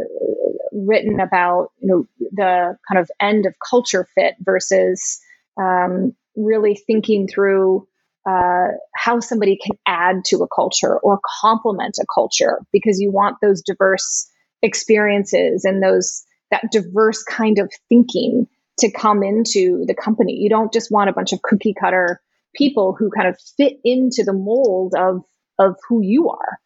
written 0.71 1.19
about 1.19 1.71
you 1.79 1.87
know 1.87 2.07
the 2.31 2.77
kind 2.87 2.99
of 2.99 3.09
end 3.19 3.45
of 3.45 3.55
culture 3.67 4.07
fit 4.15 4.35
versus 4.39 5.19
um, 5.59 6.15
really 6.35 6.75
thinking 6.75 7.27
through 7.27 7.87
uh, 8.27 8.67
how 8.95 9.19
somebody 9.19 9.57
can 9.63 9.77
add 9.87 10.17
to 10.25 10.37
a 10.37 10.47
culture 10.53 10.97
or 10.99 11.19
complement 11.41 11.97
a 12.01 12.05
culture 12.13 12.59
because 12.73 12.99
you 12.99 13.11
want 13.11 13.37
those 13.41 13.61
diverse 13.61 14.29
experiences 14.61 15.63
and 15.63 15.81
those 15.81 16.23
that 16.51 16.63
diverse 16.71 17.23
kind 17.23 17.59
of 17.59 17.71
thinking 17.89 18.47
to 18.79 18.91
come 18.91 19.23
into 19.23 19.85
the 19.87 19.95
company. 19.95 20.33
You 20.33 20.49
don't 20.49 20.73
just 20.73 20.91
want 20.91 21.09
a 21.09 21.13
bunch 21.13 21.33
of 21.33 21.41
cookie 21.41 21.73
cutter 21.79 22.21
people 22.55 22.95
who 22.97 23.09
kind 23.09 23.27
of 23.27 23.37
fit 23.57 23.77
into 23.83 24.23
the 24.23 24.33
mold 24.33 24.93
of 24.97 25.23
of 25.59 25.75
who 25.87 26.01
you 26.03 26.29
are. 26.29 26.59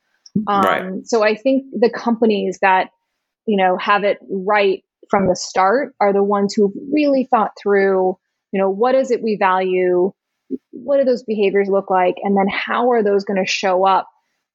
Um, 0.48 0.64
right. 0.64 0.92
So 1.06 1.24
I 1.24 1.36
think 1.36 1.66
the 1.74 1.90
companies 1.90 2.60
that 2.62 2.90
you 3.46 3.58
know 3.58 3.78
have 3.78 4.04
it 4.04 4.18
right 4.30 4.84
from 5.10 5.28
the 5.28 5.36
start 5.36 5.94
are 6.00 6.14
the 6.14 6.24
ones 6.24 6.54
who've 6.54 6.72
really 6.92 7.28
thought 7.30 7.52
through, 7.62 8.18
you 8.52 8.60
know, 8.60 8.70
what 8.70 8.96
is 8.96 9.12
it 9.12 9.22
we 9.22 9.36
value, 9.38 10.14
what 10.72 10.98
do 10.98 11.06
those 11.06 11.24
behaviors 11.24 11.70
look 11.70 11.90
like, 11.90 12.16
and 12.24 12.36
then 12.36 12.48
how 12.48 12.92
are 12.92 13.04
those 13.04 13.24
going 13.24 13.44
to 13.44 13.50
show 13.50 13.86
up 13.86 14.10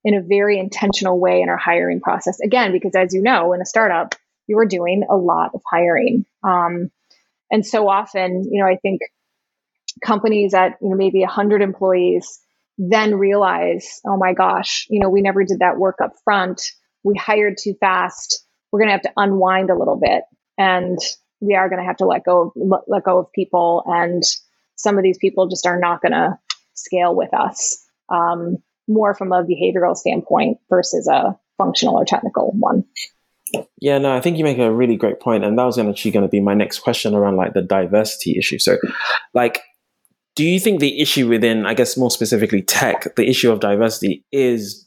in 0.05 0.15
a 0.15 0.23
very 0.23 0.59
intentional 0.59 1.19
way 1.19 1.41
in 1.41 1.49
our 1.49 1.57
hiring 1.57 2.01
process. 2.01 2.39
Again, 2.41 2.73
because 2.73 2.95
as 2.95 3.13
you 3.13 3.23
know, 3.23 3.53
in 3.53 3.61
a 3.61 3.67
startup, 3.67 4.15
you 4.47 4.59
are 4.59 4.67
doing 4.67 5.05
a 5.11 5.17
lot 5.17 5.51
of 5.55 5.63
hiring, 5.71 6.25
um, 6.43 6.91
and 7.51 7.65
so 7.65 7.89
often, 7.89 8.49
you 8.51 8.63
know, 8.63 8.69
I 8.69 8.77
think 8.77 9.01
companies 10.05 10.55
at 10.55 10.77
you 10.81 10.91
know 10.91 10.97
maybe 10.97 11.21
100 11.21 11.63
employees 11.63 12.41
then 12.79 13.15
realize, 13.15 14.01
oh 14.07 14.17
my 14.17 14.35
gosh, 14.35 14.87
you 14.91 15.01
know, 15.01 15.09
we 15.09 15.23
never 15.23 15.45
did 15.45 15.61
that 15.61 15.79
work 15.79 15.97
up 16.03 16.13
front. 16.25 16.63
We 17.03 17.15
hired 17.15 17.57
too 17.59 17.75
fast. 17.81 18.45
We're 18.71 18.81
going 18.81 18.89
to 18.89 18.93
have 18.93 19.03
to 19.03 19.13
unwind 19.17 19.71
a 19.71 19.79
little 19.79 19.97
bit 19.97 20.25
and 20.59 20.99
we 21.41 21.55
are 21.55 21.69
going 21.69 21.81
to 21.81 21.87
have 21.87 21.97
to 21.99 22.07
let 22.07 22.25
go 22.25 22.53
of, 22.55 22.81
let 22.87 23.05
go 23.05 23.19
of 23.19 23.33
people 23.33 23.83
and 23.87 24.23
some 24.77 24.99
of 24.99 25.05
these 25.05 25.19
people 25.19 25.49
just 25.49 25.67
are 25.67 25.79
not 25.79 26.01
going 26.01 26.13
to 26.13 26.39
scale 26.75 27.15
with 27.15 27.33
us 27.35 27.85
um, 28.09 28.59
more 28.89 29.15
from 29.15 29.33
a 29.33 29.45
behavioral 29.45 29.97
standpoint 29.97 30.59
versus 30.71 31.09
a 31.09 31.37
functional 31.59 31.97
or 31.97 32.05
technical 32.05 32.53
one 32.59 32.85
yeah 33.81 33.97
no 33.97 34.15
i 34.15 34.21
think 34.21 34.37
you 34.37 34.45
make 34.45 34.59
a 34.59 34.73
really 34.73 34.97
great 34.97 35.21
point 35.21 35.45
and 35.45 35.59
that 35.59 35.65
was 35.65 35.79
actually 35.79 36.11
going 36.11 36.25
to 36.25 36.29
be 36.29 36.41
my 36.41 36.53
next 36.53 36.81
question 36.81 37.15
around 37.15 37.37
like 37.37 37.55
the 37.55 37.63
diversity 37.63 38.37
issue 38.37 38.59
so 38.59 38.77
like 39.33 39.63
do 40.37 40.45
you 40.45 40.61
think 40.61 40.81
the 40.81 41.01
issue 41.01 41.27
within, 41.29 41.67
I 41.67 41.75
guess 41.75 41.97
more 41.97 42.11
specifically 42.11 42.63
tech, 42.63 43.17
the 43.17 43.27
issue 43.27 43.51
of 43.51 43.61
diversity 43.61 44.25
is 44.31 44.87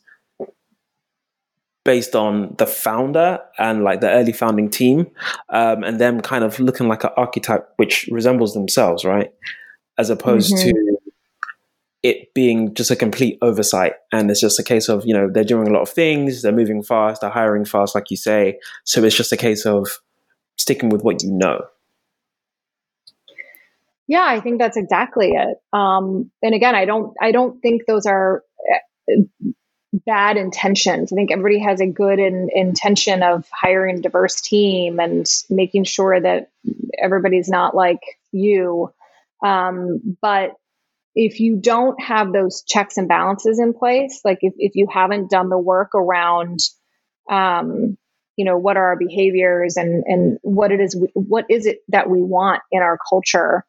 based 1.83 2.15
on 2.15 2.53
the 2.59 2.67
founder 2.67 3.39
and 3.57 3.83
like 3.83 3.99
the 3.99 4.11
early 4.11 4.31
founding 4.31 4.69
team 4.69 5.07
um, 5.49 5.83
and 5.83 5.99
them 5.99 6.21
kind 6.21 6.43
of 6.43 6.59
looking 6.59 6.87
like 6.87 7.03
an 7.03 7.09
archetype 7.17 7.67
which 7.77 8.07
resembles 8.11 8.53
themselves, 8.53 9.03
right? 9.03 9.31
As 9.99 10.09
opposed 10.09 10.53
mm-hmm. 10.55 10.69
to 10.69 10.97
it 12.01 12.33
being 12.33 12.73
just 12.73 12.89
a 12.89 12.95
complete 12.95 13.37
oversight 13.41 13.91
and 14.13 14.31
it's 14.31 14.39
just 14.39 14.57
a 14.57 14.63
case 14.63 14.87
of 14.87 15.03
you 15.05 15.13
know 15.13 15.29
they're 15.29 15.43
doing 15.43 15.67
a 15.67 15.71
lot 15.71 15.81
of 15.81 15.89
things 15.89 16.41
they're 16.41 16.53
moving 16.53 16.81
fast 16.81 17.19
they're 17.19 17.29
hiring 17.29 17.65
fast 17.65 17.93
like 17.93 18.09
you 18.09 18.15
say 18.15 18.57
so 18.85 19.03
it's 19.03 19.17
just 19.17 19.33
a 19.33 19.37
case 19.37 19.65
of 19.65 19.99
sticking 20.55 20.87
with 20.87 21.03
what 21.03 21.21
you 21.21 21.29
know 21.29 21.59
yeah, 24.09 24.25
I 24.25 24.39
think 24.39 24.57
that's 24.57 24.75
exactly 24.75 25.33
it. 25.33 25.61
Um, 25.71 26.31
and 26.41 26.55
again, 26.55 26.73
I 26.73 26.85
don't, 26.85 27.15
I 27.21 27.31
don't 27.31 27.61
think 27.61 27.83
those 27.85 28.07
are 28.07 28.43
eh, 29.07 29.19
bad 29.93 30.35
intentions. 30.35 31.13
I 31.13 31.15
think 31.15 31.31
everybody 31.31 31.59
has 31.59 31.79
a 31.79 31.85
good 31.85 32.17
in, 32.17 32.49
intention 32.51 33.21
of 33.21 33.47
hiring 33.51 33.99
a 33.99 34.01
diverse 34.01 34.41
team 34.41 34.99
and 34.99 35.27
making 35.51 35.83
sure 35.83 36.19
that 36.19 36.49
everybody's 36.97 37.49
not 37.49 37.75
like 37.75 38.01
you. 38.31 38.91
Um, 39.43 40.17
but 40.21 40.51
if 41.15 41.39
you 41.39 41.57
don't 41.61 42.01
have 42.01 42.31
those 42.33 42.63
checks 42.67 42.97
and 42.97 43.07
balances 43.07 43.59
in 43.59 43.73
place, 43.73 44.21
like 44.23 44.39
if, 44.41 44.53
if 44.57 44.75
you 44.75 44.87
haven't 44.91 45.29
done 45.29 45.49
the 45.49 45.57
work 45.57 45.95
around, 45.95 46.59
um, 47.29 47.97
you 48.37 48.45
know, 48.45 48.57
what 48.57 48.77
are 48.77 48.87
our 48.87 48.97
behaviors 48.97 49.77
and, 49.77 50.03
and 50.05 50.37
what 50.41 50.71
it 50.71 50.79
is, 50.79 50.97
what 51.13 51.45
is 51.49 51.65
it 51.65 51.79
that 51.89 52.09
we 52.09 52.21
want 52.21 52.61
in 52.71 52.81
our 52.81 52.97
culture? 53.09 53.65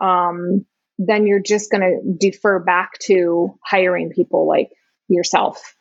um, 0.00 0.64
then 0.98 1.26
you're 1.26 1.40
just 1.40 1.70
going 1.70 1.82
to 1.82 2.30
defer 2.30 2.58
back 2.58 2.98
to 3.00 3.58
hiring 3.64 4.10
people 4.10 4.48
like 4.48 4.70
yourself. 5.08 5.74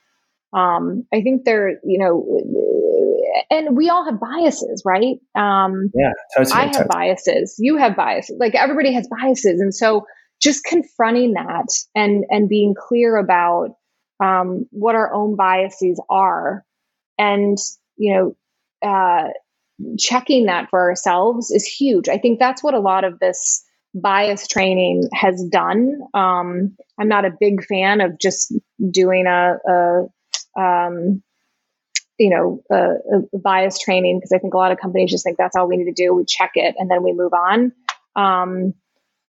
Um, 0.54 1.06
I 1.14 1.22
think 1.22 1.44
there, 1.46 1.80
you 1.84 2.00
know, 2.00 2.26
and 3.50 3.76
we 3.76 3.90
all 3.90 4.06
have 4.06 4.20
biases, 4.20 4.84
right? 4.86 5.18
Um, 5.36 5.92
yeah, 5.94 6.12
totally, 6.36 6.54
I 6.54 6.62
have 6.66 6.72
totally. 6.74 6.90
biases. 6.90 7.56
You 7.60 7.78
have 7.78 7.96
biases. 7.96 8.38
Like 8.40 8.56
everybody 8.56 8.94
has 8.94 9.08
biases, 9.08 9.60
and 9.60 9.74
so 9.74 10.06
just 10.42 10.64
confronting 10.64 11.34
that 11.34 11.68
and 11.96 12.26
and 12.30 12.50
being 12.50 12.76
clear 12.78 13.18
about 13.18 13.76
um, 14.24 14.66
what 14.72 14.96
our 14.96 15.14
own 15.14 15.36
biases 15.36 16.02
are, 16.10 16.64
and 17.18 17.58
you 17.98 18.36
know, 18.84 18.88
uh, 18.88 19.30
checking 20.00 20.46
that 20.46 20.70
for 20.70 20.80
ourselves 20.80 21.52
is 21.52 21.66
huge. 21.66 22.10
I 22.10 22.18
think 22.18 22.40
that's 22.40 22.64
what 22.64 22.74
a 22.74 22.80
lot 22.80 23.04
of 23.04 23.20
this 23.20 23.64
bias 23.94 24.48
training 24.48 25.10
has 25.14 25.44
done. 25.52 26.00
Um, 26.14 26.76
I'm 27.00 27.08
not 27.08 27.26
a 27.26 27.36
big 27.40 27.64
fan 27.66 28.02
of 28.02 28.20
just 28.20 28.54
doing 28.92 29.26
a, 29.28 29.56
a 29.68 30.04
um, 30.58 31.22
you 32.18 32.32
know, 32.32 32.64
a 32.72 33.38
bias 33.38 33.78
training 33.78 34.18
because 34.18 34.32
I 34.32 34.40
think 34.40 34.54
a 34.54 34.58
lot 34.58 34.72
of 34.72 34.80
companies 34.80 35.12
just 35.12 35.24
think 35.24 35.38
that's 35.38 35.56
all 35.56 35.68
we 35.68 35.78
need 35.78 35.86
to 35.86 36.04
do. 36.04 36.14
We 36.14 36.26
check 36.26 36.52
it 36.56 36.76
and 36.78 36.90
then 36.90 37.04
we 37.04 37.14
move 37.14 37.34
on. 37.34 37.72
Um, 38.16 38.74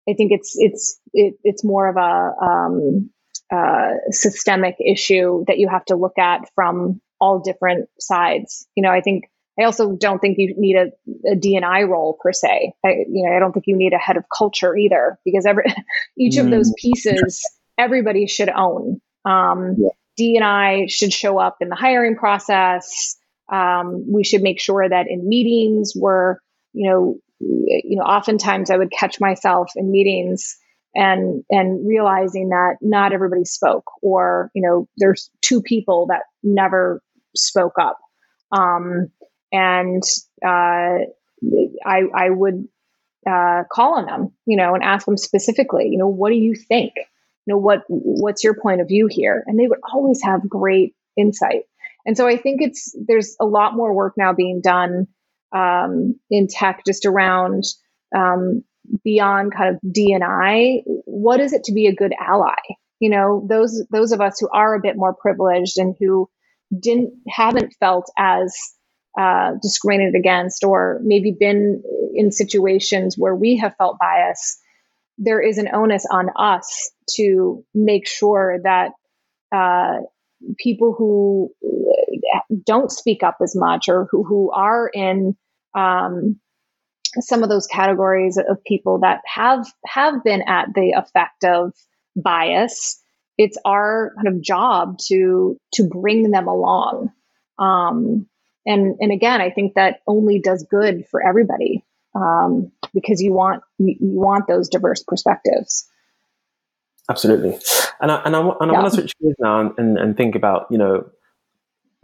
I 0.10 0.14
think 0.14 0.32
it's 0.32 0.54
it's 0.58 1.00
it, 1.14 1.36
it's 1.44 1.66
more 1.66 1.90
of 1.90 1.98
a 1.98 2.46
um, 2.46 3.10
uh, 3.54 3.96
systemic 4.10 4.78
issue 4.80 5.44
that 5.48 5.58
you 5.58 5.68
have 5.68 5.84
to 5.86 5.96
look 5.96 6.18
at 6.18 6.50
from 6.56 7.02
all 7.20 7.40
different 7.40 7.90
sides. 8.00 8.68
You 8.76 8.84
know, 8.84 8.92
I 8.92 9.02
think 9.02 9.26
I 9.60 9.64
also 9.64 9.94
don't 9.94 10.20
think 10.20 10.38
you 10.38 10.54
need 10.58 10.76
a, 10.76 11.32
a 11.32 11.36
D&I 11.36 11.84
role 11.84 12.18
per 12.22 12.32
se. 12.32 12.74
I, 12.86 12.90
you 13.10 13.28
know, 13.28 13.36
I 13.36 13.40
don't 13.40 13.52
think 13.52 13.66
you 13.68 13.76
need 13.76 13.94
a 13.94 13.98
head 13.98 14.16
of 14.16 14.24
culture 14.36 14.78
either 14.78 15.18
because 15.26 15.46
every 15.46 15.66
each 16.18 16.36
mm. 16.36 16.46
of 16.46 16.52
those 16.52 16.70
mm. 16.70 16.76
pieces 16.76 17.42
everybody 17.78 18.28
should 18.28 18.50
own. 18.50 19.02
Um, 19.26 19.76
yeah. 19.78 19.90
D&I 20.18 20.88
should 20.88 21.14
show 21.14 21.40
up 21.40 21.58
in 21.62 21.70
the 21.70 21.76
hiring 21.76 22.16
process. 22.16 23.16
Um, 23.52 24.12
we 24.12 24.24
should 24.24 24.42
make 24.42 24.60
sure 24.60 24.88
that 24.88 25.08
in 25.08 25.28
meetings 25.28 25.94
we're 25.96 26.38
you 26.74 26.90
know 26.90 27.20
you 27.40 27.98
know, 27.98 28.04
oftentimes 28.04 28.70
I 28.70 28.78
would 28.78 28.92
catch 28.92 29.20
myself 29.20 29.72
in 29.76 29.92
meetings 29.92 30.58
and 30.96 31.44
and 31.50 31.88
realizing 31.88 32.50
that 32.50 32.78
not 32.82 33.14
everybody 33.14 33.46
spoke, 33.46 33.86
or 34.02 34.50
you 34.56 34.62
know, 34.62 34.88
there's 34.98 35.30
two 35.42 35.62
people 35.62 36.08
that 36.08 36.24
never 36.44 37.02
spoke 37.36 37.76
up, 37.80 38.00
um, 38.52 39.12
and 39.52 40.04
uh, 40.44 40.98
I 41.86 42.02
I 42.14 42.30
would 42.30 42.68
uh, 43.30 43.64
call 43.72 43.96
on 43.96 44.06
them, 44.06 44.32
you 44.46 44.58
know, 44.58 44.74
and 44.74 44.84
ask 44.84 45.06
them 45.06 45.18
specifically, 45.18 45.90
you 45.90 45.98
know, 45.98 46.08
what 46.08 46.30
do 46.30 46.36
you 46.36 46.56
think? 46.56 46.94
Know, 47.48 47.58
what 47.58 47.84
what's 47.88 48.44
your 48.44 48.56
point 48.56 48.82
of 48.82 48.88
view 48.88 49.08
here? 49.10 49.44
And 49.48 49.60
they 49.60 49.68
would 49.68 49.80
always 49.92 50.22
have 50.24 50.48
great 50.48 50.96
insight. 51.16 51.64
And 52.06 52.16
so 52.16 52.28
I 52.28 52.38
think 52.38 52.62
it's 52.62 52.96
there's 53.08 53.36
a 53.40 53.46
lot 53.46 53.76
more 53.76 53.94
work 53.94 54.14
now 54.18 54.34
being 54.34 54.62
done 54.62 55.08
um, 55.56 56.20
in 56.30 56.48
tech 56.48 56.84
just 56.86 57.06
around 57.06 57.64
um, 58.16 58.64
beyond 59.04 59.54
kind 59.54 59.76
of 59.76 59.94
d&i 59.94 60.82
What 61.06 61.40
is 61.40 61.54
it 61.54 61.66
to 61.66 61.74
be 61.74 61.88
a 61.88 61.96
good 61.96 62.14
ally? 62.20 62.56
You 63.00 63.10
know, 63.10 63.46
those 63.50 63.84
those 63.92 64.12
of 64.12 64.22
us 64.22 64.40
who 64.40 64.50
are 64.54 64.76
a 64.76 64.82
bit 64.82 64.96
more 64.96 65.14
privileged 65.14 65.78
and 65.78 65.96
who 66.00 66.30
didn't 66.78 67.14
haven't 67.28 67.74
felt 67.80 68.12
as 68.18 68.56
uh, 69.20 69.52
discriminated 69.62 70.16
against 70.16 70.64
or 70.64 71.00
maybe 71.04 71.32
been 71.32 71.82
in 72.14 72.32
situations 72.32 73.16
where 73.18 73.36
we 73.36 73.58
have 73.58 73.76
felt 73.78 73.98
bias, 74.00 74.60
there 75.18 75.42
is 75.42 75.58
an 75.58 75.70
onus 75.74 76.06
on 76.10 76.30
us 76.36 76.92
to 77.16 77.64
make 77.74 78.08
sure 78.08 78.60
that 78.64 78.92
uh, 79.56 80.00
people 80.58 80.94
who 80.98 81.52
don't 82.66 82.92
speak 82.92 83.24
up 83.24 83.38
as 83.42 83.56
much 83.56 83.90
or 83.90 84.08
who, 84.12 84.24
who 84.24 84.52
are 84.52 84.90
in 84.94 85.36
um, 85.74 86.40
some 87.20 87.44
of 87.44 87.50
those 87.50 87.68
categories 87.68 88.38
of 88.38 88.64
people 88.64 89.00
that 89.00 89.22
have 89.26 89.66
have 89.86 90.24
been 90.24 90.42
at 90.42 90.68
the 90.74 90.92
effect 90.92 91.44
of 91.44 91.74
bias 92.16 93.02
it's 93.38 93.58
our 93.66 94.14
kind 94.16 94.28
of 94.28 94.42
job 94.42 94.98
to 94.98 95.60
to 95.74 95.88
bring 95.88 96.32
them 96.32 96.48
along. 96.48 97.12
Um, 97.60 98.28
and 98.68 98.98
and 99.00 99.12
again 99.12 99.42
i 99.42 99.50
think 99.50 99.74
that 99.74 100.02
only 100.06 100.40
does 100.40 100.68
good 100.70 101.08
for 101.10 101.26
everybody 101.26 101.84
um, 102.14 102.72
because 102.94 103.22
you 103.22 103.34
want 103.34 103.64
you, 103.80 103.96
you, 104.00 104.20
want 104.20 104.48
those 104.48 104.70
diverse 104.70 105.04
perspectives 105.08 105.88
absolutely 107.10 107.58
and 108.02 108.12
i 108.12 108.22
and 108.24 108.36
i, 108.36 108.40
and 108.40 108.56
I 108.62 108.66
yeah. 108.66 108.72
want 108.72 108.86
to 108.86 108.92
switch 108.92 109.14
gears 109.22 109.36
now 109.40 109.74
and, 109.78 109.98
and, 109.98 110.16
think 110.18 110.36
about 110.36 110.68
you 110.70 110.78
know 110.78 111.10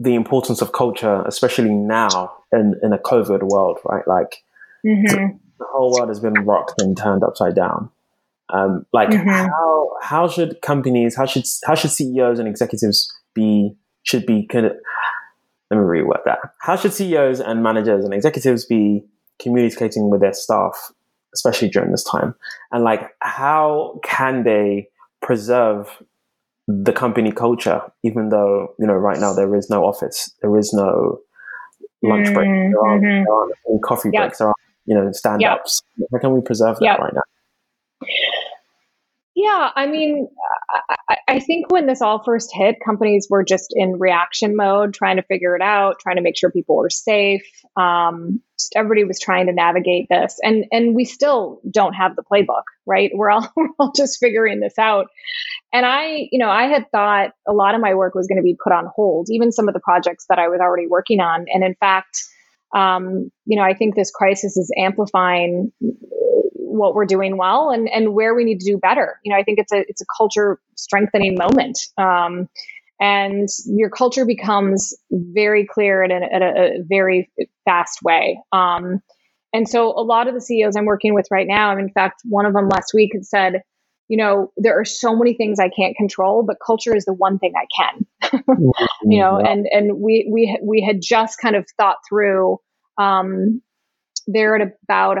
the 0.00 0.14
importance 0.14 0.60
of 0.60 0.72
culture 0.72 1.22
especially 1.26 1.70
now 1.70 2.32
in 2.52 2.74
in 2.82 2.92
a 2.92 2.98
covid 2.98 3.42
world 3.42 3.78
right 3.84 4.06
like 4.06 4.42
mm-hmm. 4.84 5.36
the 5.58 5.66
whole 5.72 5.92
world 5.92 6.08
has 6.08 6.20
been 6.20 6.34
rocked 6.44 6.80
and 6.80 6.96
turned 6.96 7.22
upside 7.22 7.54
down 7.54 7.90
um, 8.52 8.84
like 8.92 9.08
mm-hmm. 9.10 9.28
how 9.28 9.90
how 10.02 10.28
should 10.28 10.60
companies 10.62 11.16
how 11.16 11.26
should 11.26 11.44
how 11.64 11.74
should 11.74 11.90
ceos 11.90 12.38
and 12.38 12.48
executives 12.48 13.12
be 13.34 13.74
should 14.02 14.26
be 14.26 14.46
kind 14.46 14.66
of 14.66 14.72
let 15.70 15.78
me 15.78 15.84
reword 15.84 16.24
that. 16.24 16.38
How 16.60 16.76
should 16.76 16.92
CEOs 16.92 17.40
and 17.40 17.62
managers 17.62 18.04
and 18.04 18.14
executives 18.14 18.64
be 18.64 19.04
communicating 19.40 20.10
with 20.10 20.20
their 20.20 20.34
staff, 20.34 20.92
especially 21.34 21.68
during 21.68 21.90
this 21.90 22.04
time? 22.04 22.34
And 22.70 22.84
like, 22.84 23.10
how 23.20 24.00
can 24.04 24.44
they 24.44 24.88
preserve 25.24 25.88
the 26.68 26.92
company 26.92 27.32
culture, 27.32 27.80
even 28.04 28.28
though, 28.28 28.74
you 28.78 28.86
know, 28.86 28.94
right 28.94 29.18
now 29.18 29.32
there 29.34 29.54
is 29.56 29.68
no 29.68 29.84
office, 29.84 30.30
there 30.40 30.56
is 30.56 30.72
no 30.72 31.18
lunch 32.02 32.32
break, 32.32 32.48
mm-hmm. 32.48 32.72
there, 32.72 32.80
aren't, 32.80 33.02
there 33.02 33.34
aren't 33.34 33.82
coffee 33.82 34.10
yep. 34.12 34.22
breaks, 34.22 34.38
there 34.38 34.48
aren't, 34.48 34.56
you 34.86 34.94
know, 34.94 35.10
stand 35.12 35.42
ups. 35.42 35.82
Yep. 35.96 36.08
How 36.12 36.18
can 36.18 36.32
we 36.32 36.40
preserve 36.40 36.76
that 36.76 36.84
yep. 36.84 36.98
right 36.98 37.12
now? 37.12 37.22
Yeah, 39.44 39.72
I 39.76 39.86
mean, 39.86 40.26
I, 41.10 41.16
I, 41.28 41.38
think 41.38 41.70
when 41.70 41.86
this 41.86 42.00
all 42.00 42.22
first 42.24 42.48
hit, 42.54 42.76
companies 42.82 43.26
were 43.28 43.44
just 43.44 43.74
in 43.76 43.98
reaction 43.98 44.56
mode, 44.56 44.94
trying 44.94 45.16
to 45.16 45.22
figure 45.22 45.54
it 45.54 45.60
out, 45.60 45.96
trying 46.00 46.16
to 46.16 46.22
make 46.22 46.34
sure 46.34 46.50
people 46.50 46.76
were 46.76 46.88
safe. 46.88 47.44
Um, 47.76 48.40
just 48.58 48.72
everybody 48.74 49.04
was 49.04 49.20
trying 49.20 49.48
to 49.48 49.52
navigate 49.52 50.06
this, 50.08 50.38
and 50.42 50.64
and 50.72 50.94
we 50.94 51.04
still 51.04 51.60
don't 51.70 51.92
have 51.92 52.16
the 52.16 52.22
playbook, 52.22 52.62
right? 52.86 53.10
We're 53.14 53.30
all 53.30 53.46
we're 53.56 53.68
all 53.78 53.92
just 53.94 54.18
figuring 54.18 54.60
this 54.60 54.78
out. 54.78 55.08
And 55.74 55.84
I, 55.84 56.26
you 56.32 56.38
know, 56.38 56.48
I 56.48 56.64
had 56.68 56.90
thought 56.90 57.32
a 57.46 57.52
lot 57.52 57.74
of 57.74 57.82
my 57.82 57.92
work 57.92 58.14
was 58.14 58.26
going 58.26 58.38
to 58.38 58.42
be 58.42 58.56
put 58.64 58.72
on 58.72 58.86
hold, 58.96 59.28
even 59.30 59.52
some 59.52 59.68
of 59.68 59.74
the 59.74 59.80
projects 59.80 60.24
that 60.30 60.38
I 60.38 60.48
was 60.48 60.60
already 60.60 60.86
working 60.86 61.20
on. 61.20 61.44
And 61.52 61.62
in 61.62 61.74
fact, 61.74 62.16
um, 62.74 63.30
you 63.44 63.58
know, 63.58 63.62
I 63.62 63.74
think 63.74 63.94
this 63.94 64.10
crisis 64.10 64.56
is 64.56 64.72
amplifying 64.78 65.70
what 66.74 66.94
we're 66.94 67.06
doing 67.06 67.36
well 67.36 67.70
and 67.70 67.88
and 67.88 68.14
where 68.14 68.34
we 68.34 68.44
need 68.44 68.60
to 68.60 68.70
do 68.70 68.78
better. 68.78 69.20
You 69.24 69.32
know, 69.32 69.38
I 69.38 69.42
think 69.42 69.58
it's 69.58 69.72
a 69.72 69.84
it's 69.88 70.02
a 70.02 70.06
culture 70.16 70.60
strengthening 70.76 71.36
moment. 71.38 71.78
Um, 71.96 72.48
and 73.00 73.48
your 73.66 73.90
culture 73.90 74.24
becomes 74.24 74.94
very 75.10 75.66
clear 75.66 76.02
in 76.04 76.12
a, 76.12 76.16
in 76.16 76.42
a, 76.42 76.82
very 76.84 77.28
fast 77.64 77.98
way. 78.02 78.40
Um, 78.52 79.02
and 79.52 79.68
so 79.68 79.88
a 79.90 80.02
lot 80.02 80.28
of 80.28 80.34
the 80.34 80.40
CEOs 80.40 80.76
I'm 80.76 80.84
working 80.84 81.12
with 81.12 81.26
right 81.30 81.46
now, 81.46 81.76
in 81.76 81.90
fact, 81.90 82.22
one 82.24 82.46
of 82.46 82.54
them 82.54 82.68
last 82.68 82.92
week 82.94 83.10
had 83.12 83.26
said, 83.26 83.62
you 84.08 84.16
know, 84.16 84.52
there 84.56 84.78
are 84.78 84.84
so 84.84 85.16
many 85.16 85.34
things 85.34 85.58
I 85.58 85.70
can't 85.70 85.96
control, 85.96 86.44
but 86.44 86.56
culture 86.64 86.94
is 86.94 87.04
the 87.04 87.12
one 87.12 87.38
thing 87.38 87.52
I 87.56 87.66
can. 87.76 88.40
you 89.02 89.18
know, 89.18 89.38
and 89.38 89.66
and 89.70 89.98
we 89.98 90.28
we 90.30 90.58
we 90.62 90.84
had 90.86 91.00
just 91.02 91.40
kind 91.40 91.56
of 91.56 91.66
thought 91.76 91.96
through 92.08 92.58
um, 92.96 93.60
they're 94.26 94.56
at 94.56 94.72
about 94.88 95.18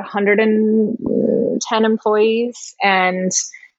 110 1.54 1.84
employees 1.84 2.74
and 2.82 3.30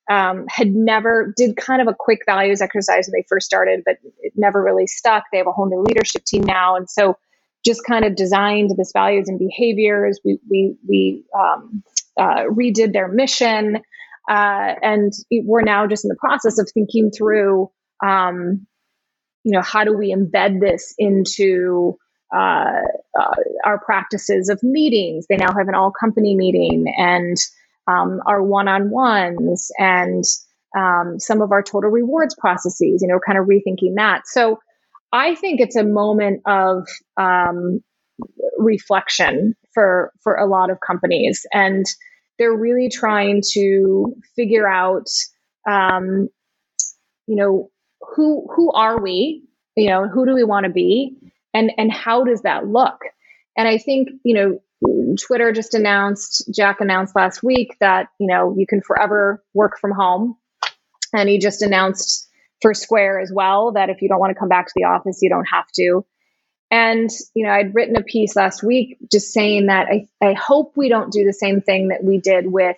um, 0.10 0.46
had 0.50 0.72
never 0.72 1.34
did 1.36 1.58
kind 1.58 1.82
of 1.82 1.88
a 1.88 1.96
quick 1.98 2.22
values 2.26 2.62
exercise 2.62 3.08
when 3.08 3.20
they 3.20 3.26
first 3.28 3.46
started, 3.46 3.82
but 3.86 3.98
it 4.22 4.34
never 4.36 4.64
really 4.64 4.88
stuck. 4.88 5.24
They 5.32 5.40
have 5.40 5.48
a 5.48 5.52
whole 5.52 5.68
new 5.68 5.82
leadership 5.82 6.26
team 6.26 6.44
now, 6.44 6.76
and 6.76 6.90
so 6.90 7.18
just 7.66 7.84
kind 7.86 8.06
of 8.06 8.16
designed 8.16 8.72
this 8.78 8.92
values 8.94 9.28
and 9.28 9.40
behaviors. 9.40 10.20
We 10.24 10.40
we 10.50 10.76
we 10.88 11.24
um, 11.38 11.84
uh, 12.20 12.44
redid 12.52 12.94
their 12.94 13.08
mission, 13.08 13.78
uh, 14.30 14.74
and 14.82 15.12
we're 15.32 15.64
now 15.64 15.88
just 15.88 16.06
in 16.06 16.10
the 16.10 16.16
process 16.16 16.60
of 16.60 16.70
thinking 16.72 17.10
through, 17.10 17.72
um, 18.06 18.68
you 19.44 19.52
know, 19.54 19.62
how 19.62 19.84
do 19.84 19.98
we 19.98 20.14
embed 20.14 20.62
this 20.62 20.94
into 21.00 21.98
uh, 22.36 22.82
uh, 23.20 23.36
our 23.64 23.80
practices 23.80 24.50
of 24.50 24.62
meetings. 24.62 25.26
They 25.30 25.38
now 25.38 25.54
have 25.54 25.68
an 25.68 25.76
all 25.76 25.92
company 25.92 26.36
meeting 26.36 26.86
and 26.98 27.38
um, 27.88 28.22
our 28.26 28.44
one 28.44 28.68
on 28.68 28.90
ones 28.90 29.72
and 29.78 30.24
um, 30.78 31.20
some 31.20 31.42
of 31.42 31.52
our 31.52 31.64
total 31.64 31.90
rewards 31.90 32.36
processes, 32.36 33.02
you 33.02 33.08
know, 33.08 33.20
kind 33.26 33.38
of 33.38 33.46
rethinking 33.46 33.96
that. 33.96 34.24
So 34.26 34.60
I 35.12 35.36
think 35.36 35.62
it's 35.62 35.76
a 35.76 35.84
moment 35.84 36.42
of 36.46 36.88
um, 37.18 37.82
reflection 38.58 39.56
for 39.74 40.12
for 40.22 40.36
a 40.36 40.46
lot 40.46 40.70
of 40.70 40.80
companies, 40.86 41.46
and 41.54 41.86
they're 42.38 42.56
really 42.56 42.90
trying 42.90 43.42
to 43.54 44.14
figure 44.36 44.68
out, 44.68 45.08
um, 45.70 46.28
you 47.28 47.36
know, 47.36 47.70
who 48.16 48.48
who 48.54 48.72
are 48.74 49.02
we, 49.02 49.44
you 49.78 49.90
know, 49.90 50.08
who 50.08 50.26
do 50.26 50.34
we 50.34 50.44
want 50.44 50.66
to 50.66 50.72
be, 50.72 51.16
and 51.54 51.72
and 51.78 51.92
how 51.92 52.24
does 52.24 52.42
that 52.42 52.68
look 52.68 53.00
and 53.58 53.68
i 53.68 53.78
think 53.78 54.10
you 54.24 54.34
know 54.34 54.60
twitter 55.20 55.52
just 55.52 55.74
announced 55.74 56.44
jack 56.54 56.82
announced 56.82 57.16
last 57.16 57.42
week 57.42 57.76
that 57.80 58.08
you 58.20 58.28
know 58.28 58.56
you 58.58 58.68
can 58.68 58.82
forever 58.82 59.44
work 59.54 59.80
from 59.80 59.92
home. 59.92 60.38
And 61.14 61.30
he 61.30 61.40
just 61.40 61.62
announced 61.62 62.30
for 62.62 62.74
square 62.74 63.20
as 63.20 63.32
well 63.34 63.72
that 63.74 63.90
if 63.90 64.02
you 64.02 64.10
don't 64.10 64.20
want 64.20 64.32
to 64.32 64.40
come 64.40 64.50
back 64.50 64.68
to 64.68 64.74
the 64.76 64.84
office 64.84 65.20
you 65.22 65.30
don't 65.30 65.46
have 65.46 65.68
to. 65.76 66.06
And 66.72 67.10
you 67.34 67.46
know 67.46 67.52
i'd 67.54 67.76
written 67.76 67.96
a 67.96 68.04
piece 68.04 68.36
last 68.36 68.64
week 68.64 68.98
just 69.12 69.32
saying 69.32 69.68
that 69.68 69.88
i, 69.88 70.08
I 70.22 70.34
hope 70.34 70.74
we 70.76 70.90
don't 70.90 71.12
do 71.12 71.24
the 71.24 71.34
same 71.34 71.62
thing 71.62 71.90
that 71.90 72.04
we 72.04 72.20
did 72.20 72.52
with 72.52 72.76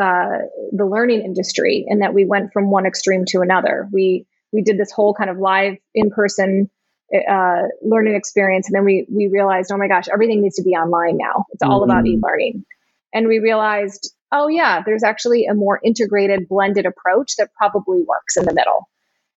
uh, 0.00 0.40
the 0.72 0.84
learning 0.84 1.22
industry 1.22 1.86
and 1.88 2.02
that 2.02 2.12
we 2.12 2.26
went 2.26 2.52
from 2.52 2.70
one 2.70 2.86
extreme 2.86 3.24
to 3.26 3.40
another. 3.40 3.88
We 3.92 4.26
we 4.52 4.62
did 4.62 4.78
this 4.78 4.92
whole 4.92 5.14
kind 5.14 5.30
of 5.30 5.38
live 5.38 5.76
in 5.94 6.10
person 6.10 6.70
uh, 7.14 7.62
learning 7.82 8.14
experience. 8.14 8.68
And 8.68 8.74
then 8.74 8.84
we, 8.84 9.06
we 9.10 9.28
realized, 9.28 9.70
oh 9.72 9.76
my 9.76 9.88
gosh, 9.88 10.06
everything 10.12 10.42
needs 10.42 10.56
to 10.56 10.62
be 10.62 10.70
online 10.70 11.16
now. 11.16 11.44
It's 11.52 11.62
all 11.62 11.80
mm-hmm. 11.80 11.90
about 11.90 12.06
e-learning. 12.06 12.64
And 13.14 13.28
we 13.28 13.38
realized, 13.38 14.12
oh 14.32 14.48
yeah, 14.48 14.82
there's 14.84 15.04
actually 15.04 15.46
a 15.46 15.54
more 15.54 15.80
integrated, 15.84 16.48
blended 16.48 16.86
approach 16.86 17.36
that 17.38 17.50
probably 17.54 18.02
works 18.06 18.36
in 18.36 18.44
the 18.44 18.54
middle. 18.54 18.88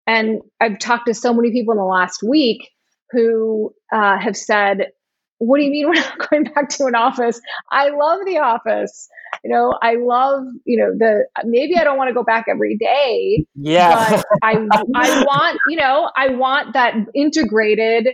And 0.05 0.41
I've 0.61 0.79
talked 0.79 1.07
to 1.07 1.13
so 1.13 1.33
many 1.33 1.51
people 1.51 1.73
in 1.73 1.77
the 1.77 1.83
last 1.83 2.23
week 2.23 2.69
who 3.11 3.73
uh, 3.91 4.17
have 4.17 4.37
said, 4.37 4.91
what 5.39 5.57
do 5.57 5.63
you 5.63 5.71
mean 5.71 5.87
we're 5.87 5.95
not 5.95 6.29
going 6.29 6.45
back 6.45 6.69
to 6.69 6.85
an 6.85 6.95
office? 6.95 7.39
I 7.71 7.89
love 7.89 8.19
the 8.25 8.39
office. 8.39 9.09
You 9.47 9.53
know, 9.53 9.77
I 9.81 9.95
love, 9.95 10.43
you 10.65 10.77
know, 10.77 10.91
the 10.97 11.25
maybe 11.45 11.77
I 11.77 11.85
don't 11.85 11.97
want 11.97 12.09
to 12.09 12.13
go 12.13 12.23
back 12.23 12.47
every 12.49 12.75
day. 12.75 13.45
Yeah. 13.55 14.09
But 14.09 14.25
I 14.43 14.67
I 14.93 15.23
want, 15.27 15.57
you 15.69 15.77
know, 15.77 16.11
I 16.17 16.29
want 16.29 16.73
that 16.73 16.95
integrated 17.15 18.09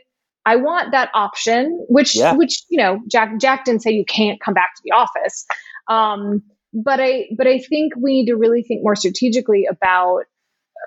I 0.45 0.57
want 0.57 0.91
that 0.91 1.09
option, 1.13 1.85
which 1.89 2.15
yeah. 2.15 2.33
which 2.33 2.63
you 2.69 2.77
know, 2.77 2.99
Jack 3.07 3.39
Jack 3.39 3.65
didn't 3.65 3.81
say 3.81 3.91
you 3.91 4.05
can't 4.05 4.39
come 4.41 4.53
back 4.53 4.75
to 4.75 4.81
the 4.83 4.91
office. 4.91 5.45
Um, 5.87 6.43
but 6.73 6.99
I 6.99 7.29
but 7.37 7.47
I 7.47 7.59
think 7.59 7.93
we 7.95 8.13
need 8.13 8.27
to 8.27 8.35
really 8.35 8.63
think 8.63 8.83
more 8.83 8.95
strategically 8.95 9.65
about 9.69 10.19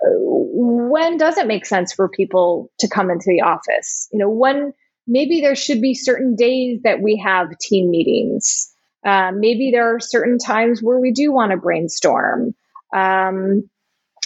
uh, 0.05 0.11
when 0.13 1.17
does 1.17 1.39
it 1.39 1.47
make 1.47 1.65
sense 1.65 1.93
for 1.93 2.09
people 2.09 2.71
to 2.81 2.89
come 2.89 3.11
into 3.11 3.27
the 3.27 3.41
office? 3.41 4.09
You 4.13 4.19
know, 4.19 4.29
when 4.29 4.73
maybe 5.07 5.41
there 5.41 5.57
should 5.57 5.81
be 5.81 5.95
certain 5.95 6.37
days 6.37 6.81
that 6.83 7.01
we 7.01 7.17
have 7.25 7.57
team 7.59 7.91
meetings. 7.91 8.73
Uh, 9.07 9.31
maybe 9.33 9.71
there 9.71 9.95
are 9.95 10.01
certain 10.01 10.37
times 10.39 10.83
where 10.83 10.99
we 10.99 11.13
do 11.13 11.33
want 11.33 11.53
to 11.53 11.57
brainstorm. 11.57 12.55
Um, 12.95 13.71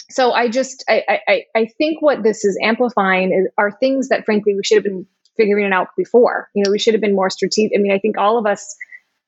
so 0.09 0.31
I 0.31 0.49
just 0.49 0.83
I, 0.89 1.19
I 1.27 1.43
I 1.55 1.65
think 1.77 2.01
what 2.01 2.23
this 2.23 2.43
is 2.43 2.57
amplifying 2.61 3.31
is, 3.31 3.51
are 3.57 3.71
things 3.71 4.09
that 4.09 4.25
frankly 4.25 4.55
we 4.55 4.63
should 4.63 4.77
have 4.77 4.83
been 4.83 5.05
figuring 5.37 5.65
it 5.67 5.73
out 5.73 5.89
before. 5.95 6.49
You 6.53 6.63
know, 6.63 6.71
we 6.71 6.79
should 6.79 6.93
have 6.93 7.01
been 7.01 7.15
more 7.15 7.29
strategic. 7.29 7.77
I 7.77 7.81
mean, 7.81 7.91
I 7.91 7.99
think 7.99 8.17
all 8.17 8.37
of 8.37 8.45
us 8.45 8.75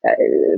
uh, 0.08 0.14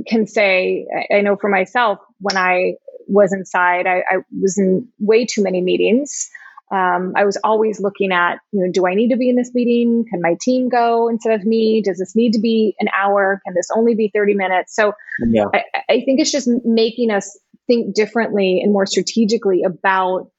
can 0.08 0.26
say, 0.26 0.86
I 1.14 1.20
know 1.20 1.36
for 1.36 1.48
myself, 1.48 1.98
when 2.20 2.36
I 2.36 2.74
was 3.06 3.32
inside, 3.32 3.86
I, 3.86 3.98
I 3.98 4.16
was 4.40 4.58
in 4.58 4.88
way 4.98 5.24
too 5.24 5.42
many 5.42 5.60
meetings. 5.60 6.28
Um, 6.72 7.12
I 7.16 7.24
was 7.24 7.36
always 7.44 7.80
looking 7.80 8.12
at, 8.12 8.38
you 8.52 8.64
know, 8.64 8.72
do 8.72 8.86
I 8.86 8.94
need 8.94 9.10
to 9.10 9.16
be 9.16 9.28
in 9.28 9.36
this 9.36 9.54
meeting? 9.54 10.04
Can 10.10 10.20
my 10.20 10.36
team 10.40 10.68
go 10.68 11.08
instead 11.08 11.38
of 11.38 11.46
me? 11.46 11.82
Does 11.82 11.98
this 11.98 12.16
need 12.16 12.32
to 12.32 12.40
be 12.40 12.74
an 12.80 12.88
hour? 12.96 13.40
Can 13.44 13.54
this 13.54 13.68
only 13.74 13.94
be 13.94 14.10
30 14.12 14.34
minutes? 14.34 14.74
So 14.74 14.92
yeah. 15.28 15.44
I, 15.54 15.62
I 15.88 16.00
think 16.04 16.20
it's 16.20 16.32
just 16.32 16.48
making 16.64 17.10
us 17.10 17.38
think 17.66 17.94
differently 17.94 18.60
and 18.62 18.72
more 18.72 18.86
strategically 18.86 19.62
about 19.62 20.30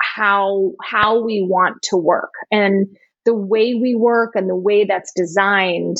how 0.00 0.72
how 0.82 1.22
we 1.22 1.46
want 1.46 1.82
to 1.82 1.96
work 1.96 2.32
and 2.50 2.86
the 3.26 3.34
way 3.34 3.74
we 3.74 3.94
work 3.94 4.32
and 4.34 4.48
the 4.48 4.56
way 4.56 4.84
that's 4.84 5.12
designed 5.14 5.98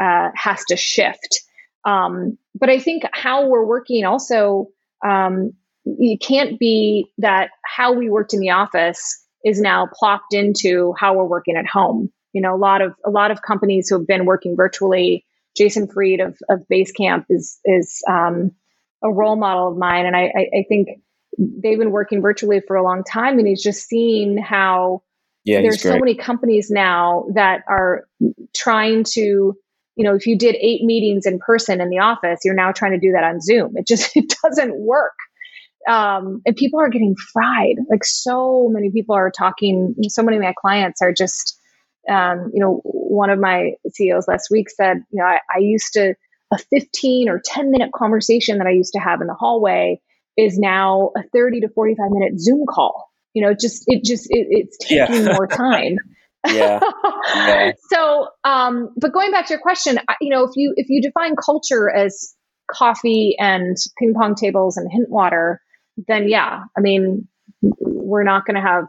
uh, 0.00 0.28
has 0.36 0.64
to 0.66 0.76
shift 0.76 1.40
um, 1.84 2.38
but 2.58 2.68
I 2.68 2.78
think 2.78 3.04
how 3.12 3.48
we're 3.48 3.64
working 3.64 4.04
also, 4.04 4.68
um, 5.04 5.52
it 5.84 6.20
can't 6.20 6.58
be 6.58 7.10
that 7.18 7.50
how 7.64 7.92
we 7.92 8.10
worked 8.10 8.34
in 8.34 8.40
the 8.40 8.50
office 8.50 9.24
is 9.44 9.60
now 9.60 9.88
plopped 9.92 10.34
into 10.34 10.94
how 10.98 11.14
we're 11.14 11.24
working 11.24 11.56
at 11.56 11.66
home. 11.66 12.10
You 12.32 12.42
know, 12.42 12.54
a 12.54 12.58
lot 12.58 12.82
of 12.82 12.94
a 13.04 13.10
lot 13.10 13.30
of 13.30 13.42
companies 13.42 13.88
who 13.88 13.98
have 13.98 14.06
been 14.06 14.24
working 14.24 14.56
virtually. 14.56 15.24
Jason 15.56 15.88
Fried 15.88 16.20
of, 16.20 16.38
of 16.48 16.60
Basecamp 16.72 17.24
is 17.28 17.58
is 17.64 18.02
um, 18.08 18.52
a 19.02 19.10
role 19.10 19.36
model 19.36 19.72
of 19.72 19.76
mine, 19.76 20.06
and 20.06 20.14
I, 20.14 20.26
I, 20.26 20.58
I, 20.58 20.64
think 20.68 20.88
they've 21.36 21.78
been 21.78 21.90
working 21.90 22.22
virtually 22.22 22.60
for 22.60 22.76
a 22.76 22.84
long 22.84 23.02
time, 23.02 23.40
and 23.40 23.48
he's 23.48 23.62
just 23.62 23.88
seen 23.88 24.38
how 24.38 25.02
yeah, 25.44 25.60
there's 25.60 25.82
so 25.82 25.98
many 25.98 26.14
companies 26.14 26.70
now 26.70 27.24
that 27.34 27.64
are 27.68 28.06
trying 28.54 29.02
to 29.14 29.56
you 29.96 30.04
know, 30.04 30.14
if 30.14 30.26
you 30.26 30.38
did 30.38 30.56
eight 30.60 30.82
meetings 30.82 31.26
in 31.26 31.38
person 31.38 31.80
in 31.80 31.90
the 31.90 31.98
office, 31.98 32.40
you're 32.42 32.54
now 32.54 32.72
trying 32.72 32.92
to 32.92 32.98
do 32.98 33.12
that 33.12 33.22
on 33.22 33.40
Zoom. 33.40 33.76
It 33.76 33.86
just 33.86 34.10
it 34.16 34.34
doesn't 34.42 34.78
work. 34.78 35.12
Um, 35.88 36.42
and 36.44 36.54
people 36.56 36.80
are 36.80 36.88
getting 36.88 37.16
fried. 37.16 37.76
Like 37.90 38.04
so 38.04 38.68
many 38.70 38.90
people 38.90 39.14
are 39.14 39.30
talking. 39.30 39.94
So 40.08 40.22
many 40.22 40.36
of 40.36 40.42
my 40.42 40.54
clients 40.60 41.00
are 41.02 41.12
just, 41.12 41.58
um, 42.08 42.50
you 42.52 42.60
know, 42.60 42.80
one 42.84 43.30
of 43.30 43.38
my 43.38 43.72
CEOs 43.88 44.28
last 44.28 44.48
week 44.50 44.68
said, 44.70 44.98
you 45.10 45.20
know, 45.20 45.24
I, 45.24 45.38
I 45.54 45.58
used 45.60 45.92
to 45.94 46.14
a 46.52 46.58
15 46.58 47.28
or 47.28 47.40
10 47.44 47.70
minute 47.70 47.90
conversation 47.94 48.58
that 48.58 48.66
I 48.66 48.72
used 48.72 48.92
to 48.94 48.98
have 49.00 49.20
in 49.20 49.26
the 49.26 49.34
hallway 49.34 50.00
is 50.36 50.58
now 50.58 51.10
a 51.16 51.22
30 51.32 51.60
to 51.60 51.68
45 51.68 52.10
minute 52.10 52.40
Zoom 52.40 52.64
call. 52.68 53.08
You 53.34 53.42
know, 53.42 53.54
just 53.54 53.84
it 53.86 54.04
just 54.04 54.26
it, 54.30 54.46
it's 54.50 54.76
taking 54.78 55.26
yeah. 55.26 55.32
more 55.34 55.46
time. 55.46 55.96
yeah. 56.46 56.80
yeah. 57.34 57.72
So, 57.92 58.28
um, 58.44 58.90
but 58.96 59.12
going 59.12 59.30
back 59.30 59.46
to 59.46 59.54
your 59.54 59.60
question, 59.60 59.98
you 60.20 60.30
know, 60.30 60.44
if 60.44 60.52
you 60.56 60.72
if 60.76 60.88
you 60.88 61.02
define 61.02 61.36
culture 61.36 61.90
as 61.90 62.34
coffee 62.70 63.36
and 63.38 63.76
ping 63.98 64.14
pong 64.14 64.34
tables 64.34 64.76
and 64.76 64.90
hint 64.90 65.10
water, 65.10 65.60
then 65.96 66.28
yeah, 66.28 66.64
I 66.76 66.80
mean, 66.80 67.28
we're 67.62 68.24
not 68.24 68.46
going 68.46 68.56
to 68.56 68.60
have 68.60 68.84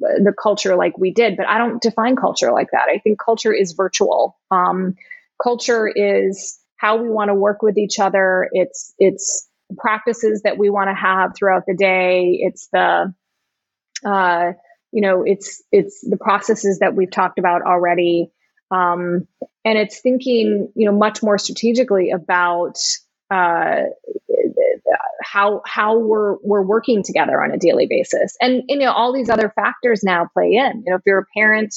the 0.00 0.34
culture 0.40 0.76
like 0.76 0.98
we 0.98 1.12
did. 1.12 1.36
But 1.36 1.46
I 1.48 1.58
don't 1.58 1.80
define 1.80 2.16
culture 2.16 2.52
like 2.52 2.68
that. 2.72 2.88
I 2.88 2.98
think 2.98 3.18
culture 3.24 3.52
is 3.52 3.72
virtual. 3.72 4.38
Um, 4.50 4.96
culture 5.42 5.88
is 5.88 6.58
how 6.76 6.96
we 6.96 7.08
want 7.08 7.28
to 7.28 7.34
work 7.34 7.62
with 7.62 7.78
each 7.78 7.98
other. 7.98 8.48
It's 8.52 8.94
it's 8.98 9.48
practices 9.78 10.42
that 10.42 10.58
we 10.58 10.70
want 10.70 10.90
to 10.90 10.94
have 10.94 11.32
throughout 11.36 11.64
the 11.66 11.74
day. 11.74 12.38
It's 12.40 12.68
the 12.72 13.14
uh, 14.04 14.52
you 14.90 15.02
know 15.02 15.22
it's 15.24 15.62
it's 15.70 16.00
the 16.00 16.16
processes 16.16 16.80
that 16.80 16.94
we've 16.94 17.10
talked 17.10 17.38
about 17.38 17.62
already 17.62 18.30
um, 18.72 19.28
and 19.64 19.78
it's 19.78 20.00
thinking 20.00 20.72
you 20.74 20.86
know 20.86 20.96
much 20.96 21.22
more 21.22 21.38
strategically 21.38 22.10
about 22.10 22.78
uh, 23.30 23.82
how 25.32 25.62
how 25.64 25.98
we're 25.98 26.36
we're 26.42 26.62
working 26.62 27.02
together 27.02 27.42
on 27.42 27.52
a 27.52 27.58
daily 27.58 27.86
basis 27.88 28.36
and 28.40 28.64
you 28.68 28.78
know 28.78 28.92
all 28.92 29.12
these 29.12 29.30
other 29.30 29.50
factors 29.54 30.02
now 30.02 30.28
play 30.34 30.52
in 30.52 30.82
you 30.84 30.90
know 30.90 30.96
if 30.96 31.02
you're 31.06 31.20
a 31.20 31.26
parent 31.34 31.74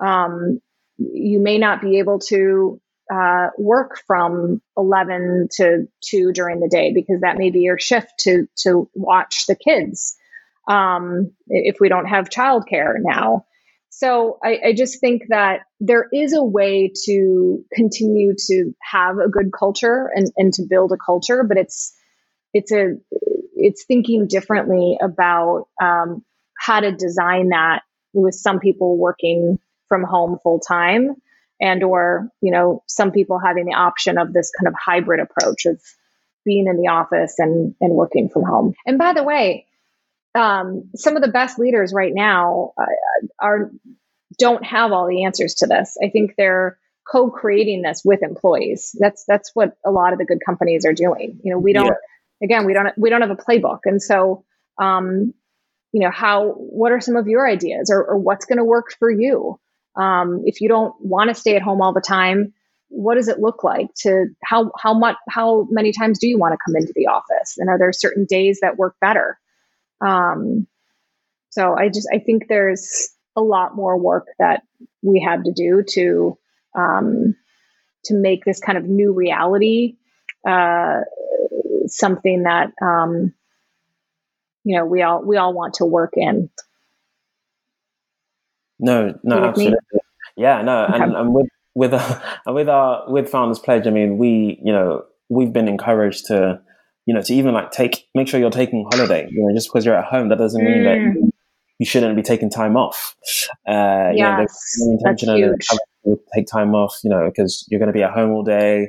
um, 0.00 0.60
you 0.98 1.38
may 1.38 1.58
not 1.58 1.80
be 1.80 1.98
able 1.98 2.18
to 2.18 2.80
uh, 3.12 3.48
work 3.56 4.00
from 4.06 4.60
11 4.76 5.48
to 5.52 5.86
2 6.04 6.32
during 6.32 6.60
the 6.60 6.68
day 6.68 6.92
because 6.92 7.20
that 7.22 7.38
may 7.38 7.50
be 7.50 7.60
your 7.60 7.78
shift 7.78 8.12
to 8.18 8.46
to 8.56 8.90
watch 8.94 9.46
the 9.46 9.56
kids 9.56 10.16
um, 10.68 11.32
if 11.46 11.76
we 11.80 11.88
don't 11.88 12.06
have 12.06 12.28
childcare 12.28 12.94
now. 12.98 13.44
So 13.90 14.38
I, 14.44 14.58
I, 14.66 14.72
just 14.74 15.00
think 15.00 15.22
that 15.30 15.60
there 15.80 16.06
is 16.12 16.34
a 16.34 16.44
way 16.44 16.92
to 17.06 17.64
continue 17.72 18.34
to 18.46 18.72
have 18.82 19.16
a 19.16 19.30
good 19.30 19.50
culture 19.58 20.10
and, 20.14 20.30
and 20.36 20.52
to 20.52 20.66
build 20.68 20.92
a 20.92 20.98
culture, 21.04 21.42
but 21.42 21.56
it's 21.56 21.96
it's 22.54 22.72
a 22.72 22.96
it's 23.54 23.84
thinking 23.84 24.26
differently 24.26 24.98
about 25.00 25.66
um, 25.82 26.24
how 26.56 26.80
to 26.80 26.92
design 26.92 27.50
that 27.50 27.82
with 28.12 28.34
some 28.34 28.60
people 28.60 28.96
working 28.96 29.58
from 29.88 30.04
home 30.04 30.38
full 30.42 30.60
time 30.60 31.14
and 31.60 31.82
or 31.82 32.28
you 32.40 32.50
know 32.50 32.82
some 32.86 33.10
people 33.10 33.38
having 33.38 33.66
the 33.66 33.74
option 33.74 34.18
of 34.18 34.32
this 34.32 34.50
kind 34.58 34.68
of 34.68 34.74
hybrid 34.74 35.20
approach 35.20 35.66
of 35.66 35.80
being 36.44 36.66
in 36.66 36.80
the 36.80 36.88
office 36.88 37.34
and 37.38 37.74
and 37.80 37.92
working 37.92 38.28
from 38.28 38.44
home. 38.44 38.74
And 38.86 38.98
by 38.98 39.12
the 39.12 39.22
way, 39.22 39.66
um, 40.34 40.90
some 40.94 41.16
of 41.16 41.22
the 41.22 41.30
best 41.30 41.58
leaders 41.58 41.92
right 41.92 42.12
now 42.14 42.72
uh, 42.80 43.26
are 43.38 43.70
don't 44.38 44.64
have 44.64 44.92
all 44.92 45.06
the 45.08 45.24
answers 45.24 45.54
to 45.56 45.66
this. 45.66 45.96
I 46.02 46.10
think 46.10 46.34
they're 46.36 46.78
co-creating 47.10 47.82
this 47.82 48.02
with 48.04 48.22
employees. 48.22 48.94
That's 48.98 49.24
that's 49.26 49.50
what 49.54 49.76
a 49.84 49.90
lot 49.90 50.12
of 50.12 50.18
the 50.18 50.24
good 50.24 50.40
companies 50.44 50.84
are 50.86 50.92
doing. 50.92 51.40
You 51.42 51.52
know, 51.52 51.58
we 51.58 51.72
don't 51.72 51.86
yeah. 51.86 51.92
Again 52.42 52.64
we 52.64 52.72
don't 52.72 52.96
we 52.96 53.10
don't 53.10 53.22
have 53.22 53.30
a 53.30 53.36
playbook, 53.36 53.80
and 53.84 54.02
so 54.02 54.44
um, 54.78 55.34
you 55.92 56.00
know 56.00 56.10
how 56.10 56.52
what 56.52 56.92
are 56.92 57.00
some 57.00 57.16
of 57.16 57.26
your 57.26 57.48
ideas 57.48 57.90
or, 57.90 58.04
or 58.04 58.18
what's 58.18 58.46
going 58.46 58.58
to 58.58 58.64
work 58.64 58.94
for 58.98 59.10
you? 59.10 59.58
Um, 59.96 60.42
if 60.44 60.60
you 60.60 60.68
don't 60.68 60.94
want 61.00 61.28
to 61.28 61.34
stay 61.34 61.56
at 61.56 61.62
home 61.62 61.82
all 61.82 61.92
the 61.92 62.00
time, 62.00 62.52
what 62.88 63.16
does 63.16 63.28
it 63.28 63.40
look 63.40 63.64
like 63.64 63.88
to 64.02 64.26
how 64.44 64.70
how 64.80 64.94
much 64.94 65.16
how 65.28 65.66
many 65.70 65.92
times 65.92 66.18
do 66.18 66.28
you 66.28 66.38
want 66.38 66.52
to 66.52 66.58
come 66.64 66.76
into 66.76 66.92
the 66.94 67.06
office? 67.06 67.56
And 67.58 67.68
are 67.68 67.78
there 67.78 67.92
certain 67.92 68.26
days 68.28 68.60
that 68.62 68.76
work 68.76 68.96
better? 69.00 69.38
Um, 70.00 70.66
so 71.50 71.74
I 71.74 71.88
just 71.88 72.08
I 72.12 72.18
think 72.18 72.48
there's 72.48 73.10
a 73.36 73.40
lot 73.40 73.76
more 73.76 73.98
work 73.98 74.28
that 74.38 74.62
we 75.02 75.20
have 75.26 75.44
to 75.44 75.52
do 75.52 75.82
to 75.90 76.38
um, 76.76 77.34
to 78.04 78.14
make 78.14 78.44
this 78.44 78.60
kind 78.60 78.78
of 78.78 78.84
new 78.84 79.12
reality 79.12 79.96
uh, 80.46 81.00
something 81.90 82.44
that 82.44 82.70
um, 82.82 83.34
you 84.64 84.76
know 84.76 84.84
we 84.84 85.02
all 85.02 85.24
we 85.24 85.36
all 85.36 85.52
want 85.52 85.74
to 85.74 85.84
work 85.84 86.12
in. 86.14 86.50
No, 88.78 89.18
no, 89.22 89.44
absolutely. 89.44 89.78
Me? 89.92 90.00
Yeah, 90.36 90.62
no, 90.62 90.84
okay. 90.84 91.02
and, 91.02 91.16
and 91.16 91.34
with 91.34 91.48
with 91.74 91.92
uh, 91.94 92.20
with 92.46 92.68
our 92.68 93.10
with 93.10 93.28
Founders 93.30 93.58
Pledge, 93.58 93.86
I 93.86 93.90
mean, 93.90 94.18
we 94.18 94.60
you 94.62 94.72
know 94.72 95.04
we've 95.28 95.52
been 95.52 95.68
encouraged 95.68 96.26
to 96.26 96.60
you 97.08 97.14
know, 97.14 97.22
to 97.22 97.32
even 97.32 97.54
like 97.54 97.70
take, 97.70 98.06
make 98.14 98.28
sure 98.28 98.38
you're 98.38 98.50
taking 98.50 98.86
holiday. 98.92 99.26
You 99.30 99.42
know, 99.42 99.54
just 99.54 99.70
because 99.70 99.86
you're 99.86 99.96
at 99.96 100.04
home, 100.04 100.28
that 100.28 100.36
doesn't 100.36 100.62
mean 100.62 100.82
mm. 100.82 101.14
that 101.14 101.32
you 101.78 101.86
shouldn't 101.86 102.14
be 102.16 102.22
taking 102.22 102.50
time 102.50 102.76
off. 102.76 103.16
Uh, 103.66 104.12
yes, 104.14 104.76
you 104.78 104.86
know, 104.86 104.92
intention 104.92 105.56
to 106.04 106.18
take 106.34 106.46
time 106.46 106.74
off, 106.74 106.98
you 107.02 107.08
know, 107.08 107.24
because 107.30 107.66
you're 107.70 107.78
going 107.80 107.86
to 107.86 107.94
be 107.94 108.02
at 108.02 108.10
home 108.10 108.32
all 108.32 108.42
day. 108.42 108.86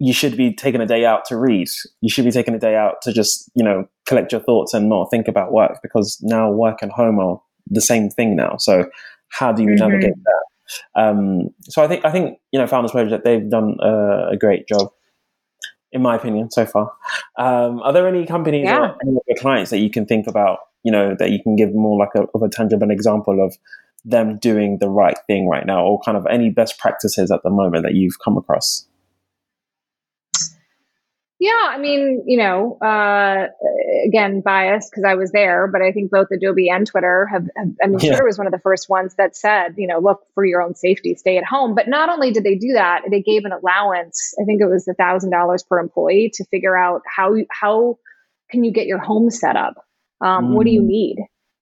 You 0.00 0.12
should 0.12 0.36
be 0.36 0.52
taking 0.52 0.80
a 0.80 0.86
day 0.86 1.04
out 1.04 1.24
to 1.26 1.36
read. 1.36 1.68
You 2.00 2.10
should 2.10 2.24
be 2.24 2.32
taking 2.32 2.54
a 2.54 2.58
day 2.58 2.74
out 2.74 3.02
to 3.02 3.12
just, 3.12 3.50
you 3.54 3.62
know, 3.62 3.88
collect 4.06 4.32
your 4.32 4.40
thoughts 4.40 4.74
and 4.74 4.88
not 4.88 5.10
think 5.10 5.28
about 5.28 5.52
work 5.52 5.78
because 5.82 6.18
now 6.22 6.50
work 6.50 6.82
and 6.82 6.90
home 6.90 7.20
are 7.20 7.40
the 7.68 7.80
same 7.80 8.10
thing 8.10 8.34
now. 8.34 8.56
So 8.58 8.90
how 9.28 9.52
do 9.52 9.62
you 9.62 9.70
mm-hmm. 9.70 9.88
navigate 9.88 10.14
that? 10.24 10.44
Um, 11.00 11.50
so 11.62 11.82
I 11.82 11.88
think 11.88 12.04
I 12.04 12.10
think 12.10 12.38
you 12.52 12.60
know 12.60 12.66
Founders 12.68 12.92
Project 12.92 13.24
they've 13.24 13.50
done 13.50 13.76
uh, 13.82 14.28
a 14.30 14.36
great 14.36 14.68
job 14.68 14.92
in 15.92 16.02
my 16.02 16.14
opinion, 16.14 16.50
so 16.50 16.66
far. 16.66 16.92
Um, 17.36 17.80
are 17.80 17.92
there 17.92 18.06
any 18.06 18.26
companies 18.26 18.64
yeah. 18.64 18.78
or 18.78 18.96
any 19.02 19.16
of 19.16 19.22
your 19.26 19.36
clients 19.38 19.70
that 19.70 19.78
you 19.78 19.90
can 19.90 20.06
think 20.06 20.26
about, 20.26 20.60
you 20.82 20.92
know, 20.92 21.16
that 21.18 21.30
you 21.30 21.42
can 21.42 21.56
give 21.56 21.74
more 21.74 21.98
like 21.98 22.10
a, 22.14 22.26
of 22.34 22.42
a 22.42 22.48
tangible 22.48 22.90
example 22.90 23.44
of 23.44 23.56
them 24.04 24.38
doing 24.38 24.78
the 24.78 24.88
right 24.88 25.18
thing 25.26 25.48
right 25.48 25.66
now, 25.66 25.84
or 25.84 26.00
kind 26.00 26.16
of 26.16 26.26
any 26.30 26.50
best 26.50 26.78
practices 26.78 27.30
at 27.30 27.42
the 27.42 27.50
moment 27.50 27.84
that 27.84 27.94
you've 27.94 28.18
come 28.24 28.36
across? 28.36 28.86
Yeah, 31.40 31.52
I 31.58 31.78
mean, 31.78 32.24
you 32.26 32.36
know, 32.36 32.76
uh, 32.82 33.46
again, 34.06 34.42
biased 34.42 34.90
because 34.90 35.04
I 35.08 35.14
was 35.14 35.32
there, 35.32 35.68
but 35.68 35.80
I 35.80 35.90
think 35.90 36.10
both 36.10 36.26
Adobe 36.30 36.68
and 36.68 36.86
Twitter 36.86 37.26
have, 37.32 37.44
have 37.56 37.68
I 37.82 37.86
mean, 37.86 37.98
yeah. 37.98 38.10
Twitter 38.10 38.26
was 38.26 38.36
one 38.36 38.46
of 38.46 38.52
the 38.52 38.58
first 38.58 38.90
ones 38.90 39.14
that 39.16 39.34
said, 39.34 39.76
you 39.78 39.86
know, 39.86 40.00
look 40.00 40.20
for 40.34 40.44
your 40.44 40.60
own 40.60 40.74
safety, 40.74 41.14
stay 41.14 41.38
at 41.38 41.44
home. 41.44 41.74
But 41.74 41.88
not 41.88 42.10
only 42.10 42.30
did 42.30 42.44
they 42.44 42.56
do 42.56 42.74
that, 42.74 43.04
they 43.10 43.22
gave 43.22 43.46
an 43.46 43.52
allowance. 43.52 44.34
I 44.38 44.44
think 44.44 44.60
it 44.60 44.66
was 44.66 44.86
a 44.86 44.92
thousand 44.92 45.30
dollars 45.30 45.62
per 45.62 45.80
employee 45.80 46.30
to 46.34 46.44
figure 46.50 46.76
out 46.76 47.00
how 47.06 47.34
how 47.50 47.98
can 48.50 48.62
you 48.62 48.70
get 48.70 48.86
your 48.86 48.98
home 48.98 49.30
set 49.30 49.56
up. 49.56 49.76
Um, 50.20 50.48
mm. 50.48 50.54
What 50.56 50.66
do 50.66 50.72
you 50.72 50.82
mm. 50.82 50.88
need? 50.88 51.16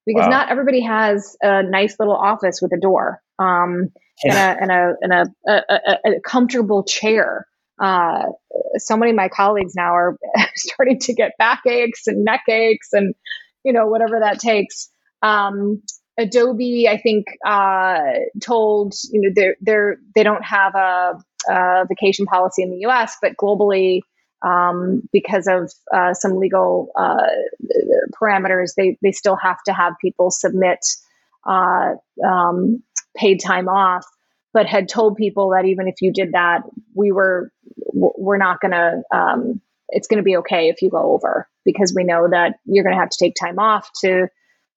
Because 0.06 0.24
wow. 0.24 0.30
not 0.30 0.50
everybody 0.50 0.80
has 0.80 1.36
a 1.40 1.62
nice 1.62 1.94
little 2.00 2.16
office 2.16 2.60
with 2.60 2.72
a 2.72 2.80
door 2.80 3.22
um, 3.38 3.90
yeah. 4.24 4.56
and, 4.60 4.72
a, 4.72 4.94
and, 5.02 5.12
a, 5.12 5.26
and 5.46 5.46
a, 5.46 5.62
a, 5.70 6.16
a 6.16 6.20
comfortable 6.20 6.82
chair 6.82 7.46
uh, 7.80 8.24
so 8.76 8.96
many 8.96 9.10
of 9.10 9.16
my 9.16 9.28
colleagues 9.28 9.74
now 9.74 9.94
are 9.94 10.18
starting 10.56 10.98
to 11.00 11.14
get 11.14 11.32
backaches 11.38 12.02
and 12.06 12.24
neck 12.24 12.42
aches 12.48 12.92
and 12.92 13.14
you 13.64 13.72
know 13.72 13.86
whatever 13.86 14.20
that 14.20 14.38
takes. 14.38 14.88
Um, 15.22 15.82
adobe 16.18 16.88
i 16.88 16.98
think 16.98 17.26
uh, 17.46 18.00
told 18.42 18.94
you 19.12 19.20
know 19.20 19.30
they're, 19.34 19.56
they're 19.60 19.96
they 20.14 20.22
don't 20.22 20.44
have 20.44 20.74
a, 20.74 21.12
a, 21.48 21.86
vacation 21.88 22.26
policy 22.26 22.62
in 22.62 22.70
the 22.70 22.86
us 22.86 23.16
but 23.22 23.36
globally 23.36 24.00
um, 24.42 25.02
because 25.12 25.48
of 25.48 25.72
uh, 25.92 26.14
some 26.14 26.38
legal 26.38 26.90
uh, 26.96 27.26
parameters 28.20 28.72
they, 28.76 28.98
they 29.02 29.12
still 29.12 29.36
have 29.36 29.62
to 29.64 29.72
have 29.72 29.94
people 30.00 30.30
submit 30.30 30.80
uh, 31.46 31.94
um, 32.26 32.82
paid 33.16 33.40
time 33.40 33.68
off 33.68 34.04
but 34.52 34.66
had 34.66 34.88
told 34.88 35.16
people 35.16 35.50
that 35.50 35.66
even 35.66 35.88
if 35.88 35.96
you 36.00 36.12
did 36.12 36.32
that, 36.32 36.62
we 36.94 37.12
were 37.12 37.50
we're 37.92 38.38
not 38.38 38.60
going 38.60 38.72
to. 38.72 39.02
Um, 39.16 39.60
it's 39.90 40.06
going 40.06 40.18
to 40.18 40.24
be 40.24 40.36
okay 40.36 40.68
if 40.68 40.82
you 40.82 40.90
go 40.90 41.12
over 41.12 41.48
because 41.64 41.94
we 41.96 42.04
know 42.04 42.28
that 42.30 42.56
you're 42.66 42.84
going 42.84 42.94
to 42.94 43.00
have 43.00 43.08
to 43.08 43.16
take 43.18 43.34
time 43.34 43.58
off 43.58 43.88
to 44.02 44.28